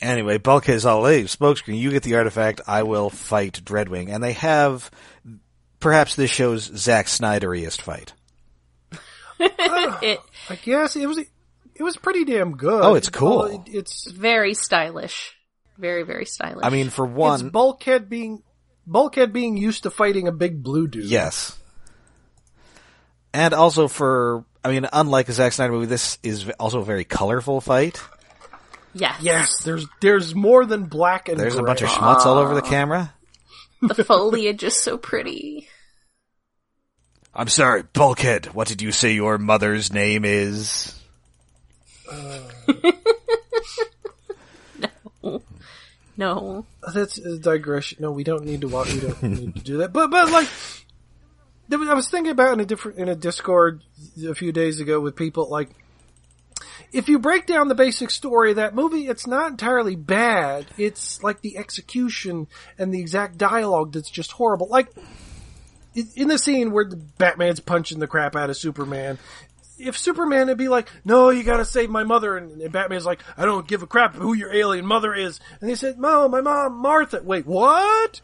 Anyway, 0.00 0.38
Bulkhead 0.38 0.74
is 0.74 0.84
all, 0.84 1.04
hey, 1.06 1.22
smokescreen, 1.24 1.78
you 1.78 1.90
get 1.90 2.02
the 2.02 2.16
artifact, 2.16 2.60
I 2.66 2.82
will 2.82 3.10
fight 3.10 3.62
Dreadwing. 3.64 4.10
And 4.10 4.22
they 4.22 4.32
have 4.34 4.90
perhaps 5.80 6.14
this 6.16 6.30
show's 6.30 6.64
Zack 6.64 7.06
Snyderiest 7.06 7.80
fight. 7.80 8.12
It 9.40 10.20
I 10.48 10.54
guess 10.56 10.96
it 10.96 11.06
was. 11.06 11.18
It 11.74 11.82
was 11.82 11.96
pretty 11.96 12.24
damn 12.24 12.56
good. 12.56 12.84
Oh, 12.84 12.94
it's 12.94 13.08
cool. 13.10 13.38
Well, 13.38 13.64
it- 13.66 13.74
it's 13.74 14.10
very 14.10 14.54
stylish. 14.54 15.34
Very, 15.76 16.04
very 16.04 16.24
stylish. 16.26 16.64
I 16.64 16.70
mean, 16.70 16.88
for 16.90 17.04
it's 17.04 17.14
one, 17.14 17.48
bulkhead 17.50 18.08
being 18.08 18.42
bulkhead 18.86 19.32
being 19.32 19.56
used 19.56 19.82
to 19.84 19.90
fighting 19.90 20.28
a 20.28 20.32
big 20.32 20.62
blue 20.62 20.86
dude. 20.86 21.04
yes. 21.04 21.58
And 23.32 23.52
also 23.52 23.88
for, 23.88 24.44
I 24.64 24.70
mean, 24.70 24.86
unlike 24.92 25.28
a 25.28 25.32
Zack 25.32 25.52
Snyder 25.52 25.72
movie, 25.72 25.86
this 25.86 26.18
is 26.22 26.48
also 26.60 26.80
a 26.80 26.84
very 26.84 27.02
colorful 27.04 27.60
fight. 27.60 28.00
yes. 28.94 29.18
Yes, 29.20 29.62
there's 29.64 29.86
there's 30.00 30.34
more 30.36 30.64
than 30.64 30.84
black 30.84 31.28
and 31.28 31.38
There's 31.40 31.56
a 31.56 31.62
bunch 31.64 31.82
of 31.82 31.88
schmutz 31.88 32.24
all 32.24 32.38
over 32.38 32.54
the 32.54 32.62
ah. 32.62 32.68
camera. 32.68 33.14
The 33.82 34.04
foliage 34.04 34.62
is 34.62 34.76
so 34.76 34.96
pretty. 34.96 35.68
I'm 37.34 37.48
sorry, 37.48 37.82
Bulkhead, 37.82 38.54
what 38.54 38.68
did 38.68 38.80
you 38.80 38.92
say 38.92 39.12
your 39.12 39.38
mother's 39.38 39.92
name 39.92 40.24
is? 40.24 40.94
No. 45.22 45.42
No. 46.16 46.66
That's 46.92 47.18
a 47.18 47.38
digression. 47.38 47.98
No, 48.00 48.12
we 48.12 48.24
don't 48.24 48.44
need 48.44 48.60
to 48.60 48.68
watch. 48.68 48.92
We 48.92 49.00
don't 49.00 49.22
need 49.22 49.54
to 49.56 49.62
do 49.62 49.78
that. 49.78 49.92
But 49.92 50.10
but 50.10 50.30
like, 50.30 50.48
I 51.72 51.94
was 51.94 52.08
thinking 52.08 52.30
about 52.30 52.52
in 52.52 52.60
a 52.60 52.64
different 52.64 52.98
in 52.98 53.08
a 53.08 53.16
Discord 53.16 53.82
a 54.24 54.34
few 54.34 54.52
days 54.52 54.80
ago 54.80 55.00
with 55.00 55.16
people 55.16 55.48
like, 55.48 55.70
if 56.92 57.08
you 57.08 57.18
break 57.18 57.46
down 57.46 57.68
the 57.68 57.74
basic 57.74 58.10
story 58.10 58.50
of 58.50 58.56
that 58.56 58.74
movie, 58.74 59.08
it's 59.08 59.26
not 59.26 59.50
entirely 59.50 59.96
bad. 59.96 60.66
It's 60.78 61.22
like 61.22 61.40
the 61.40 61.58
execution 61.58 62.46
and 62.78 62.92
the 62.92 63.00
exact 63.00 63.38
dialogue 63.38 63.92
that's 63.92 64.10
just 64.10 64.32
horrible. 64.32 64.68
Like 64.68 64.88
in 65.94 66.28
the 66.28 66.38
scene 66.38 66.70
where 66.72 66.88
Batman's 67.18 67.60
punching 67.60 67.98
the 67.98 68.06
crap 68.06 68.36
out 68.36 68.50
of 68.50 68.56
Superman. 68.56 69.18
If 69.78 69.98
Superman 69.98 70.46
would 70.48 70.58
be 70.58 70.68
like, 70.68 70.88
no, 71.04 71.30
you 71.30 71.42
gotta 71.42 71.64
save 71.64 71.90
my 71.90 72.04
mother, 72.04 72.36
and, 72.36 72.60
and 72.62 72.72
Batman's 72.72 73.06
like, 73.06 73.20
I 73.36 73.44
don't 73.44 73.66
give 73.66 73.82
a 73.82 73.86
crap 73.86 74.14
who 74.14 74.34
your 74.34 74.52
alien 74.52 74.86
mother 74.86 75.14
is, 75.14 75.40
and 75.60 75.68
they 75.68 75.74
said, 75.74 75.98
no, 75.98 76.28
my 76.28 76.40
mom, 76.40 76.80
Martha. 76.80 77.22
Wait, 77.22 77.46
what? 77.46 78.20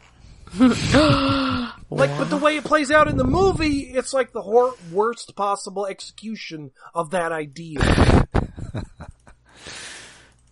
like, 0.59 2.17
but 2.17 2.25
the 2.25 2.39
way 2.41 2.57
it 2.57 2.65
plays 2.65 2.91
out 2.91 3.07
in 3.07 3.15
the 3.15 3.23
movie, 3.23 3.81
it's 3.81 4.13
like 4.13 4.33
the 4.33 4.41
hor- 4.41 4.75
worst 4.91 5.33
possible 5.35 5.85
execution 5.85 6.71
of 6.93 7.11
that 7.11 7.31
idea. 7.31 8.27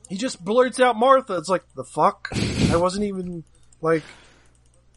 he 0.09 0.15
just 0.15 0.43
blurts 0.43 0.79
out 0.79 0.95
Martha. 0.95 1.35
It's 1.35 1.49
like, 1.49 1.63
the 1.75 1.83
fuck? 1.83 2.29
I 2.71 2.77
wasn't 2.77 3.05
even, 3.05 3.43
like, 3.81 4.03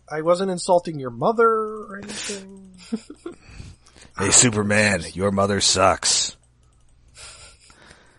I 0.08 0.20
wasn't 0.22 0.52
insulting 0.52 1.00
your 1.00 1.10
mother 1.10 1.48
or 1.48 2.00
anything. 2.02 2.74
Hey, 4.22 4.30
Superman, 4.30 5.02
your 5.14 5.30
mother 5.32 5.61
sucks. 5.61 6.37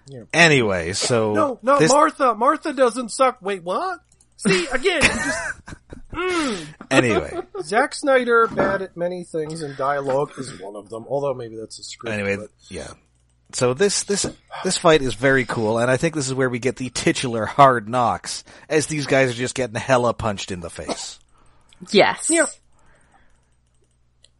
Yeah. 0.07 0.23
Anyway, 0.33 0.93
so 0.93 1.33
No, 1.33 1.59
no, 1.61 1.79
this- 1.79 1.91
Martha. 1.91 2.35
Martha 2.35 2.73
doesn't 2.73 3.09
suck. 3.09 3.37
Wait, 3.41 3.63
what? 3.63 3.99
See, 4.35 4.67
again, 4.67 5.01
you 5.01 5.07
just, 5.09 5.39
mm. 6.13 6.67
anyway, 6.91 7.39
Zack 7.61 7.95
Snyder, 7.95 8.47
bad 8.47 8.81
at 8.81 8.97
many 8.97 9.23
things, 9.23 9.61
and 9.61 9.77
dialogue 9.77 10.31
is 10.37 10.59
one 10.59 10.75
of 10.75 10.89
them. 10.89 11.05
Although 11.07 11.33
maybe 11.33 11.55
that's 11.55 11.79
a 11.79 11.83
script. 11.83 12.13
anyway, 12.13 12.35
but- 12.35 12.49
yeah. 12.67 12.91
So 13.53 13.73
this 13.75 14.03
this 14.03 14.25
this 14.63 14.77
fight 14.79 15.03
is 15.03 15.13
very 15.13 15.45
cool, 15.45 15.77
and 15.77 15.89
I 15.89 15.95
think 15.97 16.15
this 16.15 16.27
is 16.27 16.33
where 16.33 16.49
we 16.49 16.57
get 16.57 16.75
the 16.75 16.89
titular 16.89 17.45
hard 17.45 17.87
knocks, 17.87 18.43
as 18.67 18.87
these 18.87 19.05
guys 19.05 19.29
are 19.29 19.33
just 19.33 19.53
getting 19.53 19.75
hella 19.75 20.13
punched 20.13 20.51
in 20.51 20.59
the 20.59 20.71
face. 20.71 21.19
Yes. 21.91 22.29
Yeah. 22.31 22.47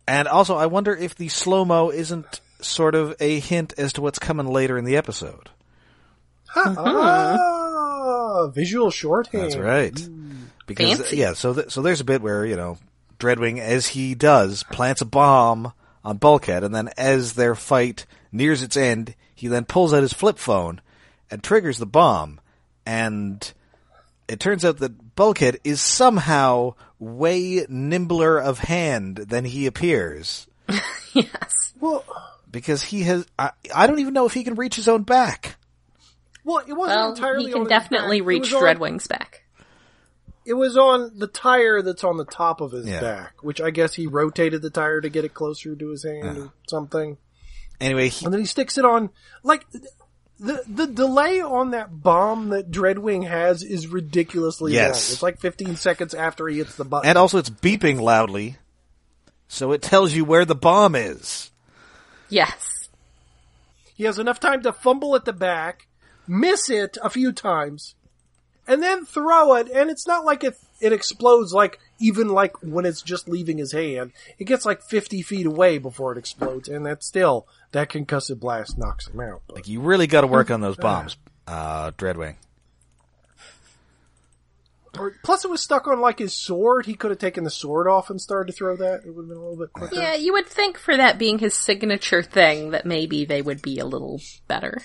And 0.08 0.28
also, 0.28 0.56
I 0.56 0.66
wonder 0.66 0.96
if 0.96 1.16
the 1.16 1.30
slow 1.30 1.64
mo 1.66 1.90
isn't 1.90 2.42
sort 2.62 2.96
of 2.96 3.16
a 3.20 3.40
hint 3.40 3.74
as 3.78 3.94
to 3.94 4.02
what's 4.02 4.20
coming 4.20 4.48
later 4.48 4.78
in 4.78 4.86
the 4.86 4.98
episode. 4.98 5.50
ah, 6.56 8.48
visual 8.54 8.92
shorthand. 8.92 9.44
That's 9.44 9.56
right. 9.58 10.10
Because 10.66 10.98
Fancy. 11.00 11.18
yeah, 11.18 11.34
so 11.34 11.54
th- 11.54 11.72
so 11.72 11.82
there's 11.82 12.02
a 12.02 12.06
bit 12.06 12.22
where 12.22 12.46
you 12.46 12.56
know 12.56 12.78
Dreadwing, 13.20 13.60
as 13.60 13.88
he 13.88 14.16
does, 14.16 14.64
plants 14.64 15.02
a 15.02 15.06
bomb 15.06 15.74
on 16.04 16.18
Bulkhead, 16.18 16.64
and 16.64 16.74
then 16.74 16.90
as 16.98 17.34
their 17.34 17.56
fight 17.56 18.06
nears 18.32 18.62
its 18.64 18.78
end, 18.78 19.16
he 19.36 19.48
then 19.48 19.66
pulls 19.66 19.94
out 19.94 20.02
his 20.02 20.14
flip 20.14 20.38
phone 20.38 20.82
and 21.30 21.44
triggers 21.44 21.78
the 21.78 21.86
bomb, 21.86 22.40
and 22.86 23.54
it 24.28 24.40
turns 24.40 24.64
out 24.66 24.78
that 24.80 25.16
Bulkhead 25.16 25.60
is 25.64 25.82
somehow 25.82 26.76
way 27.00 27.66
nimbler 27.70 28.38
of 28.40 28.60
hand 28.60 29.18
than 29.18 29.46
he 29.46 29.66
appears 29.66 30.48
Yes. 31.14 31.74
Well, 31.80 32.04
because 32.50 32.82
he 32.84 33.04
has. 33.04 33.26
I, 33.38 33.52
I 33.76 33.88
don't 33.88 34.00
even 34.00 34.14
know 34.14 34.26
if 34.26 34.34
he 34.34 34.44
can 34.44 34.56
reach 34.56 34.76
his 34.76 34.88
own 34.88 35.04
back. 35.04 35.58
well, 36.44 36.60
it 36.60 36.74
wasn't 36.74 36.98
Well, 37.00 37.10
entirely. 37.12 37.46
he 37.48 37.54
on 37.54 37.54
can 37.54 37.62
his 37.62 37.70
definitely 37.70 38.22
back. 38.22 38.28
Reach 38.28 38.40
was 38.42 38.54
on- 38.54 38.62
Dreadwing's 38.62 39.08
back. 39.08 39.44
It 40.46 40.54
was 40.56 40.76
on 40.78 41.18
the 41.20 41.28
tire 41.28 41.82
that's 41.82 42.04
on 42.04 42.18
the 42.18 42.26
top 42.26 42.62
of 42.62 42.72
his 42.72 42.88
Yeah. 42.88 43.00
back, 43.02 43.44
which 43.44 43.62
I 43.62 43.70
guess 43.70 43.94
he 43.94 44.08
rotated 44.08 44.62
the 44.62 44.70
tire 44.70 45.00
to 45.02 45.10
get 45.10 45.24
it 45.26 45.34
closer 45.34 45.76
to 45.76 45.90
his 45.90 46.04
hand 46.04 46.38
or 46.38 46.54
something. 46.68 47.18
Anyway, 47.80 48.10
he, 48.10 48.26
And 48.26 48.34
then 48.34 48.42
he 48.42 48.46
sticks 48.46 48.78
it 48.78 48.86
on, 48.86 49.10
like, 49.44 49.66
the, 50.40 50.64
the 50.68 50.88
delay 50.88 51.42
on 51.42 51.72
that 51.72 52.02
bomb 52.04 52.50
that 52.50 52.72
Dreadwing 52.72 53.28
has 53.28 53.64
is 53.64 53.88
ridiculously 53.88 54.74
Yes. 54.74 55.10
long. 55.10 55.14
It's 55.14 55.24
like 55.24 55.40
15 55.40 55.76
seconds 55.78 56.14
after 56.14 56.48
he 56.48 56.58
hits 56.58 56.76
the 56.76 56.86
button. 56.86 57.08
and 57.10 57.18
also 57.18 57.38
it's 57.38 57.50
beeping 57.50 58.00
loudly, 58.02 58.58
so 59.48 59.72
it 59.72 59.82
tells 59.82 60.14
you 60.14 60.26
where 60.26 60.46
the 60.46 60.56
bomb 60.56 60.96
is. 60.96 61.52
Yes. 62.30 62.90
he 63.96 64.04
has 64.06 64.18
enough 64.20 64.40
time 64.40 64.64
to 64.64 64.74
fumble 64.74 65.16
at 65.16 65.26
the 65.26 65.34
back, 65.34 65.88
miss 66.28 66.70
it 66.70 66.98
a 67.04 67.10
few 67.10 67.32
times, 67.32 67.94
and 68.68 68.82
then 68.82 69.06
throw 69.06 69.54
it, 69.56 69.70
and 69.70 69.90
it's 69.92 70.08
not 70.08 70.26
like 70.26 70.44
it, 70.44 70.56
it 70.84 70.92
explodes 70.94 71.54
like, 71.54 71.80
even 72.00 72.28
like 72.28 72.62
when 72.62 72.86
it's 72.86 73.02
just 73.02 73.30
leaving 73.30 73.58
his 73.58 73.72
hand. 73.72 74.12
It 74.38 74.46
gets 74.46 74.66
like 74.66 74.84
50 74.84 75.22
feet 75.22 75.46
away 75.46 75.78
before 75.78 76.12
it 76.12 76.18
explodes, 76.18 76.68
and 76.68 76.86
that's 76.86 77.08
still, 77.08 77.48
that 77.72 77.90
concussive 77.90 78.40
blast 78.40 78.78
knocks 78.78 79.08
him 79.08 79.22
out. 79.22 79.42
But. 79.48 79.56
Like 79.56 79.68
you 79.68 79.80
really 79.80 80.08
got 80.08 80.22
to 80.22 80.28
work 80.28 80.52
on 80.52 80.62
those 80.62 80.76
bombs, 80.76 81.16
uh, 81.48 81.92
Dreadwing. 81.92 82.36
Or, 85.00 85.16
plus, 85.24 85.44
it 85.44 85.50
was 85.50 85.62
stuck 85.62 85.88
on 85.88 86.02
like 86.02 86.20
his 86.20 86.34
sword. 86.34 86.86
He 86.86 86.94
could 86.94 87.10
have 87.10 87.20
taken 87.20 87.44
the 87.44 87.50
sword 87.50 87.88
off 87.88 88.12
and 88.12 88.22
started 88.22 88.52
to 88.52 88.56
throw 88.56 88.76
that. 88.76 89.02
It 89.06 89.10
would 89.10 89.24
have 89.24 89.30
been 89.30 89.38
a 89.38 89.42
little 89.42 89.58
bit 89.58 89.74
quicker. 89.74 89.96
Yeah, 89.96 90.14
you 90.14 90.34
would 90.34 90.46
think 90.46 90.78
for 90.78 90.96
that 90.96 91.18
being 91.18 91.40
his 91.40 91.58
signature 91.58 92.22
thing 92.22 92.72
that 92.72 92.86
maybe 92.86 93.26
they 93.26 93.42
would 93.42 93.64
be 93.64 93.80
a 93.80 93.86
little 93.86 94.22
better. 94.48 94.84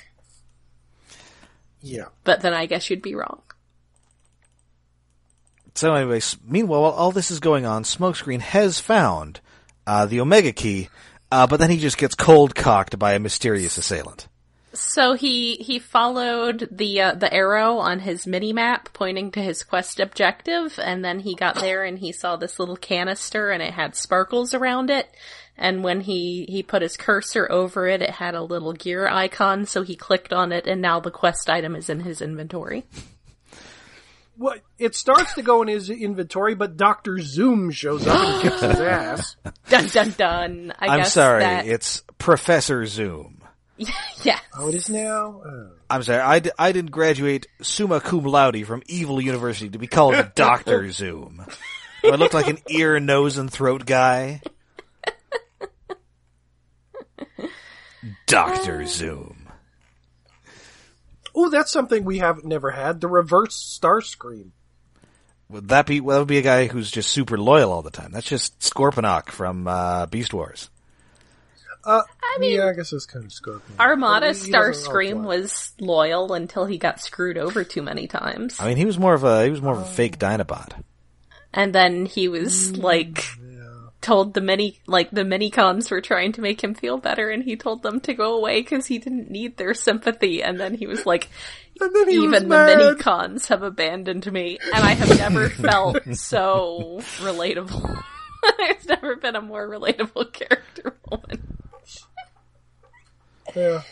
Yeah. 1.83 2.07
But 2.25 2.41
then 2.41 2.55
I 2.55 2.65
guess 2.65 2.89
you'd 2.89 3.03
be 3.03 3.15
wrong. 3.15 3.43
So 5.79 5.95
anyway, 5.95 6.17
s- 6.17 6.37
meanwhile, 6.45 6.83
while 6.83 6.91
all 6.91 7.13
this 7.13 7.31
is 7.31 7.39
going 7.39 7.65
on, 7.65 7.85
Smokescreen 7.85 8.41
has 8.41 8.81
found 8.81 9.39
uh, 9.87 10.07
the 10.07 10.21
Omega 10.21 10.51
Key, 10.51 10.89
uh, 11.31 11.47
but 11.47 11.61
then 11.61 11.71
he 11.71 11.79
just 11.79 11.99
gets 11.99 12.17
cold 12.17 12.57
cocked 12.57 12.99
by 12.99 13.13
a 13.13 13.21
mysterious 13.21 13.79
assailant. 13.79 14.27
So 14.73 15.15
he 15.15 15.55
he 15.57 15.79
followed 15.79 16.69
the 16.73 17.01
uh, 17.01 17.15
the 17.15 17.33
arrow 17.33 17.79
on 17.79 18.01
his 18.01 18.27
mini 18.27 18.53
map 18.53 18.89
pointing 18.93 19.31
to 19.31 19.41
his 19.41 19.63
quest 19.63 20.01
objective, 20.01 20.81
and 20.83 21.05
then 21.05 21.21
he 21.21 21.37
got 21.37 21.61
there 21.61 21.85
and 21.85 22.01
he 22.01 22.11
saw 22.11 22.35
this 22.35 22.59
little 22.59 22.77
canister 22.77 23.51
and 23.51 23.63
it 23.63 23.75
had 23.75 23.95
sparkles 23.95 24.55
around 24.55 24.91
it. 24.91 25.09
And 25.57 25.85
when 25.85 26.01
he 26.01 26.45
he 26.49 26.65
put 26.65 26.83
his 26.83 26.97
cursor 26.97 27.47
over 27.53 27.87
it, 27.87 28.03
it 28.03 28.11
had 28.11 28.35
a 28.35 28.43
little 28.43 28.73
gear 28.73 29.07
icon. 29.07 29.65
So 29.65 29.83
he 29.83 29.95
clicked 29.95 30.33
on 30.33 30.51
it, 30.51 30.67
and 30.67 30.83
now 30.83 30.99
the 30.99 31.13
quest 31.13 31.49
item 31.49 31.77
is 31.77 31.89
in 31.89 32.01
his 32.01 32.21
inventory. 32.21 32.85
Well, 34.39 34.55
it 34.79 34.95
starts 34.95 35.35
to 35.35 35.43
go 35.43 35.63
in 35.63 35.69
his 35.69 35.91
inventory, 35.91 36.55
but 36.55 36.77
Doctor 36.77 37.19
Zoom 37.19 37.71
shows 37.73 38.07
up 38.07 38.17
and 38.21 38.43
kicks 38.43 38.61
his 38.61 38.79
ass. 38.81 39.37
Dun 39.69 39.89
dun 39.89 40.11
dun! 40.17 40.73
I 40.79 40.87
I'm 40.89 40.99
guess 41.01 41.13
sorry, 41.13 41.43
that- 41.43 41.67
it's 41.67 42.05
Professor 42.19 42.87
Zoom. 42.87 43.43
yeah. 44.23 44.39
Oh, 44.57 44.69
it 44.69 44.75
is 44.75 44.89
now. 44.91 45.43
Oh. 45.45 45.71
I'm 45.91 46.03
sorry, 46.03 46.21
I, 46.21 46.39
d- 46.41 46.51
I 46.59 46.73
didn't 46.73 46.91
graduate 46.91 47.47
summa 47.63 48.01
cum 48.01 48.25
laude 48.25 48.65
from 48.67 48.83
Evil 48.87 49.21
University 49.21 49.71
to 49.71 49.79
be 49.79 49.87
called 49.87 50.15
Doctor 50.35 50.91
Zoom. 50.93 51.45
Do 52.05 52.13
I 52.13 52.17
look 52.17 52.33
like 52.35 52.47
an 52.49 52.59
ear, 52.69 53.01
nose, 53.01 53.39
and 53.39 53.51
throat 53.53 53.87
guy? 53.87 54.41
Doctor 58.27 58.85
Zoom. 58.87 59.38
Oh, 61.41 61.51
that's 61.51 61.71
something 61.71 62.05
we 62.05 62.19
haven't 62.19 62.45
never 62.47 62.71
had. 62.73 63.01
The 63.01 63.07
reverse 63.07 63.79
Starscream. 63.81 64.51
Would 65.49 65.69
that 65.69 65.87
be? 65.87 66.01
Well, 66.01 66.17
that 66.17 66.21
would 66.23 66.29
be 66.29 66.39
a 66.39 66.43
guy 66.43 66.67
who's 66.67 66.91
just 66.91 67.11
super 67.11 67.39
loyal 67.39 67.71
all 67.73 67.83
the 67.83 67.91
time. 67.91 68.11
That's 68.11 68.27
just 68.27 68.59
Scorponok 68.59 69.29
from 69.31 69.67
uh, 69.69 70.07
Beast 70.07 70.35
Wars. 70.35 70.69
Uh, 71.85 72.03
I 72.23 72.39
mean, 72.41 72.57
yeah, 72.57 72.67
I 72.67 72.73
guess 72.73 72.93
it's 72.93 73.07
kind 73.07 73.25
of 73.25 73.33
Scorpion. 73.33 73.79
Armada 73.79 74.27
But 74.27 74.37
he- 74.37 74.47
he 74.47 74.53
Starscream 74.53 75.23
was 75.23 75.73
loyal 75.81 76.33
until 76.35 76.67
he 76.67 76.77
got 76.77 77.01
screwed 77.01 77.39
over 77.39 77.63
too 77.65 77.83
many 77.83 78.09
times. 78.09 78.61
I 78.61 78.67
mean, 78.67 78.77
he 78.77 78.85
was 78.85 78.99
more 78.99 79.15
of 79.15 79.23
a 79.25 79.45
he 79.45 79.51
was 79.51 79.63
more 79.63 79.75
of 79.75 79.79
a 79.81 79.85
fake 79.85 80.19
Dinobot. 80.19 80.73
And 81.55 81.73
then 81.75 82.05
he 82.05 82.29
was 82.29 82.77
like 82.77 83.25
told 84.01 84.35
the 84.35 84.41
many 84.41 84.79
like 84.87 85.11
the 85.11 85.25
Mini-Cons 85.25 85.91
were 85.91 86.01
trying 86.01 86.33
to 86.33 86.41
make 86.41 86.63
him 86.63 86.75
feel 86.75 86.99
better 86.99 87.31
and 87.31 87.43
he 87.43 87.57
told 87.57 87.83
them 87.83 88.01
to 88.01 88.15
go 88.15 88.37
away 88.37 88.61
because 88.61 88.87
he 88.87 88.99
didn't 88.99 89.31
need 89.31 89.57
their 89.57 89.75
sympathy 89.75 90.43
and 90.43 90.59
then 90.61 90.75
he 90.75 90.87
was 90.87 91.05
like 91.05 91.29
And 91.81 91.95
then 91.95 92.09
he 92.09 92.19
was 92.19 92.29
even 92.29 92.49
the 92.49 92.57
many 92.57 92.95
cons 92.97 93.49
have 93.49 93.63
abandoned 93.63 94.31
me 94.33 94.59
and 94.73 94.85
I 94.85 94.95
have 94.95 95.19
never 95.19 95.49
felt 95.51 96.03
so 96.15 97.01
relatable. 97.19 98.03
There's 98.59 98.87
never 98.87 99.17
been 99.17 99.35
a 99.35 99.43
more 99.43 99.69
relatable 99.69 100.33
character 100.33 100.97
moment. 101.11 101.41
Yeah. 103.57 103.83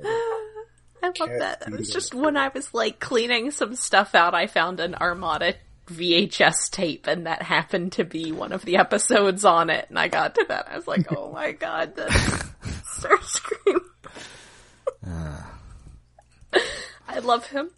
I 1.00 1.06
love 1.06 1.14
Cat 1.14 1.38
that. 1.38 1.62
It 1.68 1.78
was 1.78 1.90
just 1.90 2.14
when 2.14 2.36
I 2.36 2.48
was 2.48 2.74
like 2.74 2.98
cleaning 2.98 3.52
some 3.52 3.76
stuff 3.76 4.16
out, 4.16 4.34
I 4.34 4.48
found 4.48 4.80
an 4.80 4.96
Armada 4.96 5.54
VHS 5.88 6.70
tape, 6.70 7.06
and 7.06 7.26
that 7.26 7.42
happened 7.42 7.92
to 7.92 8.04
be 8.04 8.32
one 8.32 8.52
of 8.52 8.64
the 8.64 8.76
episodes 8.76 9.44
on 9.44 9.70
it. 9.70 9.86
And 9.88 9.98
I 9.98 10.08
got 10.08 10.34
to 10.36 10.44
that, 10.48 10.68
I 10.70 10.76
was 10.76 10.86
like, 10.86 11.12
"Oh 11.14 11.32
my 11.32 11.52
god, 11.52 11.96
that's 11.96 12.14
Starscream!" 12.98 13.80
I 17.08 17.18
love 17.20 17.46
him. 17.46 17.70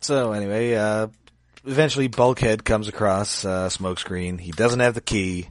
So 0.00 0.32
anyway, 0.32 0.74
uh, 0.74 1.08
eventually 1.64 2.08
Bulkhead 2.08 2.64
comes 2.64 2.88
across 2.88 3.44
uh, 3.44 3.68
Smokescreen. 3.68 4.40
He 4.40 4.50
doesn't 4.50 4.80
have 4.80 4.94
the 4.94 5.00
key, 5.00 5.48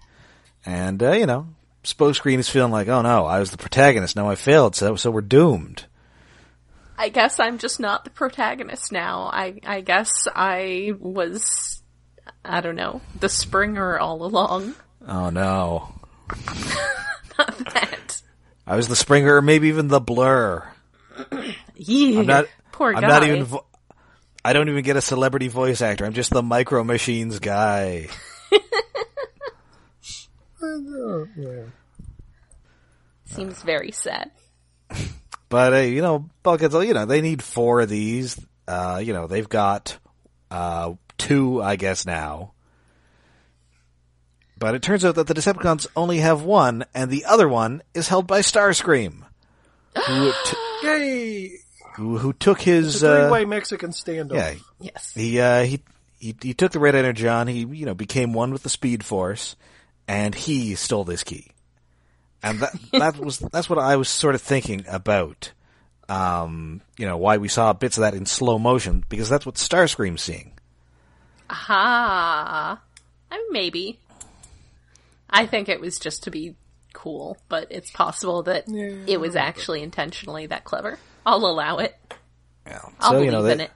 and 0.66 1.02
uh, 1.02 1.12
you 1.12 1.26
know, 1.26 1.48
Smokescreen 1.84 2.40
is 2.40 2.50
feeling 2.50 2.72
like, 2.72 2.88
oh 2.88 3.02
no, 3.02 3.26
I 3.26 3.40
was 3.40 3.52
the 3.52 3.58
protagonist. 3.58 4.16
Now 4.16 4.30
I 4.30 4.36
failed, 4.36 4.76
so 4.76 4.96
so 4.96 5.12
we're 5.12 5.22
doomed. 5.22 5.86
I 7.00 7.08
guess 7.08 7.40
I'm 7.40 7.58
just 7.60 7.80
not 7.80 8.04
the 8.04 8.10
protagonist 8.10 8.92
now. 8.92 9.30
I 9.32 9.60
I 9.66 9.80
guess 9.80 10.28
I 10.36 10.92
was, 11.00 11.82
I 12.44 12.60
don't 12.60 12.76
know, 12.76 13.00
the 13.20 13.30
Springer 13.30 13.98
all 13.98 14.24
along. 14.26 14.76
Oh 15.08 15.30
no, 15.30 15.94
Not 17.38 17.58
that. 17.74 18.22
I 18.68 18.76
was 18.76 18.90
the 18.90 18.98
Springer, 18.98 19.38
or 19.38 19.42
maybe 19.42 19.70
even 19.70 19.88
the 19.88 20.02
Blurr. 20.02 20.68
Yeah. 21.76 22.20
I'm 22.20 22.26
not. 22.26 22.46
Poor 22.74 22.94
I'm 22.94 23.02
guy. 23.02 23.08
not 23.08 23.24
even. 23.24 23.44
Vo- 23.46 23.66
I 24.44 24.52
don't 24.54 24.68
even 24.70 24.84
get 24.84 24.98
a 24.98 25.02
celebrity 25.02 25.48
voice 25.48 25.82
actor. 25.82 26.06
I'm 26.06 26.14
just 26.14 26.32
the 26.32 26.44
Micro 26.44 26.84
Machines 26.84 27.40
guy. 27.40 28.10
Seems 33.26 33.62
very 33.64 33.92
sad. 33.92 34.32
But 35.50 35.74
uh, 35.74 35.78
you 35.78 36.02
know, 36.02 36.30
Bulkhead's. 36.44 36.74
You 36.76 36.94
know, 36.94 37.06
they 37.06 37.22
need 37.22 37.42
four 37.44 37.82
of 37.82 37.90
these. 37.90 38.40
Uh, 38.68 39.02
you 39.04 39.14
know, 39.14 39.26
they've 39.28 39.50
got 39.50 39.98
uh, 40.52 40.94
two, 41.18 41.62
I 41.62 41.76
guess 41.76 42.06
now. 42.06 42.54
But 44.58 44.76
it 44.76 44.82
turns 44.82 45.06
out 45.06 45.16
that 45.16 45.26
the 45.28 45.34
Decepticons 45.34 45.88
only 45.96 46.18
have 46.18 46.44
one, 46.44 46.86
and 46.94 47.10
the 47.10 47.26
other 47.26 47.48
one 47.48 47.82
is 47.94 48.10
held 48.10 48.28
by 48.28 48.42
Starscream, 48.42 49.24
who, 49.96 50.32
t- 50.46 50.58
Yay! 50.84 51.52
who 51.96 52.18
who 52.18 52.34
took 52.34 52.62
his 52.62 53.00
The 53.00 53.10
uh, 53.12 53.22
three-way 53.30 53.46
Mexican 53.46 53.92
standoff. 53.92 54.34
yeah 54.34 54.56
Yes. 54.82 55.14
he 55.16 55.40
uh, 55.40 55.64
he 55.64 55.82
he 56.20 56.36
he 56.42 56.54
took 56.54 56.74
the 56.74 56.80
Red 56.80 56.94
Energon. 56.96 57.48
He 57.48 57.60
you 57.62 57.86
know 57.86 57.94
became 57.96 58.34
one 58.34 58.52
with 58.52 58.64
the 58.64 58.70
Speed 58.70 59.04
Force, 59.06 59.56
and 60.08 60.36
he 60.36 60.76
stole 60.76 61.06
this 61.06 61.24
key. 61.24 61.52
And 62.42 62.60
that 62.60 62.74
that 62.94 63.18
was 63.18 63.40
that's 63.40 63.70
what 63.70 63.80
I 63.80 63.96
was 63.98 64.10
sort 64.10 64.36
of 64.36 64.42
thinking 64.42 64.86
about. 64.88 65.52
Um, 66.08 66.82
you 66.98 67.06
know 67.06 67.18
why 67.18 67.38
we 67.38 67.48
saw 67.48 67.74
bits 67.74 67.98
of 67.98 68.02
that 68.02 68.16
in 68.16 68.26
slow 68.26 68.58
motion 68.58 69.04
because 69.10 69.30
that's 69.30 69.46
what 69.46 69.56
Starscream's 69.56 70.22
seeing. 70.22 70.54
Aha. 71.50 72.80
I 73.32 73.36
mean, 73.38 73.52
maybe. 73.52 74.00
I 75.30 75.46
think 75.46 75.70
it 75.70 75.80
was 75.80 76.00
just 76.00 76.24
to 76.24 76.32
be 76.32 76.56
cool, 76.94 77.38
but 77.50 77.68
it's 77.70 77.92
possible 77.92 78.44
that 78.44 78.66
it 78.68 79.20
was 79.20 79.36
actually 79.36 79.84
intentionally 79.84 80.48
that 80.48 80.64
clever. 80.64 80.98
I'll 81.26 81.46
allow 81.46 81.78
it. 81.78 81.96
Yeah. 82.66 82.80
I'll 83.00 83.12
so 83.12 83.16
believe 83.18 83.26
you 83.26 83.32
know 83.32 83.46
in 83.46 83.58
they, 83.60 83.64
it. 83.66 83.72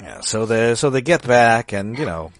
yeah. 0.00 0.20
So 0.20 0.46
they 0.46 0.74
so 0.74 0.90
they 0.90 1.02
get 1.02 1.26
back, 1.26 1.72
and 1.72 1.98
you 1.98 2.06
know, 2.06 2.32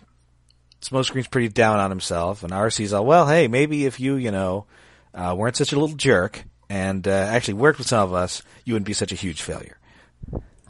Smokescreen's 0.80 1.28
pretty 1.28 1.48
down 1.48 1.78
on 1.78 1.90
himself, 1.90 2.42
and 2.42 2.52
Arcee's 2.52 2.92
all 2.92 3.04
well. 3.04 3.26
Hey, 3.26 3.48
maybe 3.48 3.84
if 3.86 4.00
you 4.00 4.16
you 4.16 4.30
know 4.30 4.66
uh, 5.14 5.34
weren't 5.36 5.56
such 5.56 5.72
a 5.72 5.78
little 5.78 5.94
jerk 5.96 6.44
and 6.68 7.06
uh, 7.06 7.10
actually 7.10 7.54
worked 7.54 7.78
with 7.78 7.88
some 7.88 8.02
of 8.08 8.14
us, 8.14 8.42
you 8.64 8.74
wouldn't 8.74 8.86
be 8.86 8.92
such 8.92 9.12
a 9.12 9.16
huge 9.16 9.42
failure. 9.42 9.78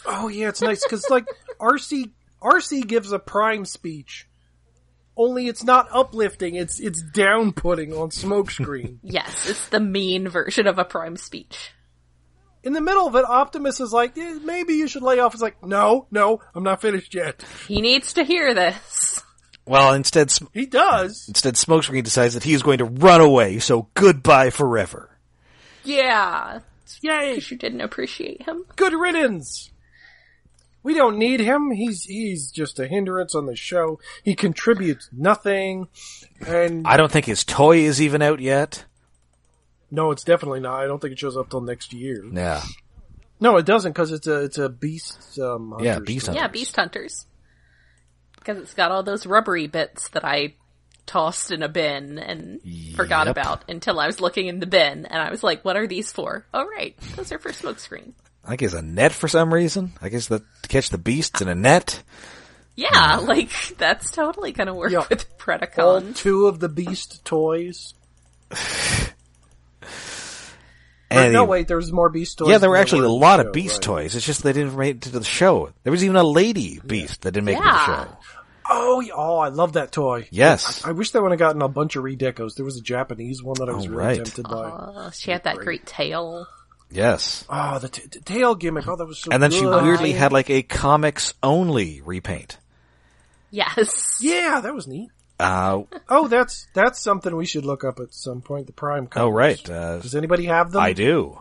Oh 0.06 0.28
yeah, 0.28 0.48
it's 0.48 0.62
nice 0.62 0.82
because 0.82 1.08
like 1.10 1.26
Arcee 1.60 2.10
Arcee 2.42 2.86
gives 2.86 3.12
a 3.12 3.18
prime 3.18 3.64
speech, 3.64 4.26
only 5.16 5.46
it's 5.46 5.62
not 5.62 5.88
uplifting. 5.92 6.54
It's 6.54 6.80
it's 6.80 7.02
down 7.02 7.52
putting 7.52 7.92
on 7.92 8.10
smokescreen. 8.10 8.98
Yes, 9.02 9.48
it's 9.48 9.68
the 9.68 9.80
mean 9.80 10.28
version 10.28 10.66
of 10.66 10.78
a 10.78 10.84
prime 10.84 11.16
speech. 11.16 11.72
In 12.62 12.72
the 12.74 12.80
middle 12.80 13.06
of 13.06 13.14
it, 13.16 13.24
Optimus 13.24 13.80
is 13.80 13.92
like, 13.92 14.18
"Eh, 14.18 14.38
maybe 14.42 14.74
you 14.74 14.88
should 14.88 15.02
lay 15.02 15.18
off. 15.18 15.34
It's 15.34 15.42
like, 15.42 15.64
no, 15.64 16.06
no, 16.10 16.40
I'm 16.54 16.62
not 16.62 16.82
finished 16.82 17.14
yet. 17.14 17.42
He 17.68 17.80
needs 17.80 18.14
to 18.14 18.24
hear 18.24 18.54
this. 18.54 19.22
Well, 19.70 19.94
instead, 19.94 20.30
Sm- 20.30 20.46
He 20.52 20.66
does. 20.66 21.26
instead, 21.28 21.54
Smokescreen 21.54 22.02
decides 22.04 22.34
that 22.34 22.42
he 22.44 22.52
is 22.54 22.62
going 22.62 22.78
to 22.78 22.84
run 22.84 23.20
away. 23.20 23.58
So 23.60 23.88
goodbye 23.94 24.50
forever. 24.50 25.16
Yeah. 25.84 26.60
Yay! 27.02 27.34
Because 27.36 27.50
you 27.50 27.56
didn't 27.56 27.80
appreciate 27.80 28.42
him. 28.42 28.64
Good 28.76 28.92
riddance. 28.92 29.70
We 30.82 30.94
don't 30.94 31.18
need 31.18 31.40
him. 31.40 31.70
He's 31.70 32.04
he's 32.04 32.50
just 32.50 32.78
a 32.80 32.86
hindrance 32.88 33.34
on 33.34 33.46
the 33.46 33.54
show. 33.54 34.00
He 34.24 34.34
contributes 34.34 35.08
nothing. 35.12 35.88
And 36.46 36.86
I 36.86 36.96
don't 36.96 37.12
think 37.12 37.26
his 37.26 37.44
toy 37.44 37.78
is 37.78 38.00
even 38.02 38.22
out 38.22 38.40
yet. 38.40 38.84
no, 39.90 40.10
it's 40.10 40.24
definitely 40.24 40.60
not. 40.60 40.80
I 40.80 40.86
don't 40.86 41.00
think 41.00 41.12
it 41.12 41.18
shows 41.18 41.36
up 41.36 41.50
till 41.50 41.60
next 41.60 41.92
year. 41.92 42.24
Yeah, 42.32 42.62
No, 43.40 43.56
it 43.58 43.66
doesn't 43.66 43.92
because 43.92 44.10
it's 44.10 44.26
a 44.26 44.42
it's 44.44 44.58
a 44.58 44.68
beast. 44.68 45.38
Um, 45.38 45.76
Yeah, 45.80 45.98
Beast 46.00 46.26
toy. 46.26 46.32
Yeah, 46.32 46.48
Beast 46.48 46.74
Hunters. 46.76 47.26
Because 48.40 48.58
it's 48.58 48.74
got 48.74 48.90
all 48.90 49.02
those 49.04 49.24
rubbery 49.26 49.66
bits 49.68 50.08
that 50.10 50.24
I 50.24 50.54
tossed 51.06 51.50
in 51.50 51.62
a 51.62 51.68
bin 51.68 52.18
and 52.18 52.60
forgot 52.94 53.26
about 53.28 53.68
until 53.68 53.98
I 54.00 54.06
was 54.06 54.20
looking 54.20 54.46
in 54.46 54.60
the 54.60 54.66
bin 54.66 55.06
and 55.06 55.20
I 55.22 55.30
was 55.30 55.42
like, 55.42 55.64
what 55.64 55.76
are 55.76 55.86
these 55.86 56.10
for? 56.12 56.44
Oh 56.54 56.64
right, 56.66 56.96
those 57.16 57.32
are 57.32 57.38
for 57.38 57.50
smokescreen. 57.50 58.12
I 58.44 58.56
guess 58.56 58.72
a 58.72 58.80
net 58.82 59.12
for 59.12 59.28
some 59.28 59.52
reason. 59.52 59.92
I 60.00 60.08
guess 60.08 60.28
that 60.28 60.42
to 60.62 60.68
catch 60.68 60.88
the 60.90 60.98
beasts 60.98 61.40
in 61.40 61.48
a 61.48 61.54
net. 61.54 62.02
Yeah, 62.76 63.18
hmm. 63.20 63.26
like 63.26 63.50
that's 63.76 64.10
totally 64.10 64.52
gonna 64.52 64.74
work 64.74 64.92
Yeah. 64.92 65.04
with 65.10 65.26
All 65.30 65.36
Predacon. 66.00 66.16
two 66.16 66.46
of 66.46 66.60
the 66.60 66.68
beast 66.68 67.24
toys. 67.24 67.92
Or, 71.10 71.18
Anyway. 71.18 71.32
no, 71.32 71.44
wait, 71.44 71.66
there's 71.68 71.90
more 71.92 72.08
beast 72.08 72.38
toys. 72.38 72.50
Yeah, 72.50 72.58
there 72.58 72.70
were 72.70 72.76
actually 72.76 73.04
a 73.04 73.08
lot 73.10 73.40
show, 73.40 73.46
of 73.48 73.52
Beast 73.52 73.74
right. 73.76 73.82
toys. 73.82 74.14
It's 74.14 74.24
just 74.24 74.42
they 74.44 74.52
didn't 74.52 74.76
make 74.76 74.96
it 74.96 75.02
to 75.02 75.10
the 75.10 75.24
show. 75.24 75.70
There 75.82 75.90
was 75.90 76.04
even 76.04 76.16
a 76.16 76.22
lady 76.22 76.78
Beast 76.86 77.22
that 77.22 77.32
didn't 77.32 77.46
make 77.46 77.56
it 77.56 77.62
to 77.62 77.64
the 77.64 77.86
show. 78.04 78.16
Oh, 78.72 79.00
yeah, 79.00 79.12
oh, 79.16 79.38
I 79.38 79.48
love 79.48 79.72
that 79.72 79.90
toy. 79.90 80.28
Yes. 80.30 80.84
I 80.84 80.92
wish 80.92 81.10
they 81.10 81.18
would 81.18 81.32
have 81.32 81.40
gotten 81.40 81.60
a 81.62 81.66
bunch 81.68 81.96
of 81.96 82.04
redecos. 82.04 82.54
There 82.54 82.64
was 82.64 82.76
a 82.76 82.80
Japanese 82.80 83.42
one 83.42 83.56
that 83.58 83.68
I 83.68 83.72
was 83.72 83.86
Oh, 83.86 83.88
really 83.90 83.98
right. 84.04 84.16
tempted 84.18 84.44
by. 84.44 84.50
Uh, 84.68 85.10
she 85.10 85.32
had 85.32 85.42
that 85.42 85.56
great 85.56 85.84
tail. 85.86 86.46
Yes. 86.92 87.44
Oh, 87.50 87.80
the 87.80 87.88
t- 87.88 88.06
t- 88.08 88.20
tail 88.20 88.54
gimmick. 88.54 88.86
Oh, 88.86 88.94
that 88.94 89.04
was 89.06 89.18
so 89.18 89.30
And 89.32 89.42
then 89.42 89.50
she 89.50 89.66
weirdly 89.66 90.12
had 90.12 90.32
like 90.32 90.50
a 90.50 90.62
comics 90.62 91.34
only 91.42 92.00
repaint. 92.04 92.58
Yes. 93.50 94.18
Yeah, 94.20 94.60
that 94.60 94.74
was 94.74 94.86
neat. 94.86 95.10
Uh, 95.40 95.82
Oh, 96.08 96.28
that's 96.28 96.66
that's 96.74 97.00
something 97.00 97.34
we 97.34 97.46
should 97.46 97.64
look 97.64 97.82
up 97.84 97.98
at 98.00 98.12
some 98.14 98.40
point. 98.42 98.66
The 98.66 98.72
Prime. 98.72 99.06
Covers. 99.06 99.26
oh 99.26 99.30
right. 99.30 99.70
Uh, 99.70 99.98
Does 99.98 100.14
anybody 100.14 100.44
have 100.46 100.70
them? 100.72 100.82
I 100.82 100.92
do. 100.92 101.38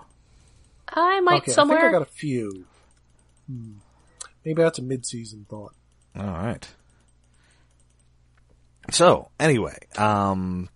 I 0.87 1.19
might 1.21 1.41
Okay, 1.43 1.51
I 1.51 1.55
somewhere. 1.55 1.79
think 1.81 1.89
I 1.89 1.91
got 1.99 2.01
a 2.01 2.11
few. 2.11 2.65
Hmm. 3.47 3.73
Maybe 4.45 4.61
that's 4.61 4.79
a 4.79 4.81
mid-season 4.81 5.45
thought. 5.49 5.73
All 6.17 6.23
right. 6.23 6.67
So 8.91 9.29
anyway, 9.39 9.77
um, 9.97 10.69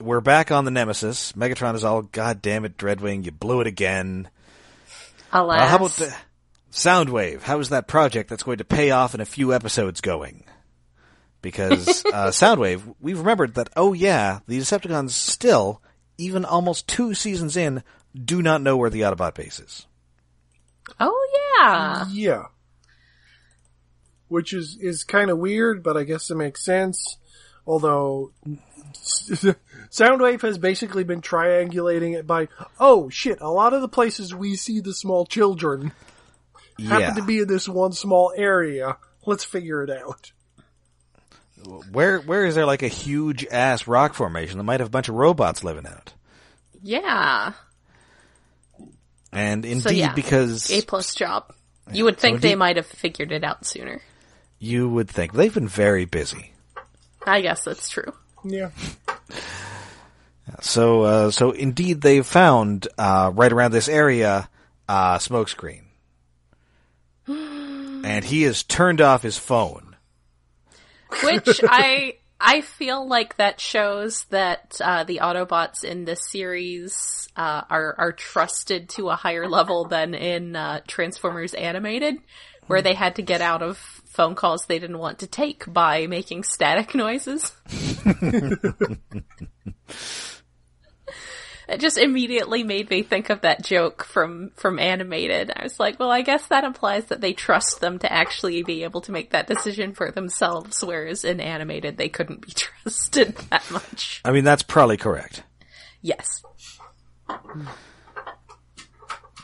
we're 0.00 0.20
back 0.20 0.50
on 0.50 0.64
the 0.64 0.70
Nemesis. 0.72 1.32
Megatron 1.32 1.74
is 1.76 1.84
all, 1.84 2.02
God 2.02 2.42
damn 2.42 2.64
it, 2.64 2.76
Dreadwing, 2.76 3.24
you 3.24 3.30
blew 3.30 3.60
it 3.60 3.66
again. 3.68 4.28
Alas. 5.32 5.60
Uh, 5.62 5.66
how 5.68 5.76
about 5.76 5.90
the 5.92 6.16
Soundwave? 6.72 7.42
How 7.42 7.60
is 7.60 7.68
that 7.68 7.86
project 7.86 8.28
that's 8.30 8.42
going 8.42 8.58
to 8.58 8.64
pay 8.64 8.90
off 8.90 9.14
in 9.14 9.20
a 9.20 9.24
few 9.26 9.52
episodes 9.54 10.00
going? 10.00 10.44
Because 11.44 12.04
uh, 12.12 12.30
Soundwave, 12.30 12.82
we've 13.00 13.18
remembered 13.18 13.54
that. 13.54 13.68
Oh 13.76 13.92
yeah, 13.92 14.40
the 14.48 14.58
Decepticons 14.58 15.10
still 15.10 15.80
even 16.18 16.44
almost 16.44 16.88
two 16.88 17.14
seasons 17.14 17.56
in, 17.56 17.82
do 18.14 18.40
not 18.42 18.62
know 18.62 18.76
where 18.76 18.90
the 18.90 19.02
Autobot 19.02 19.34
base 19.34 19.60
is. 19.60 19.86
Oh 21.00 21.28
yeah. 21.58 22.06
Yeah. 22.10 22.42
Which 24.28 24.52
is, 24.52 24.78
is 24.80 25.04
kind 25.04 25.30
of 25.30 25.38
weird, 25.38 25.82
but 25.82 25.96
I 25.96 26.04
guess 26.04 26.30
it 26.30 26.36
makes 26.36 26.64
sense. 26.64 27.18
Although, 27.66 28.32
Soundwave 29.90 30.42
has 30.42 30.58
basically 30.58 31.04
been 31.04 31.20
triangulating 31.20 32.16
it 32.16 32.26
by, 32.26 32.48
oh 32.78 33.08
shit, 33.08 33.40
a 33.40 33.50
lot 33.50 33.72
of 33.74 33.80
the 33.80 33.88
places 33.88 34.34
we 34.34 34.56
see 34.56 34.80
the 34.80 34.94
small 34.94 35.26
children 35.26 35.92
Yeah. 36.78 36.88
happen 36.88 37.16
to 37.16 37.22
be 37.22 37.40
in 37.40 37.48
this 37.48 37.68
one 37.68 37.92
small 37.92 38.32
area. 38.36 38.98
Let's 39.26 39.44
figure 39.44 39.82
it 39.82 39.90
out. 39.90 40.32
Where 41.92 42.18
where 42.20 42.44
is 42.46 42.54
there 42.54 42.66
like 42.66 42.82
a 42.82 42.88
huge 42.88 43.46
ass 43.46 43.86
rock 43.86 44.14
formation 44.14 44.58
that 44.58 44.64
might 44.64 44.80
have 44.80 44.88
a 44.88 44.90
bunch 44.90 45.08
of 45.08 45.14
robots 45.14 45.64
living 45.64 45.84
in 45.86 45.92
it? 45.92 46.14
Yeah. 46.82 47.52
And 49.32 49.64
indeed, 49.64 49.82
So, 49.82 49.90
yeah. 49.90 50.12
because 50.14 50.70
A 50.70 50.82
plus 50.82 51.14
job. 51.14 51.52
You 51.92 52.04
would 52.04 52.18
think 52.18 52.38
So 52.38 52.48
they 52.48 52.54
might 52.54 52.76
have 52.76 52.86
figured 52.86 53.32
it 53.32 53.44
out 53.44 53.66
sooner. 53.66 54.00
you 54.58 54.88
would 54.88 55.08
think 55.08 55.32
they've 55.32 55.52
been 55.52 55.68
very 55.68 56.04
busy. 56.04 56.52
I 57.26 57.40
guess 57.40 57.64
that's 57.64 57.88
true. 57.88 58.12
Yeah. 58.44 58.70
So 60.60 61.02
uh, 61.02 61.30
so 61.30 61.50
indeed, 61.52 62.00
they 62.02 62.20
found 62.22 62.86
uh, 62.98 63.30
right 63.34 63.50
around 63.52 63.72
this 63.72 63.88
area 63.88 64.48
uh, 64.88 65.16
smokescreen, 65.18 65.82
and 67.26 68.24
he 68.24 68.42
has 68.42 68.62
turned 68.62 69.00
off 69.00 69.22
his 69.22 69.38
phone. 69.38 69.93
Which 71.22 71.60
I 71.64 72.16
I 72.40 72.60
feel 72.60 73.08
like 73.08 73.36
that 73.36 73.60
shows 73.60 74.24
that 74.30 74.80
uh, 74.82 75.04
the 75.04 75.20
Autobots 75.22 75.84
in 75.84 76.04
this 76.04 76.30
series 76.30 77.28
uh, 77.36 77.62
are 77.70 77.94
are 77.98 78.12
trusted 78.12 78.88
to 78.90 79.08
a 79.08 79.16
higher 79.16 79.48
level 79.48 79.86
than 79.86 80.14
in 80.14 80.56
uh, 80.56 80.80
Transformers 80.86 81.54
Animated, 81.54 82.16
where 82.66 82.82
they 82.82 82.94
had 82.94 83.16
to 83.16 83.22
get 83.22 83.40
out 83.40 83.62
of 83.62 83.94
phone 84.14 84.34
calls 84.34 84.66
they 84.66 84.78
didn't 84.78 84.98
want 84.98 85.18
to 85.18 85.26
take 85.26 85.70
by 85.72 86.06
making 86.06 86.44
static 86.44 86.94
noises. 86.96 87.52
It 91.74 91.80
just 91.80 91.98
immediately 91.98 92.62
made 92.62 92.88
me 92.88 93.02
think 93.02 93.30
of 93.30 93.40
that 93.40 93.64
joke 93.64 94.04
from 94.04 94.52
from 94.54 94.78
animated. 94.78 95.50
I 95.54 95.64
was 95.64 95.80
like, 95.80 95.98
well, 95.98 96.12
I 96.12 96.22
guess 96.22 96.46
that 96.46 96.62
implies 96.62 97.06
that 97.06 97.20
they 97.20 97.32
trust 97.32 97.80
them 97.80 97.98
to 97.98 98.12
actually 98.12 98.62
be 98.62 98.84
able 98.84 99.00
to 99.00 99.12
make 99.12 99.30
that 99.30 99.48
decision 99.48 99.92
for 99.92 100.12
themselves, 100.12 100.84
whereas 100.84 101.24
in 101.24 101.40
animated 101.40 101.96
they 101.96 102.08
couldn't 102.08 102.46
be 102.46 102.52
trusted 102.54 103.34
that 103.50 103.68
much. 103.72 104.20
I 104.24 104.30
mean, 104.30 104.44
that's 104.44 104.62
probably 104.62 104.96
correct. 104.96 105.42
Yes. 106.00 106.44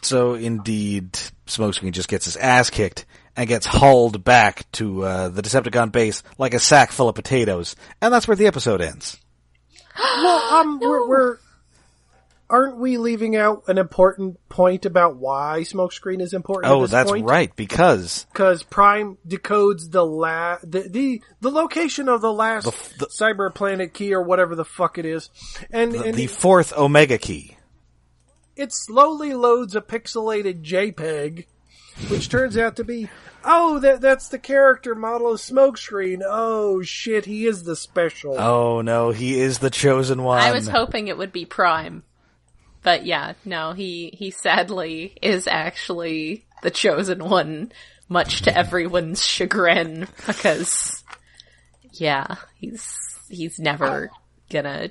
So 0.02 0.34
indeed, 0.34 1.14
Smokescreen 1.46 1.90
just 1.90 2.08
gets 2.08 2.26
his 2.26 2.36
ass 2.36 2.70
kicked 2.70 3.06
and 3.34 3.48
gets 3.48 3.66
hauled 3.66 4.22
back 4.22 4.70
to 4.72 5.02
uh, 5.02 5.28
the 5.30 5.42
Decepticon 5.42 5.90
base 5.90 6.22
like 6.38 6.54
a 6.54 6.60
sack 6.60 6.92
full 6.92 7.08
of 7.08 7.16
potatoes, 7.16 7.74
and 8.00 8.14
that's 8.14 8.28
where 8.28 8.36
the 8.36 8.46
episode 8.46 8.80
ends. 8.80 9.18
Well, 10.22 10.54
um, 10.54 10.78
we're, 10.80 11.08
we're, 11.08 11.38
aren't 12.50 12.76
we 12.76 12.98
leaving 12.98 13.36
out 13.36 13.62
an 13.68 13.78
important 13.78 14.36
point 14.48 14.84
about 14.84 15.16
why 15.16 15.60
Smokescreen 15.60 16.20
is 16.20 16.34
important? 16.34 16.72
Oh, 16.72 16.86
that's 16.86 17.10
right, 17.12 17.54
because 17.56 18.26
Because 18.32 18.62
Prime 18.64 19.16
decodes 19.26 19.90
the 19.90 20.04
la 20.04 20.58
the, 20.62 20.80
the 20.82 21.22
the 21.40 21.50
location 21.50 22.08
of 22.08 22.20
the 22.20 22.32
last 22.32 22.66
f- 22.66 22.94
the- 22.98 23.06
cyber 23.06 23.54
planet 23.54 23.94
key 23.94 24.12
or 24.12 24.22
whatever 24.22 24.54
the 24.54 24.64
fuck 24.64 24.98
it 24.98 25.06
is, 25.06 25.30
and, 25.70 25.92
the, 25.92 26.02
and 26.02 26.14
the 26.14 26.26
fourth 26.26 26.72
Omega 26.76 27.16
key. 27.18 27.56
it 28.56 28.72
slowly 28.72 29.32
loads 29.32 29.74
a 29.76 29.80
pixelated 29.80 30.62
JPEG, 30.62 31.46
which 32.08 32.28
turns 32.28 32.56
out 32.58 32.76
to 32.76 32.84
be 32.84 33.08
oh 33.44 33.78
that 33.78 34.00
that's 34.00 34.28
the 34.28 34.38
character 34.38 34.94
model 34.94 35.32
of 35.32 35.38
Smokescreen. 35.40 36.20
Oh 36.26 36.82
shit, 36.82 37.24
he 37.24 37.46
is 37.46 37.62
the 37.62 37.76
special. 37.76 38.38
Oh 38.38 38.80
no, 38.82 39.10
he 39.10 39.38
is 39.40 39.60
the 39.60 39.70
chosen 39.70 40.22
one. 40.24 40.40
I 40.40 40.52
was 40.52 40.68
hoping 40.68 41.08
it 41.08 41.16
would 41.16 41.32
be 41.32 41.44
Prime. 41.46 42.02
But 42.82 43.04
yeah, 43.04 43.34
no, 43.44 43.72
he, 43.72 44.14
he 44.16 44.30
sadly 44.30 45.16
is 45.20 45.46
actually 45.46 46.46
the 46.62 46.70
chosen 46.70 47.24
one, 47.24 47.72
much 48.08 48.42
to 48.42 48.56
everyone's 48.56 49.24
chagrin, 49.24 50.08
because, 50.26 51.04
yeah, 51.92 52.36
he's, 52.56 52.98
he's 53.28 53.58
never 53.58 54.10
gonna, 54.50 54.90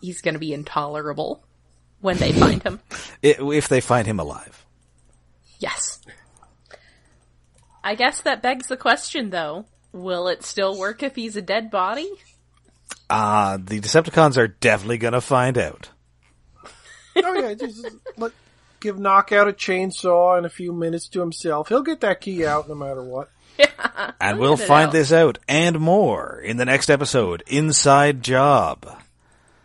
he's 0.00 0.22
gonna 0.22 0.38
be 0.38 0.54
intolerable 0.54 1.44
when 2.00 2.16
they 2.16 2.32
find 2.32 2.62
him. 2.62 2.80
If 3.22 3.68
they 3.68 3.80
find 3.80 4.06
him 4.06 4.20
alive. 4.20 4.64
Yes. 5.58 6.00
I 7.82 7.94
guess 7.94 8.20
that 8.22 8.42
begs 8.42 8.68
the 8.68 8.76
question 8.76 9.30
though, 9.30 9.66
will 9.92 10.28
it 10.28 10.42
still 10.42 10.78
work 10.78 11.02
if 11.02 11.14
he's 11.14 11.36
a 11.36 11.42
dead 11.42 11.70
body? 11.70 12.10
Uh, 13.08 13.58
the 13.62 13.80
Decepticons 13.80 14.36
are 14.36 14.48
definitely 14.48 14.98
gonna 14.98 15.20
find 15.20 15.56
out. 15.58 15.90
Oh 17.16 17.34
yeah, 17.34 17.54
just 17.54 17.86
let, 18.16 18.32
give 18.80 18.98
Knockout 18.98 19.48
a 19.48 19.52
chainsaw 19.52 20.36
and 20.36 20.46
a 20.46 20.50
few 20.50 20.72
minutes 20.72 21.08
to 21.08 21.20
himself. 21.20 21.68
He'll 21.68 21.82
get 21.82 22.00
that 22.00 22.20
key 22.20 22.46
out 22.46 22.68
no 22.68 22.74
matter 22.74 23.02
what. 23.02 23.30
And 24.20 24.38
we'll 24.38 24.56
find 24.56 24.88
out. 24.88 24.92
this 24.92 25.12
out 25.12 25.38
and 25.48 25.80
more 25.80 26.40
in 26.40 26.56
the 26.56 26.64
next 26.64 26.90
episode, 26.90 27.42
Inside 27.46 28.22
Job. 28.22 28.86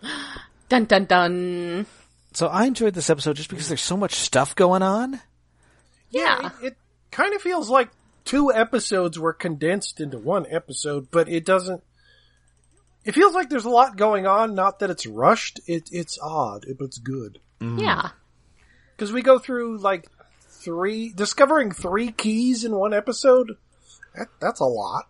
Dun 0.70 0.86
dun 0.86 1.04
dun. 1.04 1.86
So 2.34 2.47
I 2.47 2.66
enjoyed 2.66 2.93
this 2.93 3.10
episode 3.10 3.36
just 3.36 3.49
because 3.49 3.68
there's 3.68 3.82
so 3.82 3.97
much 3.97 4.14
stuff 4.16 4.56
going 4.56 4.82
on. 4.82 5.20
Yeah. 6.12 6.52
It, 6.62 6.68
it 6.68 6.78
kind 7.12 7.34
of 7.34 7.41
feels 7.41 7.70
like 7.70 7.89
two 8.24 8.54
episodes 8.54 9.20
were 9.20 9.34
condensed 9.34 9.99
into 9.99 10.18
one 10.18 10.45
episode, 10.49 11.10
but 11.12 11.28
it 11.28 11.45
doesn't. 11.45 11.84
It 13.04 13.14
feels 13.14 13.34
like 13.34 13.49
there's 13.49 13.66
a 13.66 13.70
lot 13.70 13.97
going 13.97 14.28
on. 14.28 14.54
Not 14.56 14.80
that 14.80 14.89
it's 14.89 15.06
rushed. 15.06 15.60
It 15.68 15.89
it's 15.91 16.20
odd, 16.22 16.66
but 16.78 16.86
it's 16.86 16.97
good 16.97 17.39
mm-hmm. 17.60 17.80
Yeah. 17.80 18.10
because 18.95 19.12
we 19.12 19.22
go 19.22 19.39
through 19.39 19.78
like 19.78 20.08
three 20.41 21.12
discovering 21.14 21.72
three 21.72 22.12
keys 22.12 22.66
in 22.66 22.76
one 22.76 22.93
episode. 22.93 23.58
That, 24.16 24.28
that's 24.39 24.60
a 24.60 24.66
lot. 24.66 25.08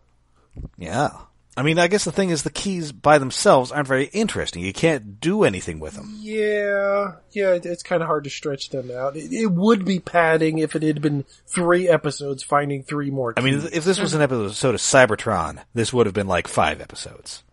Yeah. 0.78 1.10
I 1.58 1.64
mean, 1.64 1.80
I 1.80 1.88
guess 1.88 2.06
the 2.06 2.14
thing 2.14 2.30
is 2.30 2.44
the 2.44 2.50
keys 2.50 2.94
by 2.94 3.18
themselves 3.18 3.74
aren't 3.74 3.88
very 3.88 4.06
interesting. 4.06 4.64
You 4.64 4.72
can't 4.72 5.20
do 5.20 5.44
anything 5.44 5.82
with 5.82 5.96
them. 5.96 6.18
Yeah, 6.22 7.16
yeah, 7.32 7.56
it, 7.56 7.66
it's 7.66 7.84
kind 7.84 8.02
of 8.02 8.08
hard 8.08 8.24
to 8.24 8.30
stretch 8.30 8.70
them 8.70 8.90
out. 8.90 9.18
It, 9.18 9.34
it 9.34 9.52
would 9.52 9.84
be 9.84 10.00
padding 10.00 10.60
if 10.60 10.78
it 10.78 10.84
had 10.84 11.02
been 11.02 11.26
three 11.46 11.90
episodes 11.90 12.42
finding 12.42 12.84
three 12.84 13.12
more. 13.12 13.34
I 13.36 13.42
mean, 13.42 13.68
if 13.74 13.84
this 13.84 14.00
was 14.00 14.14
an 14.14 14.22
episode 14.22 14.76
of 14.76 14.82
Cybertron, 14.82 15.62
this 15.74 15.92
would 15.92 16.06
have 16.06 16.16
been 16.16 16.28
like 16.28 16.48
five 16.48 16.80
episodes. 16.80 17.44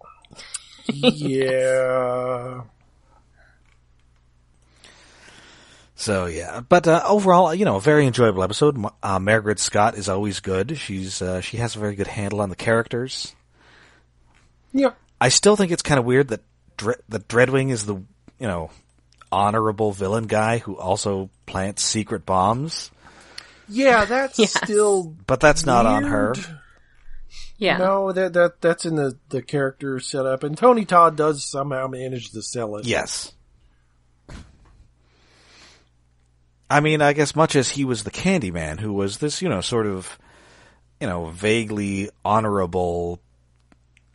Yeah. 0.92 2.62
So 5.94 6.26
yeah, 6.26 6.60
but 6.60 6.86
uh, 6.86 7.02
overall, 7.06 7.52
you 7.52 7.64
know, 7.64 7.76
a 7.76 7.80
very 7.80 8.06
enjoyable 8.06 8.42
episode. 8.44 8.76
Uh, 9.02 9.18
Mairghread 9.18 9.58
Scott 9.58 9.96
is 9.96 10.08
always 10.08 10.38
good. 10.40 10.78
She's 10.78 11.20
uh, 11.20 11.40
she 11.40 11.56
has 11.56 11.74
a 11.74 11.80
very 11.80 11.96
good 11.96 12.06
handle 12.06 12.40
on 12.40 12.50
the 12.50 12.56
characters. 12.56 13.34
Yeah. 14.72 14.92
I 15.20 15.28
still 15.30 15.56
think 15.56 15.72
it's 15.72 15.82
kind 15.82 15.98
of 15.98 16.04
weird 16.04 16.28
that 16.28 16.42
Dre- 16.76 16.94
that 17.08 17.26
Dreadwing 17.26 17.70
is 17.72 17.84
the 17.86 17.96
you 17.96 18.46
know 18.46 18.70
honorable 19.32 19.90
villain 19.92 20.28
guy 20.28 20.58
who 20.58 20.76
also 20.78 21.30
plants 21.46 21.82
secret 21.82 22.24
bombs, 22.24 22.90
Yeah, 23.68 24.04
that's 24.04 24.38
Yes. 24.38 24.52
still 24.54 25.14
but 25.26 25.40
that's 25.40 25.66
not 25.66 25.84
on 25.84 26.04
her. 26.04 26.34
Weird. 27.58 27.78
Yeah. 27.78 27.78
No, 27.78 28.12
that 28.12 28.32
that 28.34 28.60
that's 28.60 28.86
in 28.86 28.96
the 28.96 29.16
the 29.28 29.42
character 29.42 30.00
setup, 30.00 30.42
and 30.42 30.56
Tony 30.56 30.84
Todd 30.84 31.16
does 31.16 31.44
somehow 31.44 31.86
manage 31.88 32.30
to 32.30 32.42
sell 32.42 32.76
it. 32.76 32.86
Yes. 32.86 33.32
I 36.70 36.80
mean, 36.80 37.00
I 37.00 37.14
guess 37.14 37.34
much 37.34 37.56
as 37.56 37.70
he 37.70 37.84
was 37.84 38.04
the 38.04 38.10
Candyman, 38.10 38.78
who 38.78 38.92
was 38.92 39.18
this, 39.18 39.40
you 39.40 39.48
know, 39.48 39.62
sort 39.62 39.86
of, 39.86 40.18
you 41.00 41.06
know, 41.06 41.26
vaguely 41.26 42.10
honorable 42.24 43.20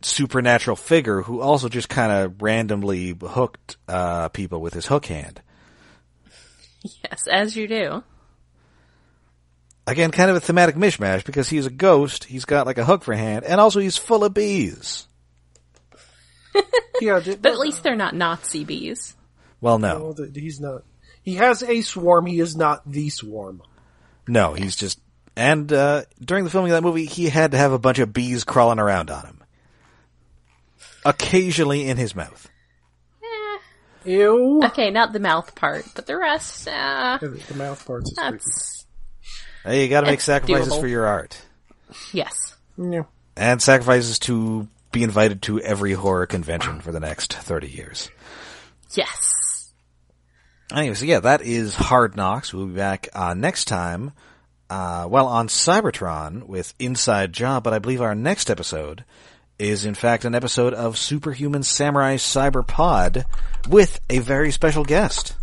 supernatural 0.02 0.76
figure 0.76 1.22
who 1.22 1.40
also 1.40 1.68
just 1.68 1.88
kind 1.88 2.12
of 2.12 2.40
randomly 2.40 3.16
hooked 3.20 3.76
uh, 3.88 4.28
people 4.28 4.60
with 4.60 4.74
his 4.74 4.86
hook 4.86 5.06
hand. 5.06 5.40
Yes, 6.82 7.26
as 7.26 7.56
you 7.56 7.66
do. 7.66 8.04
Again, 9.86 10.10
kind 10.12 10.30
of 10.30 10.36
a 10.36 10.40
thematic 10.40 10.76
mishmash 10.76 11.24
because 11.24 11.48
he's 11.48 11.66
a 11.66 11.70
ghost, 11.70 12.24
he's 12.24 12.44
got 12.46 12.66
like 12.66 12.78
a 12.78 12.84
hook 12.84 13.04
for 13.04 13.12
a 13.12 13.18
hand, 13.18 13.44
and 13.44 13.60
also 13.60 13.80
he's 13.80 13.96
full 13.98 14.24
of 14.24 14.32
bees. 14.32 15.06
yeah. 17.00 17.20
th- 17.20 17.42
But 17.42 17.52
at 17.52 17.58
least 17.58 17.82
they're 17.82 17.94
not 17.96 18.14
Nazi 18.14 18.64
bees. 18.64 19.14
Well, 19.60 19.78
no. 19.78 19.98
no, 19.98 20.12
that 20.14 20.34
he's 20.36 20.58
not. 20.60 20.82
He 21.22 21.34
has 21.36 21.62
a 21.62 21.80
swarm. 21.82 22.26
He 22.26 22.40
is 22.40 22.56
not 22.56 22.82
the 22.90 23.10
swarm. 23.10 23.62
No, 24.26 24.54
he's 24.54 24.76
just. 24.76 24.98
And 25.36 25.70
uh, 25.72 26.04
during 26.20 26.44
the 26.44 26.50
filming 26.50 26.70
of 26.70 26.76
that 26.76 26.86
movie, 26.86 27.06
he 27.06 27.28
had 27.28 27.50
to 27.50 27.56
have 27.58 27.72
a 27.72 27.78
bunch 27.78 27.98
of 27.98 28.12
bees 28.12 28.44
crawling 28.44 28.78
around 28.78 29.10
on 29.10 29.26
him. 29.26 29.42
Occasionally 31.04 31.86
in 31.88 31.96
his 31.96 32.14
mouth. 32.14 32.48
Ew. 34.04 34.60
Okay, 34.64 34.90
not 34.90 35.12
the 35.14 35.20
mouth 35.20 35.54
part, 35.54 35.86
but 35.94 36.06
the 36.06 36.16
rest, 36.16 36.68
uh, 36.68 37.16
The, 37.20 37.28
the 37.28 37.54
mouth 37.54 37.84
parts 37.86 38.12
creepy. 38.14 38.32
that's, 38.36 38.83
Hey, 39.64 39.82
you 39.84 39.88
got 39.88 40.00
to 40.02 40.06
make 40.06 40.14
It's 40.16 40.24
sacrifices 40.24 40.72
doable. 40.72 40.80
for 40.80 40.86
your 40.86 41.06
art, 41.06 41.40
yes. 42.12 42.54
Yeah. 42.76 43.04
and 43.36 43.62
sacrifices 43.62 44.18
to 44.20 44.68
be 44.92 45.02
invited 45.02 45.42
to 45.42 45.60
every 45.60 45.92
horror 45.92 46.26
convention 46.26 46.80
for 46.80 46.92
the 46.92 47.00
next 47.00 47.32
thirty 47.34 47.68
years. 47.68 48.10
Yes. 48.92 49.72
Anyway, 50.72 50.94
so 50.94 51.04
yeah, 51.04 51.20
that 51.20 51.42
is 51.42 51.74
Hard 51.74 52.16
Knocks. 52.16 52.52
We'll 52.52 52.66
be 52.66 52.74
back 52.74 53.08
uh, 53.14 53.34
next 53.34 53.66
time. 53.66 54.12
Uh, 54.70 55.06
well, 55.08 55.26
on 55.28 55.48
Cybertron 55.48 56.44
with 56.46 56.74
Inside 56.78 57.32
Job, 57.32 57.62
but 57.62 57.72
I 57.74 57.78
believe 57.78 58.00
our 58.00 58.14
next 58.14 58.50
episode 58.50 59.04
is 59.58 59.84
in 59.84 59.94
fact 59.94 60.24
an 60.24 60.34
episode 60.34 60.74
of 60.74 60.98
Superhuman 60.98 61.62
Samurai 61.62 62.16
Cyber 62.16 62.66
Pod 62.66 63.24
with 63.68 64.00
a 64.10 64.18
very 64.18 64.50
special 64.50 64.84
guest. 64.84 65.36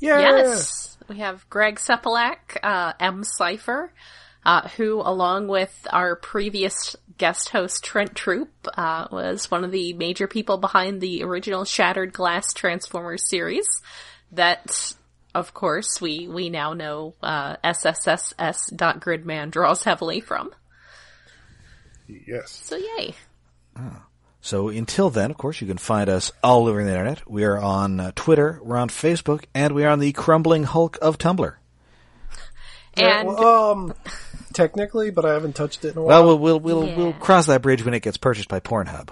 Yeah. 0.00 0.18
Yes. 0.20 0.79
We 1.10 1.18
have 1.18 1.50
Greg 1.50 1.80
Sepelak, 1.80 2.56
uh, 2.62 2.92
M. 3.00 3.24
Sipher, 3.24 3.88
uh, 4.46 4.68
who, 4.68 5.00
along 5.00 5.48
with 5.48 5.88
our 5.90 6.14
previous 6.14 6.94
guest 7.18 7.48
host, 7.48 7.82
Trent 7.82 8.14
Troop, 8.14 8.48
uh, 8.74 9.08
was 9.10 9.50
one 9.50 9.64
of 9.64 9.72
the 9.72 9.92
major 9.94 10.28
people 10.28 10.56
behind 10.58 11.00
the 11.00 11.24
original 11.24 11.64
Shattered 11.64 12.12
Glass 12.12 12.52
Transformers 12.52 13.28
series 13.28 13.66
that, 14.30 14.94
of 15.34 15.52
course, 15.52 16.00
we, 16.00 16.28
we 16.28 16.48
now 16.48 16.74
know, 16.74 17.16
uh, 17.24 17.56
SSSS.Gridman 17.64 19.50
draws 19.50 19.82
heavily 19.82 20.20
from. 20.20 20.52
Yes. 22.06 22.52
So 22.52 22.76
yay. 22.76 23.16
So 24.42 24.68
until 24.68 25.10
then, 25.10 25.30
of 25.30 25.36
course, 25.36 25.60
you 25.60 25.66
can 25.66 25.76
find 25.78 26.08
us 26.08 26.32
all 26.42 26.66
over 26.66 26.82
the 26.82 26.88
internet. 26.90 27.28
We 27.30 27.44
are 27.44 27.58
on 27.58 28.00
uh, 28.00 28.12
Twitter, 28.14 28.58
we're 28.62 28.78
on 28.78 28.88
Facebook, 28.88 29.44
and 29.54 29.74
we 29.74 29.84
are 29.84 29.90
on 29.90 29.98
the 29.98 30.12
crumbling 30.12 30.64
hulk 30.64 30.96
of 31.02 31.18
Tumblr. 31.18 31.54
And, 32.94 33.28
well, 33.28 33.72
um, 33.72 33.94
technically, 34.52 35.10
but 35.10 35.24
I 35.24 35.34
haven't 35.34 35.54
touched 35.54 35.84
it 35.84 35.92
in 35.92 35.98
a 35.98 36.02
while. 36.02 36.26
Well, 36.26 36.38
we'll 36.38 36.58
we'll 36.60 36.80
we'll, 36.80 36.88
Yeah. 36.88 36.96
we'll 36.96 37.12
cross 37.12 37.46
that 37.46 37.62
bridge 37.62 37.84
when 37.84 37.94
it 37.94 38.00
gets 38.00 38.16
purchased 38.16 38.48
by 38.48 38.60
Pornhub. 38.60 39.10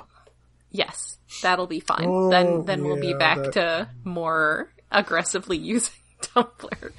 yes, 0.71 1.19
that'll 1.43 1.67
be 1.69 1.81
fine. 1.81 2.07
Oh, 2.07 2.31
then, 2.31 2.65
then 2.65 2.83
we'll 2.85 3.01
be 3.01 3.15
back 3.15 3.37
that- 3.39 3.53
to 3.53 3.89
more 4.05 4.73
aggressively 4.91 5.57
using 5.59 5.93
Tumblr. 6.23 6.93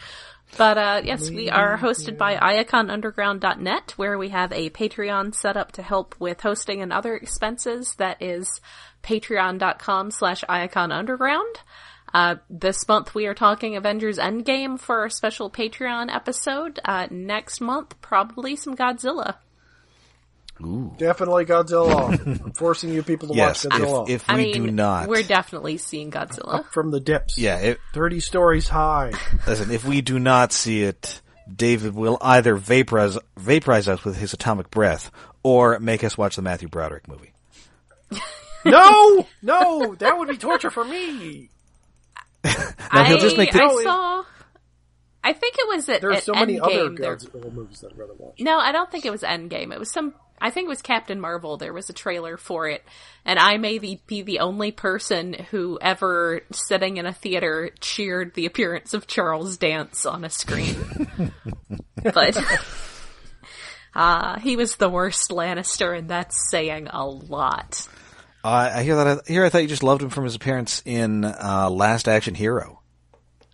But 0.58 0.78
uh, 0.78 1.02
yes, 1.04 1.30
we 1.30 1.50
are 1.50 1.78
hosted 1.78 2.18
by 2.18 2.36
iaconunderground.net, 2.36 3.94
where 3.98 4.18
we 4.18 4.30
have 4.30 4.52
a 4.52 4.70
Patreon 4.70 5.34
set 5.36 5.56
up 5.56 5.72
to 5.74 5.82
help 5.82 6.16
with 6.20 6.42
hosting 6.42 6.82
and 6.82 6.92
other 6.92 7.16
expenses. 7.16 7.96
That 7.96 8.22
is 8.22 8.60
patreon.com 9.04 10.12
slash 10.12 10.44
iaconunderground. 10.50 11.56
Uh, 12.14 12.36
this 12.50 12.88
month 12.88 13.14
we 13.14 13.28
are 13.28 13.36
talking 13.36 13.76
Avengers 13.76 14.18
Endgame 14.18 14.80
for 14.80 15.00
our 15.02 15.10
special 15.10 15.50
Patreon 15.50 16.14
episode. 16.14 16.80
Uh, 16.84 17.08
next 17.12 17.62
month, 17.62 18.00
probably 18.02 18.56
some 18.56 18.76
Godzilla. 18.76 19.36
Definitely 20.98 21.46
Godzilla. 21.46 22.10
I'm 22.46 22.52
forcing 22.54 22.94
you 22.94 23.02
people 23.04 23.30
to 23.30 23.34
Yes, 23.34 23.66
watch 23.66 23.74
Godzilla. 23.82 24.10
if, 24.10 24.22
if 24.24 24.28
we 24.28 24.34
I 24.34 24.38
mean, 24.38 24.54
do 24.66 24.72
not, 24.72 25.08
we're 25.08 25.24
definitely 25.24 25.78
seeing 25.78 26.12
Godzilla. 26.12 26.66
From 26.72 26.92
the 26.92 27.00
depths. 27.00 27.38
yeah, 27.38 27.60
if, 27.60 27.78
30 27.94 28.20
stories 28.20 28.68
high. 28.68 29.14
listen, 29.48 29.72
if 29.72 29.86
we 29.86 30.02
do 30.02 30.20
not 30.20 30.52
see 30.52 30.84
it, 30.84 31.22
David 31.54 31.96
will 31.96 32.18
either 32.22 32.56
vaporize 32.56 33.18
vaporize 33.38 33.88
us 33.88 34.04
with 34.04 34.18
his 34.18 34.34
atomic 34.34 34.70
breath, 34.70 35.10
or 35.44 35.80
make 35.80 36.04
us 36.04 36.18
watch 36.18 36.36
the 36.36 36.42
Matthew 36.42 36.68
Broderick 36.68 37.08
movie. 37.08 37.32
No! 38.66 39.26
No! 39.42 39.96
That 39.96 40.18
would 40.20 40.28
be 40.28 40.36
torture 40.36 40.70
for 40.70 40.84
me! 40.84 41.50
No, 42.44 43.04
he'll 43.06 43.18
just 43.18 43.38
make 43.38 43.54
the- 43.54 43.62
I 43.64 43.84
saw. 43.84 44.19
I 45.30 45.34
think 45.34 45.58
it 45.60 45.68
was 45.68 45.88
at, 45.90 46.02
There 46.02 46.10
are 46.10 46.14
at 46.14 46.24
so 46.24 46.34
many 46.34 46.60
other 46.60 46.72
Endgame. 46.90 46.98
there- 46.98 47.16
Godzilla 47.16 47.54
movies 47.54 47.82
that 47.82 47.92
I'd 47.92 48.00
rather 48.00 48.14
watch. 48.18 48.40
No, 48.40 48.58
I 48.58 48.72
don't 48.72 48.90
think 48.92 49.06
it 49.06 49.12
was 49.12 49.22
Endgame. 49.22 49.72
It 49.72 49.78
was 49.80 49.92
some. 49.92 50.16
I 50.42 50.50
think 50.50 50.66
it 50.66 50.70
was 50.70 50.82
Captain 50.82 51.20
Marvel. 51.22 51.58
There 51.58 51.72
was 51.72 51.88
a 51.90 51.94
trailer 51.94 52.36
for 52.38 52.68
it, 52.68 52.84
and 53.26 53.38
I 53.38 53.58
may 53.58 53.78
be, 53.78 54.02
be 54.08 54.24
the 54.24 54.40
only 54.40 54.72
person 54.72 55.34
who 55.52 55.78
ever, 55.82 56.42
sitting 56.52 56.98
in 56.98 57.06
a 57.06 57.14
theater, 57.14 57.70
cheered 57.80 58.34
the 58.34 58.48
appearance 58.48 58.94
of 58.96 59.06
Charles 59.06 59.58
Dance 59.58 60.06
on 60.06 60.24
a 60.24 60.30
screen. 60.32 61.32
but 62.04 62.38
uh, 63.94 64.40
he 64.40 64.56
was 64.56 64.78
the 64.78 64.90
worst 64.90 65.30
Lannister, 65.30 65.96
and 65.96 66.10
that's 66.10 66.50
saying 66.50 66.88
a 66.88 67.06
lot. 67.06 67.88
Uh, 68.44 68.72
I 68.76 68.84
hear 68.84 68.96
that. 68.96 69.08
I 69.08 69.32
hear. 69.32 69.46
I 69.46 69.50
thought 69.50 69.62
you 69.62 69.68
just 69.68 69.84
loved 69.84 70.02
him 70.02 70.10
from 70.10 70.24
his 70.24 70.34
appearance 70.36 70.82
in 70.86 71.26
uh, 71.26 71.70
Last 71.70 72.08
Action 72.08 72.34
Hero. 72.34 72.79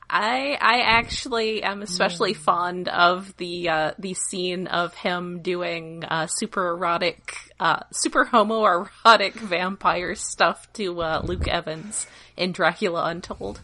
I 0.09 0.57
I 0.59 0.81
actually 0.81 1.63
am 1.63 1.81
especially 1.81 2.33
fond 2.33 2.87
of 2.87 3.35
the 3.37 3.69
uh, 3.69 3.91
the 3.97 4.13
scene 4.13 4.67
of 4.67 4.93
him 4.93 5.41
doing 5.41 6.03
uh, 6.03 6.27
super 6.27 6.69
erotic, 6.69 7.35
uh, 7.59 7.79
super 7.91 8.25
homoerotic 8.25 9.33
vampire 9.33 10.15
stuff 10.15 10.71
to 10.73 11.01
uh, 11.01 11.21
Luke 11.23 11.47
Evans 11.47 12.07
in 12.37 12.51
Dracula 12.51 13.05
Untold. 13.05 13.61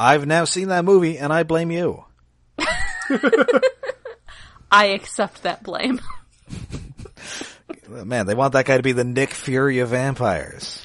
I've 0.00 0.26
now 0.26 0.44
seen 0.44 0.68
that 0.68 0.84
movie, 0.84 1.18
and 1.18 1.32
I 1.32 1.42
blame 1.42 1.70
you. 1.70 2.04
I 4.70 4.86
accept 4.86 5.42
that 5.42 5.62
blame. 5.62 6.00
Man, 7.88 8.26
they 8.26 8.34
want 8.34 8.54
that 8.54 8.64
guy 8.64 8.78
to 8.78 8.82
be 8.82 8.92
the 8.92 9.04
Nick 9.04 9.30
Fury 9.30 9.80
of 9.80 9.90
vampires. 9.90 10.82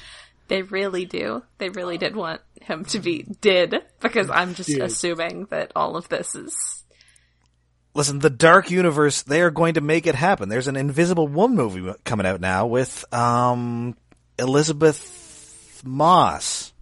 They 0.48 0.62
really 0.62 1.04
do. 1.04 1.42
They 1.58 1.68
really 1.68 1.98
did 1.98 2.16
want 2.16 2.40
him 2.60 2.84
to 2.86 2.98
be 2.98 3.26
did 3.40 3.76
because 4.00 4.30
I'm 4.30 4.54
just 4.54 4.68
Did. 4.68 4.82
assuming 4.82 5.46
that 5.50 5.72
all 5.76 5.96
of 5.96 6.08
this 6.08 6.34
is 6.34 6.84
Listen, 7.94 8.20
the 8.20 8.30
Dark 8.30 8.70
Universe, 8.70 9.22
they 9.22 9.40
are 9.40 9.50
going 9.50 9.74
to 9.74 9.80
make 9.80 10.06
it 10.06 10.14
happen. 10.14 10.48
There's 10.48 10.68
an 10.68 10.76
Invisible 10.76 11.26
Woman 11.26 11.56
movie 11.56 11.94
coming 12.04 12.26
out 12.26 12.40
now 12.40 12.66
with, 12.66 13.04
um, 13.12 13.96
Elisabeth 14.38 15.82
Moss. 15.84 16.72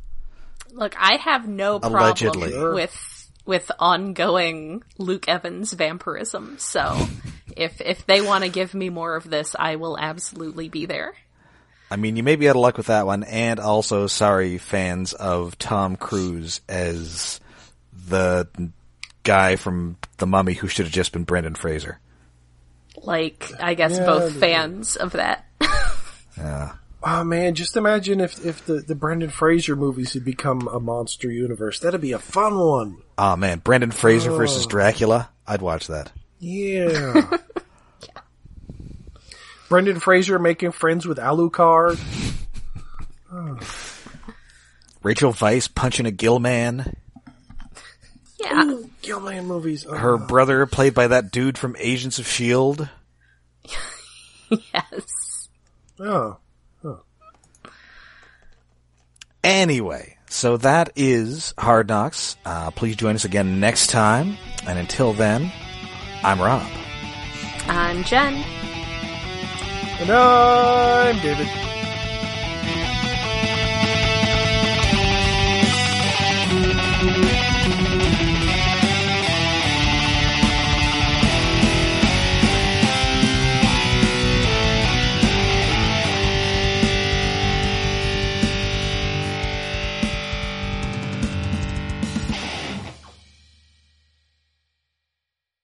Look, 0.73 0.95
I 0.99 1.17
have 1.17 1.49
no 1.49 1.79
problem 1.81 2.03
Allegedly. 2.03 2.73
with 2.75 3.23
with 3.47 3.71
ongoing 3.79 4.83
Luke 4.99 5.29
Evans 5.29 5.73
vampirism. 5.73 6.57
So 6.59 7.07
if 7.57 7.81
if 7.81 8.05
they 8.05 8.21
want 8.21 8.45
to 8.45 8.51
give 8.51 8.75
me 8.75 8.91
more 8.91 9.17
of 9.17 9.29
this, 9.29 9.57
I 9.59 9.77
will 9.77 9.97
absolutely 9.99 10.69
be 10.69 10.85
there. 10.85 11.15
I 11.91 11.97
mean, 11.97 12.17
you 12.17 12.23
may 12.23 12.37
be 12.37 12.49
out 12.49 12.57
of 12.57 12.63
luck 12.63 12.77
with 12.77 12.87
that 12.87 13.07
one, 13.07 13.23
and 13.23 13.61
also, 13.61 14.07
sorry, 14.09 14.59
fans 14.59 15.13
of 15.13 15.57
Tom 15.59 15.97
Cruise 15.97 16.61
as 16.69 17.41
the 18.09 18.49
guy 19.23 19.57
from 19.57 19.97
The 20.19 20.27
Mummy 20.27 20.55
who 20.55 20.69
should 20.69 20.87
have 20.87 20.93
just 20.93 21.13
been 21.13 21.25
Brendan 21.25 21.55
Fraser. 21.55 21.99
Like 23.03 23.51
I 23.61 23.75
guess 23.75 23.93
Yeah, 23.99 24.07
both 24.07 24.39
fans 24.41 24.97
of 24.97 25.13
that. 25.13 25.45
Yeah. 26.39 26.73
Oh 27.03 27.25
man, 27.25 27.55
just 27.55 27.77
imagine 27.79 28.21
if, 28.21 28.45
if 28.45 28.67
the, 28.67 28.75
the 28.75 28.95
Brendan 28.95 29.31
Fraser 29.31 29.75
movies 29.75 30.13
had 30.13 30.23
become 30.25 30.69
a 30.69 30.79
monster 30.79 31.31
universe. 31.31 31.81
That'd 31.81 32.01
be 32.03 32.13
a 32.13 32.19
fun 32.19 32.59
one. 32.59 32.99
Ah, 33.17 33.33
oh 33.33 33.37
man, 33.37 33.61
Brendan 33.61 33.91
Fraser 33.91 34.33
Oh. 34.33 34.37
versus 34.37 34.67
Dracula. 34.67 35.31
I'd 35.47 35.63
watch 35.63 35.87
that. 35.87 36.13
Yeah. 36.41 37.39
Brendan 39.69 40.01
Fraser 40.01 40.39
making 40.39 40.73
friends 40.73 41.07
with 41.07 41.19
Alucard. 41.19 41.99
Rachel 45.03 45.33
Weisz 45.33 45.73
punching 45.73 46.07
a 46.07 46.11
gill 46.11 46.39
man. 46.39 46.97
Yeah. 48.41 48.81
Gilman 49.03 49.47
movies. 49.47 49.87
Oh. 49.89 49.95
Her 49.95 50.19
brother, 50.19 50.67
played 50.67 50.95
by 50.95 51.09
that 51.09 51.31
dude 51.31 51.59
from 51.59 51.77
Agents 51.79 52.19
of 52.19 52.27
S.H.I.E.L.D. 52.27 52.85
Yes. 54.73 55.49
Oh. 55.99 56.39
Anyway, 59.43 60.17
so 60.29 60.57
that 60.57 60.91
is 60.97 61.55
Hard 61.57 61.89
Knocks. 61.89 62.37
Uh, 62.45 62.73
please 62.73 62.97
join 62.97 63.15
us 63.15 63.25
again 63.25 63.61
next 63.61 63.91
time. 63.91 64.37
And 64.67 64.77
until 64.77 65.13
then, 65.13 65.53
I'm 66.25 66.41
Rob. 66.41 66.69
I'm 67.69 68.03
Jen. 68.03 68.45
And 69.99 70.11
I'm 70.11 71.19
David. 71.21 71.76